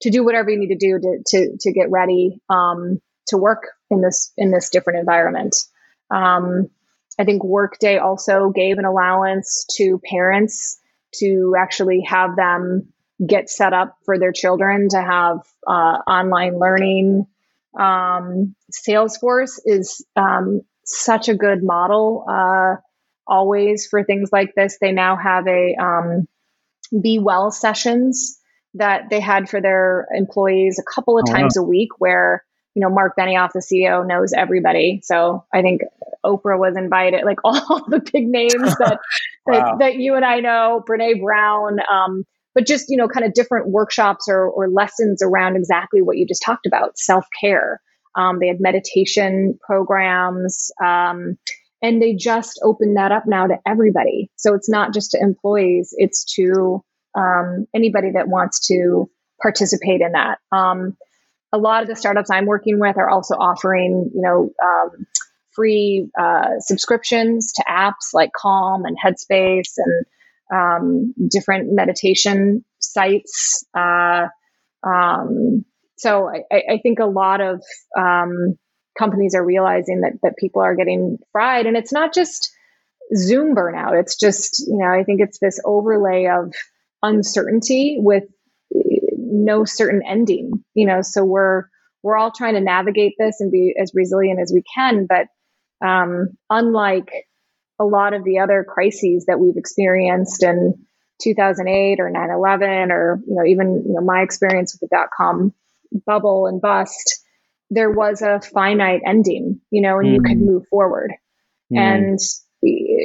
to 0.01 0.09
do 0.09 0.23
whatever 0.23 0.49
you 0.49 0.57
need 0.57 0.69
to 0.69 0.75
do 0.75 0.99
to 0.99 1.23
to 1.27 1.57
to 1.59 1.73
get 1.73 1.91
ready 1.91 2.39
um, 2.49 3.01
to 3.27 3.37
work 3.37 3.67
in 3.89 4.01
this 4.01 4.31
in 4.37 4.51
this 4.51 4.69
different 4.69 4.99
environment. 4.99 5.55
Um, 6.09 6.69
I 7.19 7.25
think 7.25 7.43
Workday 7.43 7.97
also 7.97 8.49
gave 8.49 8.77
an 8.77 8.85
allowance 8.85 9.65
to 9.77 9.99
parents 10.09 10.79
to 11.15 11.55
actually 11.57 12.01
have 12.07 12.35
them 12.35 12.93
get 13.25 13.49
set 13.49 13.73
up 13.73 13.97
for 14.05 14.17
their 14.17 14.31
children 14.31 14.89
to 14.89 15.01
have 15.01 15.39
uh, 15.67 15.99
online 16.07 16.57
learning 16.57 17.27
um, 17.79 18.55
Salesforce 18.71 19.59
is 19.65 20.05
um, 20.15 20.61
such 20.85 21.29
a 21.29 21.35
good 21.35 21.63
model 21.63 22.25
uh, 22.29 22.75
always 23.27 23.87
for 23.87 24.03
things 24.03 24.29
like 24.31 24.53
this. 24.55 24.77
They 24.79 24.91
now 24.91 25.15
have 25.15 25.47
a 25.47 25.75
um, 25.81 26.27
Be 27.01 27.19
Well 27.19 27.51
sessions 27.51 28.39
that 28.73 29.09
they 29.09 29.19
had 29.19 29.49
for 29.49 29.61
their 29.61 30.07
employees 30.13 30.79
a 30.79 30.93
couple 30.93 31.17
of 31.17 31.25
oh, 31.27 31.31
times 31.31 31.55
wow. 31.57 31.63
a 31.63 31.67
week 31.67 31.89
where 31.97 32.43
you 32.75 32.81
know 32.81 32.89
Mark 32.89 33.15
Benioff, 33.17 33.51
the 33.53 33.59
CEO, 33.59 34.05
knows 34.05 34.33
everybody. 34.33 35.01
So 35.03 35.45
I 35.53 35.61
think 35.61 35.81
Oprah 36.25 36.59
was 36.59 36.75
invited, 36.77 37.23
like 37.25 37.39
all 37.43 37.85
the 37.87 38.01
big 38.13 38.27
names 38.27 38.53
that 38.53 38.99
wow. 39.45 39.53
that, 39.53 39.79
that, 39.79 39.95
you 39.95 40.15
and 40.15 40.25
I 40.25 40.39
know, 40.39 40.83
Brene 40.87 41.21
Brown. 41.21 41.79
Um, 41.89 42.25
but 42.53 42.65
just 42.65 42.85
you 42.89 42.97
know 42.97 43.07
kind 43.07 43.25
of 43.25 43.33
different 43.33 43.69
workshops 43.69 44.27
or, 44.27 44.47
or 44.47 44.69
lessons 44.69 45.21
around 45.21 45.55
exactly 45.55 46.01
what 46.01 46.17
you 46.17 46.25
just 46.27 46.43
talked 46.45 46.65
about 46.65 46.97
self-care. 46.97 47.81
Um, 48.15 48.39
they 48.39 48.47
had 48.47 48.59
meditation 48.59 49.57
programs 49.65 50.69
um, 50.83 51.37
and 51.81 52.01
they 52.01 52.13
just 52.13 52.59
opened 52.61 52.97
that 52.97 53.13
up 53.13 53.23
now 53.25 53.47
to 53.47 53.55
everybody. 53.65 54.29
So 54.35 54.53
it's 54.53 54.69
not 54.69 54.93
just 54.93 55.11
to 55.11 55.19
employees 55.21 55.93
it's 55.97 56.25
to 56.35 56.83
um, 57.17 57.67
anybody 57.73 58.11
that 58.13 58.27
wants 58.27 58.67
to 58.67 59.09
participate 59.41 60.01
in 60.01 60.11
that. 60.13 60.39
Um, 60.51 60.97
a 61.53 61.57
lot 61.57 61.81
of 61.83 61.89
the 61.89 61.95
startups 61.95 62.29
i'm 62.29 62.45
working 62.45 62.79
with 62.79 62.97
are 62.97 63.09
also 63.09 63.35
offering 63.35 64.09
you 64.13 64.21
know 64.21 64.51
um, 64.63 65.05
free 65.51 66.09
uh, 66.19 66.59
subscriptions 66.59 67.53
to 67.53 67.63
apps 67.69 68.13
like 68.13 68.31
calm 68.33 68.85
and 68.85 68.97
headspace 68.97 69.73
and 69.77 70.05
um, 70.53 71.13
different 71.29 71.73
meditation 71.73 72.65
sites. 72.79 73.65
Uh, 73.77 74.27
um, 74.83 75.65
so 75.97 76.29
I, 76.29 76.63
I, 76.71 76.79
think 76.81 76.99
a 76.99 77.05
lot 77.05 77.41
of 77.41 77.61
um, 77.97 78.57
companies 78.97 79.35
are 79.35 79.45
realizing 79.45 80.01
that 80.01 80.13
that 80.23 80.37
people 80.37 80.61
are 80.61 80.75
getting 80.75 81.17
fried, 81.31 81.67
and 81.67 81.77
it's 81.77 81.93
not 81.93 82.13
just 82.13 82.51
Zoom 83.15 83.55
burnout. 83.55 83.99
It's 83.99 84.19
just 84.19 84.59
you 84.67 84.77
know 84.77 84.87
I 84.87 85.03
think 85.03 85.21
it's 85.21 85.39
this 85.39 85.59
overlay 85.63 86.27
of 86.27 86.53
uncertainty 87.03 87.97
with 87.99 88.23
no 88.71 89.63
certain 89.65 90.01
ending. 90.05 90.51
You 90.73 90.87
know, 90.87 91.01
so 91.01 91.23
we're 91.23 91.65
we're 92.03 92.17
all 92.17 92.31
trying 92.31 92.55
to 92.55 92.61
navigate 92.61 93.13
this 93.19 93.39
and 93.39 93.51
be 93.51 93.75
as 93.79 93.91
resilient 93.93 94.39
as 94.39 94.51
we 94.53 94.63
can, 94.75 95.05
but 95.07 95.27
um, 95.85 96.29
unlike 96.49 97.11
a 97.81 97.85
lot 97.85 98.13
of 98.13 98.23
the 98.23 98.39
other 98.39 98.63
crises 98.63 99.25
that 99.25 99.39
we've 99.39 99.57
experienced 99.57 100.43
in 100.43 100.85
2008 101.21 101.99
or 101.99 102.11
9/11 102.11 102.91
or 102.91 103.21
you 103.27 103.35
know 103.35 103.45
even 103.45 103.83
you 103.87 103.93
know 103.93 104.01
my 104.01 104.21
experience 104.21 104.73
with 104.73 104.89
the 104.89 104.95
dot 104.95 105.09
com 105.15 105.53
bubble 106.05 106.47
and 106.47 106.61
bust 106.61 107.19
there 107.69 107.89
was 107.89 108.21
a 108.21 108.39
finite 108.53 109.01
ending 109.05 109.59
you 109.71 109.81
know 109.81 109.99
and 109.99 110.07
mm. 110.07 110.13
you 110.15 110.21
could 110.21 110.37
mm. 110.37 110.45
move 110.45 110.63
forward 110.69 111.11
mm. 111.73 111.77
and 111.77 112.19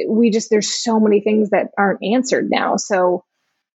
we 0.09 0.29
just 0.29 0.49
there's 0.49 0.73
so 0.73 0.99
many 0.99 1.21
things 1.21 1.49
that 1.49 1.67
aren't 1.77 2.03
answered 2.03 2.49
now 2.49 2.75
so 2.77 3.23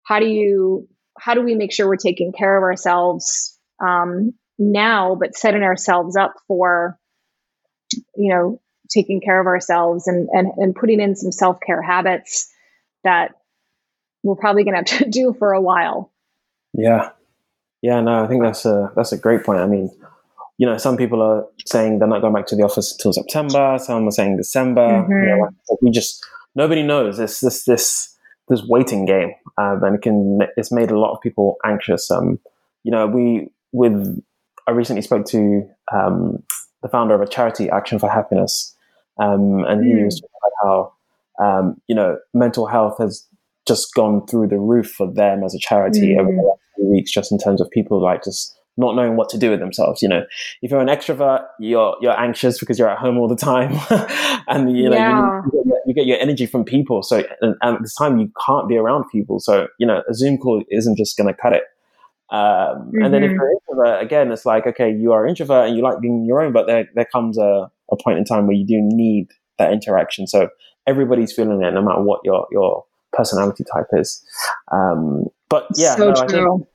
how 0.05 0.19
do 0.19 0.27
you 0.27 0.89
how 1.19 1.35
do 1.35 1.43
we 1.43 1.55
make 1.55 1.73
sure 1.73 1.87
we're 1.87 1.97
taking 1.97 2.33
care 2.33 2.57
of 2.57 2.63
ourselves 2.63 3.59
um, 3.81 4.33
now 4.59 5.17
but 5.19 5.37
setting 5.37 5.63
ourselves 5.63 6.17
up 6.17 6.35
for 6.47 6.99
you 8.17 8.33
know 8.33 8.61
taking 8.91 9.21
care 9.21 9.41
of 9.41 9.47
ourselves 9.47 10.07
and, 10.07 10.29
and, 10.33 10.53
and 10.57 10.75
putting 10.75 11.01
in 11.01 11.17
some 11.17 11.33
self 11.33 11.59
care 11.65 11.83
habits 11.83 12.51
that 13.05 13.33
we're 14.23 14.37
probably 14.37 14.65
going 14.65 14.85
to 14.85 14.93
have 14.93 15.03
to 15.03 15.11
do 15.11 15.35
for 15.39 15.53
a 15.53 15.61
while. 15.61 16.13
Yeah. 16.73 17.11
Yeah, 17.83 18.01
no, 18.01 18.23
I 18.23 18.29
think 18.29 18.43
that's 18.43 18.65
a 18.65 18.93
that's 18.95 19.11
a 19.11 19.19
great 19.19 19.43
point. 19.43 19.59
I 19.59 19.67
mean, 19.67 19.91
you 20.57 20.67
know, 20.67 20.77
some 20.79 20.97
people 20.97 21.21
are 21.21 21.45
saying 21.67 21.99
they're 21.99 22.07
not 22.07 22.21
going 22.21 22.33
back 22.33 22.47
to 22.47 22.57
the 22.57 22.63
office 22.63 22.93
until 22.93 23.13
September. 23.13 23.77
Some 23.81 24.07
are 24.07 24.13
saying 24.13 24.37
December. 24.37 24.87
Mm-hmm. 24.87 25.13
You 25.13 25.37
know, 25.37 25.79
we 25.83 25.91
just 25.91 26.25
nobody 26.55 26.85
knows. 26.85 27.19
It's 27.19 27.41
this 27.41 27.65
this 27.65 28.17
this 28.49 28.63
waiting 28.69 29.05
game, 29.05 29.33
um, 29.59 29.83
and 29.83 29.97
it 29.97 30.03
can 30.03 30.39
it's 30.57 30.71
made 30.71 30.93
a 30.93 30.99
lot 30.99 31.13
of 31.13 31.21
people 31.21 31.57
anxious. 31.65 32.09
Um, 32.09 32.39
you 32.85 32.93
know, 32.93 33.09
we 33.09 33.51
with 33.73 34.23
I 34.69 34.71
recently 34.71 35.03
spoke 35.03 35.27
to 35.27 35.69
um, 35.93 36.45
the 36.83 36.89
founder 36.89 37.15
of 37.15 37.21
a 37.21 37.27
charity, 37.27 37.71
Action 37.71 37.99
for 37.99 38.09
Happiness, 38.09 38.75
um, 39.19 39.65
and 39.65 39.85
he 39.85 39.93
mm. 39.93 40.05
was 40.05 40.21
talking 40.21 40.31
about 40.43 40.93
how 41.39 41.45
um, 41.45 41.81
you 41.87 41.95
know 41.95 42.19
mental 42.35 42.67
health 42.67 42.99
has 42.99 43.27
just 43.67 43.95
gone 43.95 44.27
through 44.27 44.49
the 44.49 44.59
roof 44.59 44.91
for 44.91 45.13
them 45.13 45.45
as 45.45 45.55
a 45.55 45.59
charity 45.59 46.15
mm. 46.15 46.21
over 46.21 46.31
the 46.31 46.43
last 46.43 46.61
few 46.77 46.91
weeks, 46.91 47.13
just 47.13 47.33
in 47.33 47.39
terms 47.39 47.61
of 47.61 47.71
people 47.71 48.03
like 48.03 48.25
just 48.25 48.57
not 48.77 48.97
knowing 48.97 49.17
what 49.17 49.29
to 49.29 49.39
do 49.39 49.51
with 49.51 49.61
themselves. 49.61 50.03
You 50.03 50.09
know, 50.09 50.25
if 50.63 50.71
you're 50.71 50.81
an 50.81 50.89
extrovert, 50.89 51.45
you're 51.59 51.97
you're 52.01 52.19
anxious 52.19 52.59
because 52.59 52.79
you're 52.79 52.89
at 52.89 52.99
home 52.99 53.19
all 53.19 53.29
the 53.29 53.37
time, 53.37 53.79
and 54.49 54.77
you 54.77 54.91
know 54.91 54.97
yeah. 54.97 55.43
you, 55.53 55.63
you, 55.65 55.83
you, 55.87 55.95
get 55.95 56.07
your 56.07 56.19
energy 56.19 56.47
from 56.47 56.65
people. 56.65 57.03
So 57.03 57.25
and, 57.41 57.55
and, 57.61 57.77
at 57.77 57.83
this 57.83 57.95
time, 57.95 58.19
you 58.19 58.31
can't 58.45 58.69
be 58.69 58.77
around 58.77 59.05
people. 59.13 59.41
So 59.41 59.69
you 59.79 59.87
know, 59.87 60.03
a 60.09 60.15
Zoom 60.15 60.39
call 60.39 60.63
isn't 60.71 60.97
just 60.97 61.17
going 61.17 61.33
to 61.33 61.41
cut 61.41 61.53
it. 61.53 61.65
Um, 62.33 62.39
mm-hmm. 62.39 63.03
And 63.05 63.15
then 63.15 63.23
if 63.23 63.31
mm-hmm. 63.31 63.41
you're 63.41 63.53
introvert, 63.53 64.03
again, 64.03 64.33
it's 64.33 64.47
like 64.47 64.67
okay, 64.67 64.91
you 64.91 65.13
are 65.13 65.27
introvert 65.27 65.69
and 65.69 65.77
you 65.77 65.83
like 65.83 66.01
being 66.01 66.25
your 66.25 66.43
own, 66.43 66.53
but 66.53 66.67
there 66.67 66.89
there 66.95 67.05
comes 67.05 67.39
a 67.39 67.71
a 67.93 67.97
point 68.03 68.19
in 68.19 68.25
time 68.25 68.47
where 68.47 68.57
you 68.57 68.67
do 68.67 68.81
need 68.81 69.29
that 69.59 69.73
interaction. 69.73 70.27
So 70.27 70.49
everybody's 70.87 71.33
feeling 71.33 71.63
it, 71.63 71.73
no 71.73 71.83
matter 71.83 72.03
what 72.03 72.21
your 72.25 72.47
your 72.51 72.85
personality 73.13 73.65
type 73.71 73.87
is. 73.93 74.25
Um, 74.73 75.27
but 75.49 75.67
yeah, 75.77 75.95
so 75.95 76.11
no, 76.11 76.13
I, 76.13 76.27
think, 76.27 76.67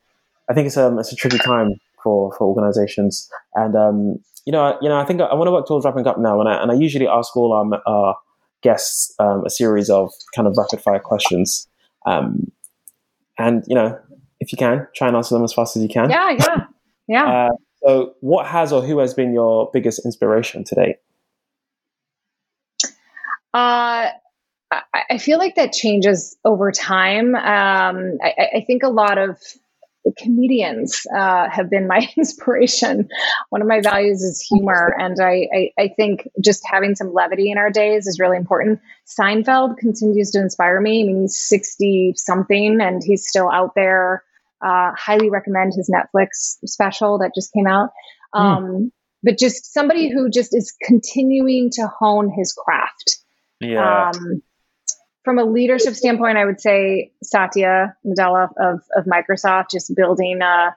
I, 0.50 0.54
think, 0.54 0.68
it's 0.68 0.78
a 0.78 0.96
it's 1.00 1.12
a 1.12 1.16
tricky 1.16 1.40
time 1.40 1.74
for 2.04 2.32
for 2.38 2.48
organizations, 2.48 3.28
and 3.56 3.76
um, 3.76 4.20
you 4.46 4.52
know, 4.52 4.78
you 4.82 4.90
know, 4.90 4.98
I 4.98 5.06
think 5.06 5.22
I, 5.22 5.26
I 5.26 5.34
want 5.34 5.48
to 5.48 5.52
work 5.52 5.68
towards 5.68 5.86
wrapping 5.86 6.06
up 6.06 6.20
now, 6.20 6.40
and 6.40 6.48
I, 6.48 6.62
and 6.62 6.72
I 6.72 6.76
usually 6.76 7.08
ask 7.08 7.36
all 7.36 7.52
our, 7.52 7.82
our 7.92 8.16
guests 8.62 9.14
um, 9.20 9.44
a 9.46 9.50
series 9.50 9.90
of 9.90 10.12
kind 10.36 10.48
of 10.48 10.56
rapid 10.56 10.82
fire 10.82 11.00
questions, 11.00 11.68
um, 12.06 12.52
and 13.40 13.64
you 13.68 13.74
know, 13.76 14.00
if 14.48 14.54
you 14.54 14.58
can, 14.58 14.88
try 14.96 15.08
and 15.08 15.18
answer 15.18 15.36
them 15.36 15.44
as 15.44 15.54
fast 15.54 15.76
as 15.76 15.84
you 15.84 15.90
can. 15.90 16.10
Yeah, 16.10 16.32
yeah, 16.32 16.66
yeah. 17.08 17.26
Uh, 17.26 17.50
so, 17.84 18.16
what 18.22 18.48
has 18.48 18.72
or 18.72 18.82
who 18.82 19.00
has 19.00 19.14
been 19.14 19.34
your 19.34 19.70
biggest 19.74 20.06
inspiration 20.06 20.64
today? 20.64 20.96
Uh, 23.54 24.10
I 24.72 25.18
feel 25.20 25.38
like 25.38 25.56
that 25.56 25.74
changes 25.74 26.38
over 26.46 26.72
time. 26.72 27.36
Um, 27.36 28.18
I, 28.24 28.48
I, 28.56 28.64
think 28.68 28.84
a 28.84 28.90
lot 28.90 29.18
of 29.18 29.40
comedians 30.18 31.08
uh, 31.16 31.50
have 31.50 31.70
been 31.70 31.88
my 31.88 32.08
inspiration. 32.18 33.10
One 33.50 33.62
of 33.62 33.68
my 33.68 33.82
values 33.82 34.22
is 34.22 34.42
humor, 34.42 34.96
and 34.98 35.18
I, 35.20 35.48
I, 35.54 35.72
I 35.80 35.88
think 35.90 36.28
just 36.42 36.64
having 36.66 36.96
some 36.96 37.14
levity 37.14 37.52
in 37.52 37.58
our 37.58 37.70
days 37.70 38.08
is 38.08 38.20
really 38.20 38.38
important. 38.38 38.80
Seinfeld 39.08 39.78
continues 39.78 40.32
to 40.32 40.40
inspire 40.40 40.80
me. 40.80 41.04
I 41.04 41.08
mean, 41.08 41.22
he's 41.22 41.38
sixty 41.38 42.14
something, 42.16 42.80
and 42.82 43.02
he's 43.04 43.28
still 43.28 43.50
out 43.50 43.74
there. 43.76 44.24
Uh, 44.62 44.92
highly 44.98 45.30
recommend 45.30 45.74
his 45.76 45.90
Netflix 45.90 46.58
special 46.66 47.20
that 47.20 47.32
just 47.36 47.54
came 47.54 47.68
out. 47.68 47.90
Hmm. 48.34 48.42
Um, 48.42 48.92
But 49.24 49.40
just 49.40 49.74
somebody 49.74 50.12
who 50.14 50.30
just 50.30 50.56
is 50.56 50.76
continuing 50.84 51.72
to 51.72 51.88
hone 51.88 52.30
his 52.30 52.54
craft. 52.54 53.18
Yeah. 53.60 54.12
Um, 54.12 54.44
from 55.24 55.40
a 55.40 55.44
leadership 55.44 55.96
standpoint, 55.96 56.38
I 56.38 56.46
would 56.46 56.62
say 56.62 57.12
Satya 57.24 57.96
Nadella 58.06 58.50
of, 58.58 58.82
of 58.96 59.06
Microsoft, 59.06 59.72
just 59.72 59.94
building 59.96 60.42
a, 60.42 60.76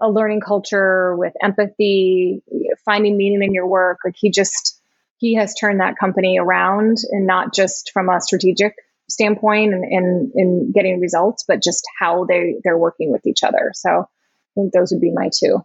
a 0.00 0.10
learning 0.10 0.40
culture 0.40 1.16
with 1.16 1.32
empathy, 1.40 2.42
finding 2.84 3.16
meaning 3.16 3.42
in 3.42 3.54
your 3.54 3.68
work. 3.68 3.98
Like 4.04 4.16
he 4.18 4.30
just, 4.30 4.78
he 5.18 5.36
has 5.36 5.54
turned 5.54 5.80
that 5.80 5.96
company 5.96 6.38
around 6.38 6.98
and 7.12 7.26
not 7.26 7.54
just 7.54 7.92
from 7.94 8.08
a 8.08 8.20
strategic 8.20 8.74
standpoint 9.08 9.74
and 9.74 9.84
in, 9.84 10.32
in 10.34 10.72
getting 10.72 11.00
results, 11.00 11.44
but 11.46 11.62
just 11.62 11.84
how 11.98 12.24
they, 12.24 12.56
they're 12.64 12.78
working 12.78 13.10
with 13.10 13.26
each 13.26 13.42
other. 13.42 13.72
So 13.74 13.90
I 13.90 14.06
think 14.54 14.72
those 14.72 14.90
would 14.92 15.00
be 15.00 15.12
my 15.12 15.30
two. 15.36 15.64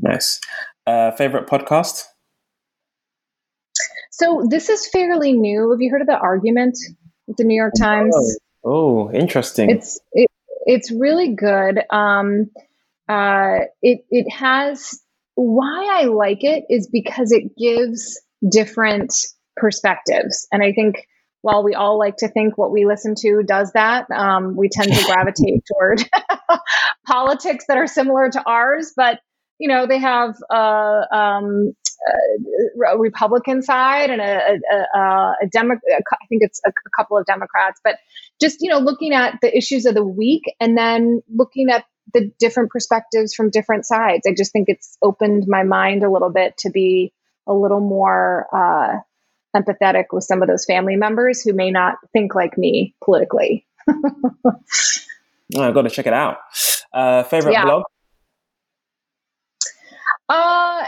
Nice. 0.00 0.40
Uh, 0.86 1.10
favorite 1.12 1.46
podcast? 1.46 2.04
So 4.10 4.46
this 4.48 4.68
is 4.68 4.88
fairly 4.88 5.32
new. 5.32 5.70
Have 5.70 5.80
you 5.80 5.90
heard 5.90 6.00
of 6.00 6.06
the 6.06 6.18
argument? 6.18 6.78
the 7.28 7.44
New 7.44 7.56
York 7.56 7.72
Times. 7.78 8.38
Oh, 8.64 9.08
oh 9.08 9.12
interesting. 9.12 9.70
It's 9.70 10.00
it, 10.12 10.30
it's 10.66 10.90
really 10.92 11.34
good. 11.34 11.80
Um, 11.90 12.50
uh, 13.08 13.66
it 13.82 14.04
it 14.10 14.30
has 14.30 15.00
why 15.34 16.00
I 16.00 16.04
like 16.06 16.44
it 16.44 16.64
is 16.70 16.88
because 16.88 17.32
it 17.32 17.56
gives 17.56 18.20
different 18.48 19.12
perspectives, 19.56 20.46
and 20.52 20.62
I 20.62 20.72
think 20.72 21.06
while 21.44 21.62
we 21.62 21.74
all 21.74 21.98
like 21.98 22.16
to 22.16 22.28
think 22.28 22.56
what 22.56 22.72
we 22.72 22.86
listen 22.86 23.14
to 23.14 23.42
does 23.42 23.70
that, 23.72 24.10
um, 24.10 24.56
we 24.56 24.70
tend 24.70 24.90
to 24.90 25.04
gravitate 25.06 25.62
toward 25.70 26.02
politics 27.06 27.66
that 27.68 27.76
are 27.76 27.86
similar 27.86 28.30
to 28.30 28.42
ours, 28.46 28.94
but 28.96 29.20
you 29.58 29.68
know 29.68 29.86
they 29.86 29.98
have 29.98 30.36
uh, 30.48 31.02
um, 31.12 31.74
a 32.88 32.98
Republican 32.98 33.60
side 33.60 34.08
and 34.08 34.22
a, 34.22 34.58
a, 34.72 34.98
a, 34.98 35.34
a 35.42 35.46
Demo- 35.52 35.74
I 35.74 36.26
think 36.30 36.40
it's 36.40 36.62
a, 36.64 36.70
a 36.70 36.90
couple 36.96 37.18
of 37.18 37.26
Democrats, 37.26 37.78
but 37.84 37.96
just 38.40 38.62
you 38.62 38.70
know 38.70 38.78
looking 38.78 39.12
at 39.12 39.38
the 39.42 39.54
issues 39.54 39.84
of 39.84 39.94
the 39.94 40.02
week 40.02 40.44
and 40.60 40.78
then 40.78 41.20
looking 41.28 41.68
at 41.68 41.84
the 42.14 42.32
different 42.38 42.70
perspectives 42.70 43.34
from 43.34 43.50
different 43.50 43.84
sides. 43.84 44.26
I 44.26 44.32
just 44.34 44.50
think 44.50 44.70
it's 44.70 44.96
opened 45.02 45.44
my 45.46 45.62
mind 45.62 46.04
a 46.04 46.10
little 46.10 46.30
bit 46.30 46.56
to 46.60 46.70
be 46.70 47.12
a 47.46 47.52
little 47.52 47.80
more 47.80 48.46
uh, 48.50 49.00
empathetic 49.54 50.04
with 50.12 50.24
some 50.24 50.42
of 50.42 50.48
those 50.48 50.64
family 50.64 50.96
members 50.96 51.42
who 51.42 51.52
may 51.52 51.70
not 51.70 51.96
think 52.12 52.34
like 52.34 52.58
me 52.58 52.94
politically. 53.02 53.66
I've 55.56 55.74
got 55.74 55.82
to 55.82 55.90
check 55.90 56.06
it 56.06 56.12
out. 56.12 56.38
Uh, 56.92 57.22
favorite 57.24 57.52
yeah. 57.52 57.64
blog? 57.64 57.82
Uh, 60.28 60.84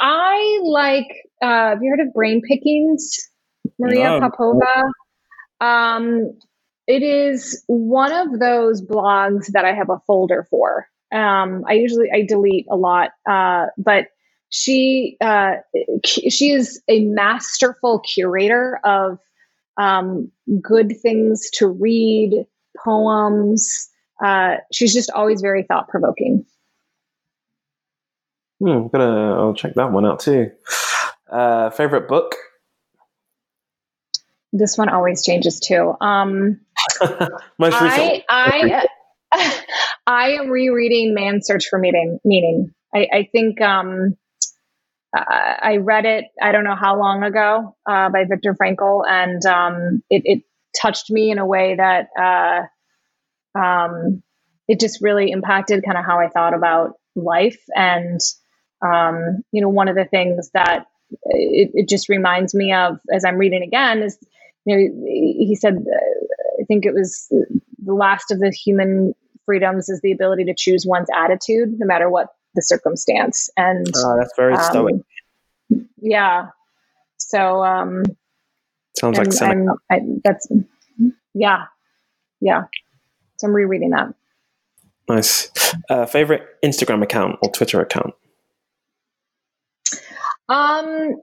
I 0.00 0.60
like. 0.62 1.06
Uh, 1.40 1.70
have 1.70 1.82
you 1.82 1.90
heard 1.90 2.06
of 2.06 2.12
Brain 2.12 2.42
Pickings? 2.46 3.30
Maria 3.78 4.10
no. 4.10 4.20
Popova. 4.20 4.84
Um, 5.60 6.38
it 6.86 7.02
is 7.02 7.62
one 7.66 8.12
of 8.12 8.38
those 8.38 8.82
blogs 8.82 9.46
that 9.52 9.64
I 9.64 9.72
have 9.72 9.88
a 9.88 10.00
folder 10.06 10.46
for. 10.50 10.86
Um, 11.12 11.64
I 11.66 11.74
usually 11.74 12.08
I 12.12 12.22
delete 12.26 12.66
a 12.70 12.76
lot, 12.76 13.10
uh, 13.28 13.66
but 13.78 14.08
she 14.50 15.16
uh, 15.20 15.54
she 16.04 16.50
is 16.50 16.82
a 16.88 17.04
masterful 17.06 18.00
curator 18.00 18.80
of 18.84 19.18
um, 19.76 20.30
good 20.62 20.94
things 21.00 21.50
to 21.54 21.66
read, 21.66 22.46
poems. 22.84 23.88
Uh, 24.24 24.56
she's 24.72 24.94
just 24.94 25.10
always 25.10 25.40
very 25.40 25.64
thought 25.64 25.88
provoking. 25.88 26.44
Hmm, 28.60 28.68
I'm 28.68 28.88
gonna. 28.88 29.34
I'll 29.34 29.54
check 29.54 29.74
that 29.74 29.92
one 29.92 30.06
out 30.06 30.20
too. 30.20 30.50
Uh, 31.30 31.70
favorite 31.70 32.08
book? 32.08 32.36
This 34.52 34.78
one 34.78 34.88
always 34.88 35.24
changes 35.24 35.58
too. 35.58 35.94
Um, 36.00 36.60
Most 37.58 37.80
recent. 37.80 38.22
I, 38.28 38.86
I, 39.32 39.62
I 40.06 40.28
am 40.34 40.48
rereading 40.48 41.12
Man's 41.12 41.46
Search 41.46 41.66
for 41.68 41.78
Meaning. 41.78 42.20
Meaning. 42.24 42.72
I, 42.94 43.08
I 43.12 43.28
think 43.32 43.60
um, 43.60 44.16
I 45.16 45.76
read 45.76 46.06
it. 46.06 46.24
I 46.42 46.52
don't 46.52 46.64
know 46.64 46.74
how 46.74 46.98
long 46.98 47.22
ago 47.22 47.76
uh, 47.86 48.08
by 48.08 48.24
Viktor 48.28 48.54
Frankl, 48.54 49.02
and 49.08 49.44
um, 49.46 50.02
it, 50.10 50.22
it, 50.24 50.42
touched 50.76 51.08
me 51.08 51.30
in 51.30 51.38
a 51.38 51.46
way 51.46 51.76
that 51.76 52.08
uh, 52.18 52.62
um, 53.56 54.24
it 54.66 54.80
just 54.80 55.00
really 55.00 55.30
impacted 55.30 55.84
kind 55.84 55.96
of 55.96 56.04
how 56.04 56.18
I 56.18 56.28
thought 56.28 56.52
about 56.52 56.94
life 57.14 57.60
and 57.76 58.20
um, 58.84 59.42
you 59.52 59.60
know, 59.60 59.68
one 59.68 59.88
of 59.88 59.96
the 59.96 60.04
things 60.04 60.50
that 60.52 60.86
it, 61.22 61.70
it, 61.74 61.88
just 61.88 62.08
reminds 62.08 62.54
me 62.54 62.72
of 62.72 62.98
as 63.12 63.24
I'm 63.24 63.38
reading 63.38 63.62
again 63.62 64.02
is, 64.02 64.18
you 64.66 64.76
know, 64.76 65.06
he 65.06 65.56
said, 65.58 65.74
uh, 65.74 66.60
I 66.60 66.64
think 66.66 66.84
it 66.84 66.92
was 66.92 67.26
the 67.30 67.94
last 67.94 68.30
of 68.30 68.40
the 68.40 68.50
human 68.50 69.14
freedoms 69.46 69.88
is 69.88 70.00
the 70.00 70.12
ability 70.12 70.44
to 70.46 70.54
choose 70.56 70.84
one's 70.86 71.08
attitude, 71.14 71.78
no 71.78 71.86
matter 71.86 72.10
what 72.10 72.28
the 72.54 72.62
circumstance. 72.62 73.50
And 73.56 73.86
oh, 73.96 74.16
that's 74.18 74.32
very 74.36 74.54
um, 74.54 74.62
stoic. 74.62 74.94
Yeah. 76.00 76.48
So, 77.16 77.64
um, 77.64 78.04
sounds 78.96 79.18
like 79.18 79.42
I'm, 79.42 79.68
I, 79.90 80.00
that's, 80.22 80.48
yeah. 81.34 81.64
Yeah. 82.40 82.64
So 83.38 83.48
I'm 83.48 83.54
rereading 83.54 83.90
that. 83.90 84.14
Nice. 85.08 85.50
Uh, 85.90 86.06
favorite 86.06 86.42
Instagram 86.64 87.02
account 87.02 87.38
or 87.42 87.50
Twitter 87.50 87.80
account? 87.80 88.14
Um, 90.48 91.16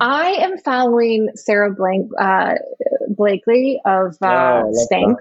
I 0.00 0.30
am 0.40 0.58
following 0.58 1.28
Sarah 1.34 1.72
Blank, 1.74 2.10
uh, 2.18 2.54
Blakely 3.08 3.80
of 3.84 4.16
uh, 4.22 4.62
oh, 4.64 4.86
Spanx. 4.90 5.16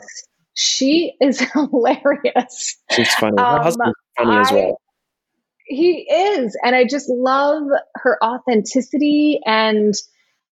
She 0.54 1.16
is 1.22 1.40
hilarious. 1.54 2.78
She's 2.92 3.14
funny. 3.16 3.36
Her 3.38 3.46
um, 3.46 3.62
husband's 3.62 3.96
funny 4.18 4.32
I, 4.32 4.42
as 4.42 4.52
well. 4.52 4.82
He 5.70 6.02
is, 6.12 6.58
and 6.64 6.76
I 6.76 6.86
just 6.86 7.10
love 7.10 7.64
her 7.96 8.18
authenticity, 8.24 9.40
and 9.46 9.94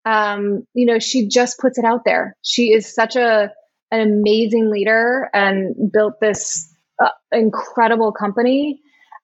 um, 0.05 0.65
you 0.73 0.85
know, 0.85 0.99
she 0.99 1.27
just 1.27 1.59
puts 1.59 1.77
it 1.77 1.85
out 1.85 2.05
there. 2.05 2.37
She 2.43 2.71
is 2.71 2.93
such 2.93 3.15
a 3.15 3.51
an 3.91 3.99
amazing 4.01 4.69
leader 4.69 5.29
and 5.33 5.91
built 5.91 6.19
this 6.21 6.73
uh, 7.03 7.09
incredible 7.31 8.11
company, 8.11 8.79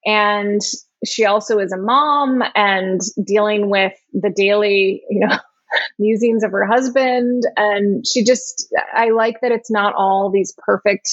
and 0.05 0.61
she 1.05 1.25
also 1.25 1.59
is 1.59 1.71
a 1.71 1.77
mom 1.77 2.43
and 2.55 3.01
dealing 3.23 3.69
with 3.69 3.93
the 4.13 4.29
daily, 4.29 5.03
you 5.09 5.27
know, 5.27 5.37
musings 5.99 6.43
of 6.43 6.51
her 6.51 6.65
husband. 6.65 7.43
And 7.57 8.05
she 8.07 8.23
just, 8.23 8.73
I 8.93 9.09
like 9.09 9.41
that 9.41 9.51
it's 9.51 9.71
not 9.71 9.93
all 9.95 10.31
these 10.31 10.53
perfect, 10.65 11.09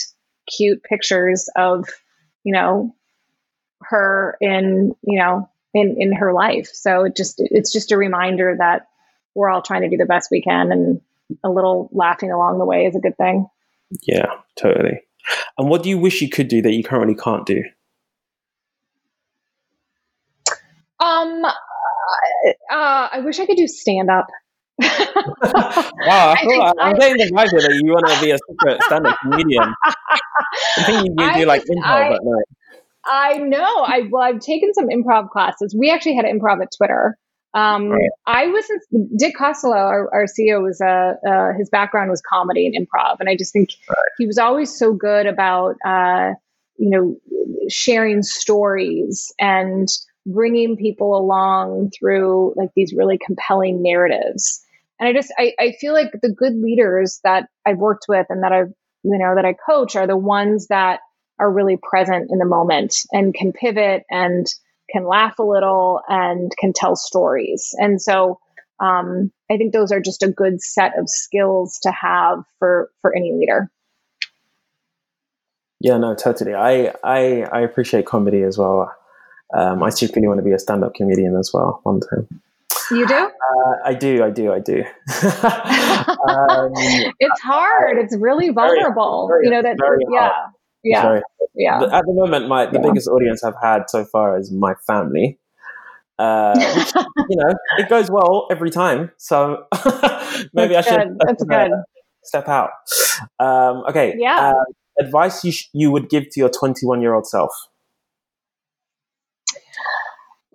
cute 0.56 0.82
pictures 0.82 1.48
of, 1.56 1.86
you 2.44 2.52
know, 2.52 2.94
her 3.82 4.36
in, 4.40 4.94
you 5.02 5.18
know, 5.18 5.48
in, 5.74 5.96
in 5.98 6.12
her 6.14 6.32
life. 6.32 6.68
So 6.72 7.04
it 7.04 7.16
just, 7.16 7.36
it's 7.38 7.72
just 7.72 7.92
a 7.92 7.96
reminder 7.96 8.56
that 8.58 8.86
we're 9.34 9.48
all 9.48 9.62
trying 9.62 9.82
to 9.82 9.88
do 9.88 9.96
the 9.96 10.06
best 10.06 10.28
we 10.30 10.42
can 10.42 10.72
and 10.72 11.00
a 11.44 11.50
little 11.50 11.88
laughing 11.92 12.32
along 12.32 12.58
the 12.58 12.64
way 12.64 12.86
is 12.86 12.96
a 12.96 13.00
good 13.00 13.16
thing. 13.16 13.46
Yeah, 14.02 14.26
totally. 14.58 15.02
And 15.58 15.68
what 15.68 15.82
do 15.82 15.88
you 15.88 15.98
wish 15.98 16.22
you 16.22 16.28
could 16.28 16.48
do 16.48 16.62
that 16.62 16.72
you 16.72 16.82
currently 16.82 17.14
can't 17.14 17.46
do? 17.46 17.62
Um, 20.98 21.44
uh, 21.44 21.52
I 22.70 23.20
wish 23.24 23.40
I 23.40 23.46
could 23.46 23.56
do 23.56 23.66
stand 23.66 24.10
up. 24.10 24.26
wow, 24.80 24.88
I 26.00 26.36
I, 26.40 26.72
I'm 26.80 26.96
getting 26.96 27.18
the 27.18 27.32
vibe 27.34 27.50
that 27.50 27.80
you 27.82 27.92
want 27.92 28.06
to 28.08 28.20
be 28.24 28.30
a 28.30 28.38
secret 28.48 28.82
stand-up 28.84 29.18
comedian. 29.20 29.74
I 29.84 30.82
think 30.84 31.06
you, 31.06 31.14
you 31.18 31.34
do 31.34 31.44
like 31.46 31.62
improv 31.64 32.14
at 32.14 32.20
night. 32.22 32.44
I 33.04 33.38
know. 33.38 33.82
I 33.82 34.08
well, 34.10 34.22
I've 34.22 34.40
taken 34.40 34.74
some 34.74 34.88
improv 34.88 35.30
classes. 35.30 35.74
We 35.78 35.90
actually 35.90 36.16
had 36.16 36.24
improv 36.24 36.62
at 36.62 36.68
Twitter. 36.76 37.16
Um, 37.52 37.88
right. 37.88 38.10
I 38.26 38.46
wasn't. 38.46 39.18
Dick 39.18 39.34
Costolo, 39.36 39.74
our, 39.74 40.12
our 40.14 40.24
CEO, 40.24 40.62
was 40.62 40.80
uh, 40.80 41.14
uh, 41.28 41.52
his 41.58 41.68
background 41.70 42.10
was 42.10 42.22
comedy 42.22 42.66
and 42.66 42.86
improv, 42.86 43.16
and 43.20 43.28
I 43.28 43.36
just 43.36 43.52
think 43.52 43.70
right. 43.88 43.96
he 44.18 44.26
was 44.26 44.38
always 44.38 44.76
so 44.76 44.92
good 44.92 45.26
about 45.26 45.76
uh, 45.84 46.34
you 46.76 46.90
know 46.90 47.16
sharing 47.68 48.22
stories 48.22 49.32
and 49.40 49.88
bringing 50.26 50.76
people 50.76 51.16
along 51.16 51.90
through 51.98 52.54
like 52.56 52.70
these 52.76 52.92
really 52.96 53.18
compelling 53.24 53.82
narratives. 53.82 54.64
And 54.98 55.08
I 55.08 55.12
just, 55.12 55.32
I, 55.38 55.54
I 55.58 55.72
feel 55.80 55.94
like 55.94 56.12
the 56.12 56.32
good 56.32 56.54
leaders 56.54 57.20
that 57.24 57.46
I've 57.64 57.78
worked 57.78 58.04
with 58.08 58.26
and 58.28 58.42
that 58.42 58.52
I've, 58.52 58.72
you 59.02 59.18
know, 59.18 59.34
that 59.34 59.46
I 59.46 59.54
coach 59.54 59.96
are 59.96 60.06
the 60.06 60.16
ones 60.16 60.66
that 60.68 61.00
are 61.40 61.50
really 61.50 61.78
present 61.82 62.30
in 62.30 62.38
the 62.38 62.44
moment 62.44 62.94
and 63.12 63.34
can 63.34 63.52
pivot 63.52 64.04
and 64.10 64.46
can 64.92 65.04
laugh 65.04 65.38
a 65.38 65.42
little 65.42 66.00
and 66.08 66.52
can 66.58 66.72
tell 66.72 66.96
stories. 66.96 67.74
And 67.78 68.00
so 68.00 68.38
um, 68.80 69.32
I 69.50 69.56
think 69.56 69.72
those 69.72 69.92
are 69.92 70.00
just 70.00 70.22
a 70.22 70.28
good 70.28 70.62
set 70.62 70.98
of 70.98 71.08
skills 71.08 71.78
to 71.82 71.90
have 71.90 72.44
for 72.58 72.90
for 73.02 73.14
any 73.14 73.32
leader. 73.32 73.70
Yeah, 75.80 75.96
no, 75.98 76.14
totally. 76.14 76.54
I 76.54 76.94
I, 77.02 77.42
I 77.42 77.60
appreciate 77.60 78.06
comedy 78.06 78.42
as 78.42 78.58
well. 78.58 78.92
Um, 79.54 79.82
I 79.82 79.90
secretly 79.90 80.28
want 80.28 80.38
to 80.38 80.44
be 80.44 80.52
a 80.52 80.58
stand-up 80.58 80.94
comedian 80.94 81.36
as 81.36 81.50
well 81.52 81.80
one 81.82 82.00
time. 82.00 82.28
You 82.90 83.06
do? 83.06 83.14
Uh, 83.14 83.74
I 83.84 83.94
do. 83.94 84.22
I 84.22 84.30
do. 84.30 84.52
I 84.52 84.60
do. 84.60 84.84
um, 86.28 86.72
it's 87.18 87.40
hard. 87.40 87.98
It's 87.98 88.16
really 88.16 88.50
vulnerable. 88.50 89.28
Very, 89.28 89.48
very, 89.48 89.56
you 89.56 89.62
know 89.62 89.62
that. 89.62 89.76
Yeah. 90.10 90.30
Yeah. 90.82 91.20
Yeah. 91.54 91.82
At 91.82 92.04
the 92.06 92.12
moment, 92.12 92.48
my 92.48 92.66
the 92.66 92.78
yeah. 92.78 92.88
biggest 92.88 93.08
audience 93.08 93.44
I've 93.44 93.60
had 93.60 93.90
so 93.90 94.04
far 94.04 94.38
is 94.38 94.50
my 94.50 94.74
family. 94.86 95.38
Uh, 96.18 96.54
which, 96.54 96.94
you 97.30 97.36
know, 97.36 97.52
it 97.78 97.88
goes 97.88 98.10
well 98.10 98.46
every 98.50 98.70
time. 98.70 99.10
So 99.16 99.66
maybe 100.52 100.74
That's 100.74 100.88
I 100.88 101.02
should. 101.02 101.18
That's 101.26 101.44
good. 101.44 101.70
Step 102.22 102.48
out. 102.48 102.70
Um, 103.38 103.84
okay. 103.88 104.14
Yeah. 104.18 104.52
Uh, 104.52 104.64
advice 105.02 105.44
you 105.44 105.52
sh- 105.52 105.68
you 105.72 105.90
would 105.90 106.10
give 106.10 106.28
to 106.30 106.40
your 106.40 106.50
21 106.50 107.00
year 107.00 107.14
old 107.14 107.26
self 107.26 107.50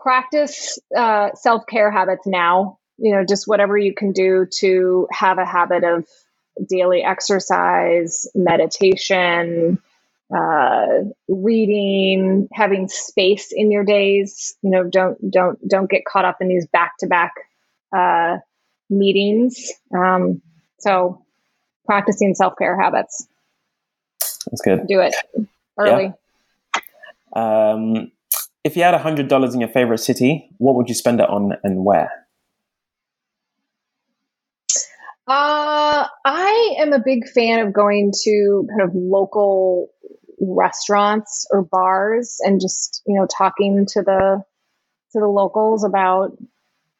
practice 0.06 0.78
uh, 0.96 1.30
self 1.34 1.64
care 1.68 1.90
habits 1.90 2.28
now. 2.28 2.78
You 2.98 3.16
know, 3.16 3.26
just 3.26 3.48
whatever 3.48 3.76
you 3.76 3.94
can 3.94 4.12
do 4.12 4.46
to 4.60 5.08
have 5.12 5.40
a 5.40 5.46
habit 5.46 5.84
of 5.84 6.08
daily 6.70 7.02
exercise, 7.02 8.28
meditation, 8.36 9.80
uh, 10.36 10.86
reading, 11.28 12.48
having 12.54 12.88
space 12.88 13.52
in 13.52 13.72
your 13.72 13.84
days. 13.84 14.56
You 14.62 14.70
know, 14.70 14.84
don't 14.84 15.32
don't 15.32 15.68
don't 15.68 15.90
get 15.90 16.06
caught 16.06 16.26
up 16.26 16.38
in 16.42 16.48
these 16.48 16.68
back 16.68 16.94
to 17.00 17.08
back 17.08 17.34
meetings. 18.90 19.72
Um, 19.96 20.42
so, 20.80 21.24
practicing 21.86 22.36
self 22.36 22.54
care 22.58 22.80
habits. 22.80 23.28
That's 24.52 24.62
good. 24.62 24.88
Do 24.88 25.02
it 25.02 25.16
early. 25.78 26.14
Yeah. 27.36 27.72
Um, 27.74 28.12
if 28.64 28.76
you 28.76 28.84
had 28.84 28.94
a 28.94 29.00
hundred 29.00 29.28
dollars 29.28 29.54
in 29.54 29.60
your 29.60 29.70
favorite 29.70 30.00
city, 30.00 30.50
what 30.58 30.76
would 30.76 30.90
you 30.90 30.96
spend 30.96 31.20
it 31.20 31.30
on 31.30 31.54
and 31.64 31.84
where? 31.86 32.25
Uh, 35.28 36.08
I 36.24 36.76
am 36.78 36.94
a 36.94 37.02
big 37.04 37.28
fan 37.28 37.66
of 37.66 37.74
going 37.74 38.12
to 38.24 38.68
kind 38.70 38.88
of 38.88 38.96
local 38.96 39.90
restaurants 40.40 41.48
or 41.52 41.64
bars 41.64 42.38
and 42.42 42.62
just 42.62 43.02
you 43.08 43.18
know 43.18 43.26
talking 43.26 43.86
to 43.88 44.02
the 44.02 44.44
to 45.14 45.20
the 45.20 45.28
locals 45.28 45.84
about 45.84 46.38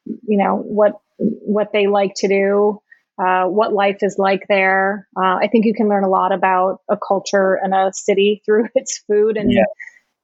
you 0.04 0.38
know 0.38 0.56
what 0.56 0.94
what 1.18 1.72
they 1.72 1.86
like 1.86 2.14
to 2.16 2.28
do, 2.28 2.80
uh, 3.18 3.44
what 3.44 3.72
life 3.72 3.98
is 4.02 4.16
like 4.18 4.46
there. 4.48 5.08
Uh, 5.16 5.36
I 5.36 5.48
think 5.50 5.64
you 5.64 5.74
can 5.74 5.88
learn 5.88 6.04
a 6.04 6.08
lot 6.08 6.32
about 6.32 6.80
a 6.90 6.96
culture 6.96 7.54
and 7.54 7.74
a 7.74 7.92
city 7.92 8.42
through 8.44 8.68
its 8.74 9.02
food 9.06 9.36
and 9.36 9.52
yeah. 9.52 9.62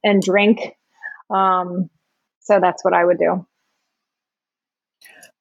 and 0.02 0.20
drink. 0.22 0.60
Um, 1.30 1.88
so 2.40 2.58
that's 2.60 2.84
what 2.84 2.94
I 2.94 3.04
would 3.04 3.18
do. 3.18 3.46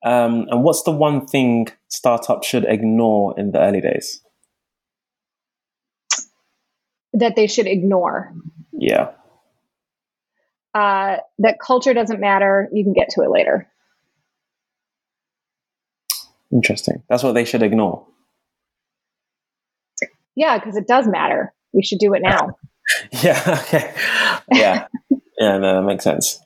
Um, 0.04 0.48
and 0.50 0.64
what's 0.64 0.84
the 0.84 0.92
one 0.92 1.28
thing 1.28 1.68
startups 1.90 2.48
should 2.48 2.66
ignore 2.66 3.38
in 3.40 3.52
the 3.52 3.60
early 3.60 3.82
days? 3.82 4.22
That 7.14 7.36
they 7.36 7.48
should 7.48 7.68
ignore. 7.68 8.34
Yeah. 8.72 9.12
Uh, 10.74 11.18
that 11.40 11.60
culture 11.60 11.94
doesn't 11.94 12.20
matter. 12.20 12.70
You 12.72 12.84
can 12.84 12.94
get 12.94 13.10
to 13.10 13.22
it 13.22 13.30
later. 13.30 13.68
Interesting. 16.52 17.04
That's 17.10 17.24
what 17.24 17.34
they 17.34 17.46
should 17.46 17.64
ignore. 17.64 18.06
Yeah, 20.36 20.58
because 20.58 20.78
it 20.78 20.88
does 20.88 21.08
matter. 21.08 21.54
We 21.74 21.84
should 21.84 22.00
do 22.00 22.14
it 22.14 22.22
now. 22.22 22.58
yeah. 23.12 23.60
Okay. 23.64 23.94
Yeah. 24.52 24.88
Yeah, 25.40 25.58
no, 25.58 25.82
that 25.82 25.88
makes 25.88 26.04
sense. 26.04 26.40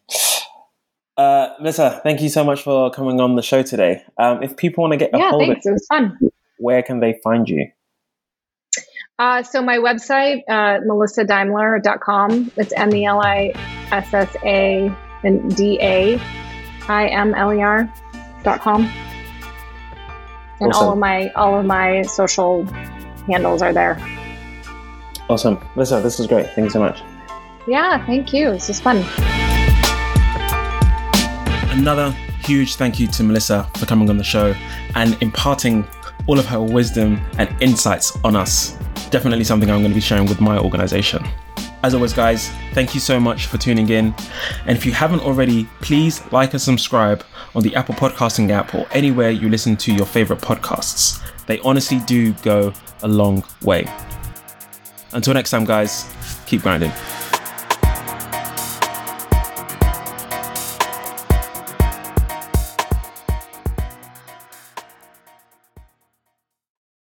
Uh, 1.18 1.50
Melissa, 1.60 2.02
thank 2.04 2.22
you 2.22 2.30
so 2.30 2.44
much 2.44 2.62
for 2.62 2.92
coming 2.92 3.22
on 3.22 3.36
the 3.36 3.42
show 3.42 3.64
today. 3.64 4.04
Um, 4.18 4.44
if 4.44 4.58
people 4.58 4.82
want 4.82 4.92
to 4.94 4.98
get 4.98 5.14
a 5.14 5.18
yeah, 5.18 5.30
hold 5.30 5.44
thanks. 5.48 5.66
of 5.66 5.70
it 5.70 5.74
was 5.74 5.88
fun. 5.88 6.18
Where 6.58 6.84
can 6.84 7.00
they 7.00 7.20
find 7.24 7.48
you? 7.48 7.68
Uh, 9.18 9.42
so 9.44 9.62
my 9.62 9.78
website, 9.78 10.42
uh, 10.50 10.82
melissadaimler.com. 10.82 12.52
It's 12.58 12.74
M-E-L-I-S-S-A 12.76 13.56
and 15.24 15.56
D-A-I-M-L-E-R 15.56 16.20
dot 18.44 18.60
com. 18.60 18.92
And 20.60 20.72
Awesome. 20.72 20.86
all 20.88 20.92
of 20.94 20.98
my 21.00 21.30
all 21.36 21.60
of 21.60 21.66
my 21.66 22.02
social 22.04 22.64
handles 23.28 23.62
are 23.62 23.74
there. 23.74 23.98
Awesome. 25.30 25.60
Melissa, 25.76 26.02
this 26.02 26.18
was 26.20 26.28
great. 26.28 26.48
Thank 26.48 26.66
you 26.66 26.70
so 26.70 26.80
much. 26.80 27.02
Yeah, 27.68 28.06
thank 28.06 28.32
you. 28.34 28.52
This 28.52 28.68
was 28.68 28.80
fun. 28.80 29.04
Another 31.76 32.12
huge 32.46 32.76
thank 32.78 33.02
you 33.02 33.08
to 33.08 33.22
Melissa 33.22 33.70
for 33.76 33.86
coming 33.86 34.10
on 34.10 34.18
the 34.18 34.24
show 34.24 34.56
and 34.96 35.22
imparting 35.22 35.86
all 36.26 36.40
of 36.40 36.46
her 36.46 36.62
wisdom 36.62 37.20
and 37.38 37.54
insights 37.62 38.18
on 38.24 38.34
us. 38.34 38.78
Definitely 39.12 39.44
something 39.44 39.70
I'm 39.70 39.82
going 39.82 39.92
to 39.92 39.96
be 39.96 40.00
sharing 40.00 40.26
with 40.26 40.40
my 40.40 40.58
organization. 40.58 41.22
As 41.84 41.94
always, 41.94 42.14
guys, 42.14 42.50
thank 42.74 42.96
you 42.96 43.02
so 43.02 43.20
much 43.20 43.48
for 43.48 43.58
tuning 43.58 43.90
in. 43.90 44.16
And 44.66 44.78
if 44.78 44.86
you 44.86 44.94
haven't 44.94 45.20
already, 45.20 45.66
please 45.82 46.24
like 46.32 46.54
and 46.54 46.62
subscribe 46.62 47.26
on 47.56 47.62
the 47.62 47.76
Apple 47.76 47.94
Podcasting 47.94 48.50
app 48.52 48.74
or 48.74 48.88
anywhere 48.92 49.30
you 49.30 49.50
listen 49.50 49.76
to 49.76 49.94
your 49.94 50.06
favorite 50.06 50.40
podcasts. 50.40 51.22
They 51.46 51.60
honestly 51.60 52.00
do 52.08 52.32
go 52.36 52.72
a 53.04 53.08
long 53.08 53.44
way. 53.64 53.86
Until 55.12 55.34
next 55.34 55.52
time, 55.52 55.66
guys, 55.66 56.10
keep 56.46 56.62
grinding. 56.62 56.92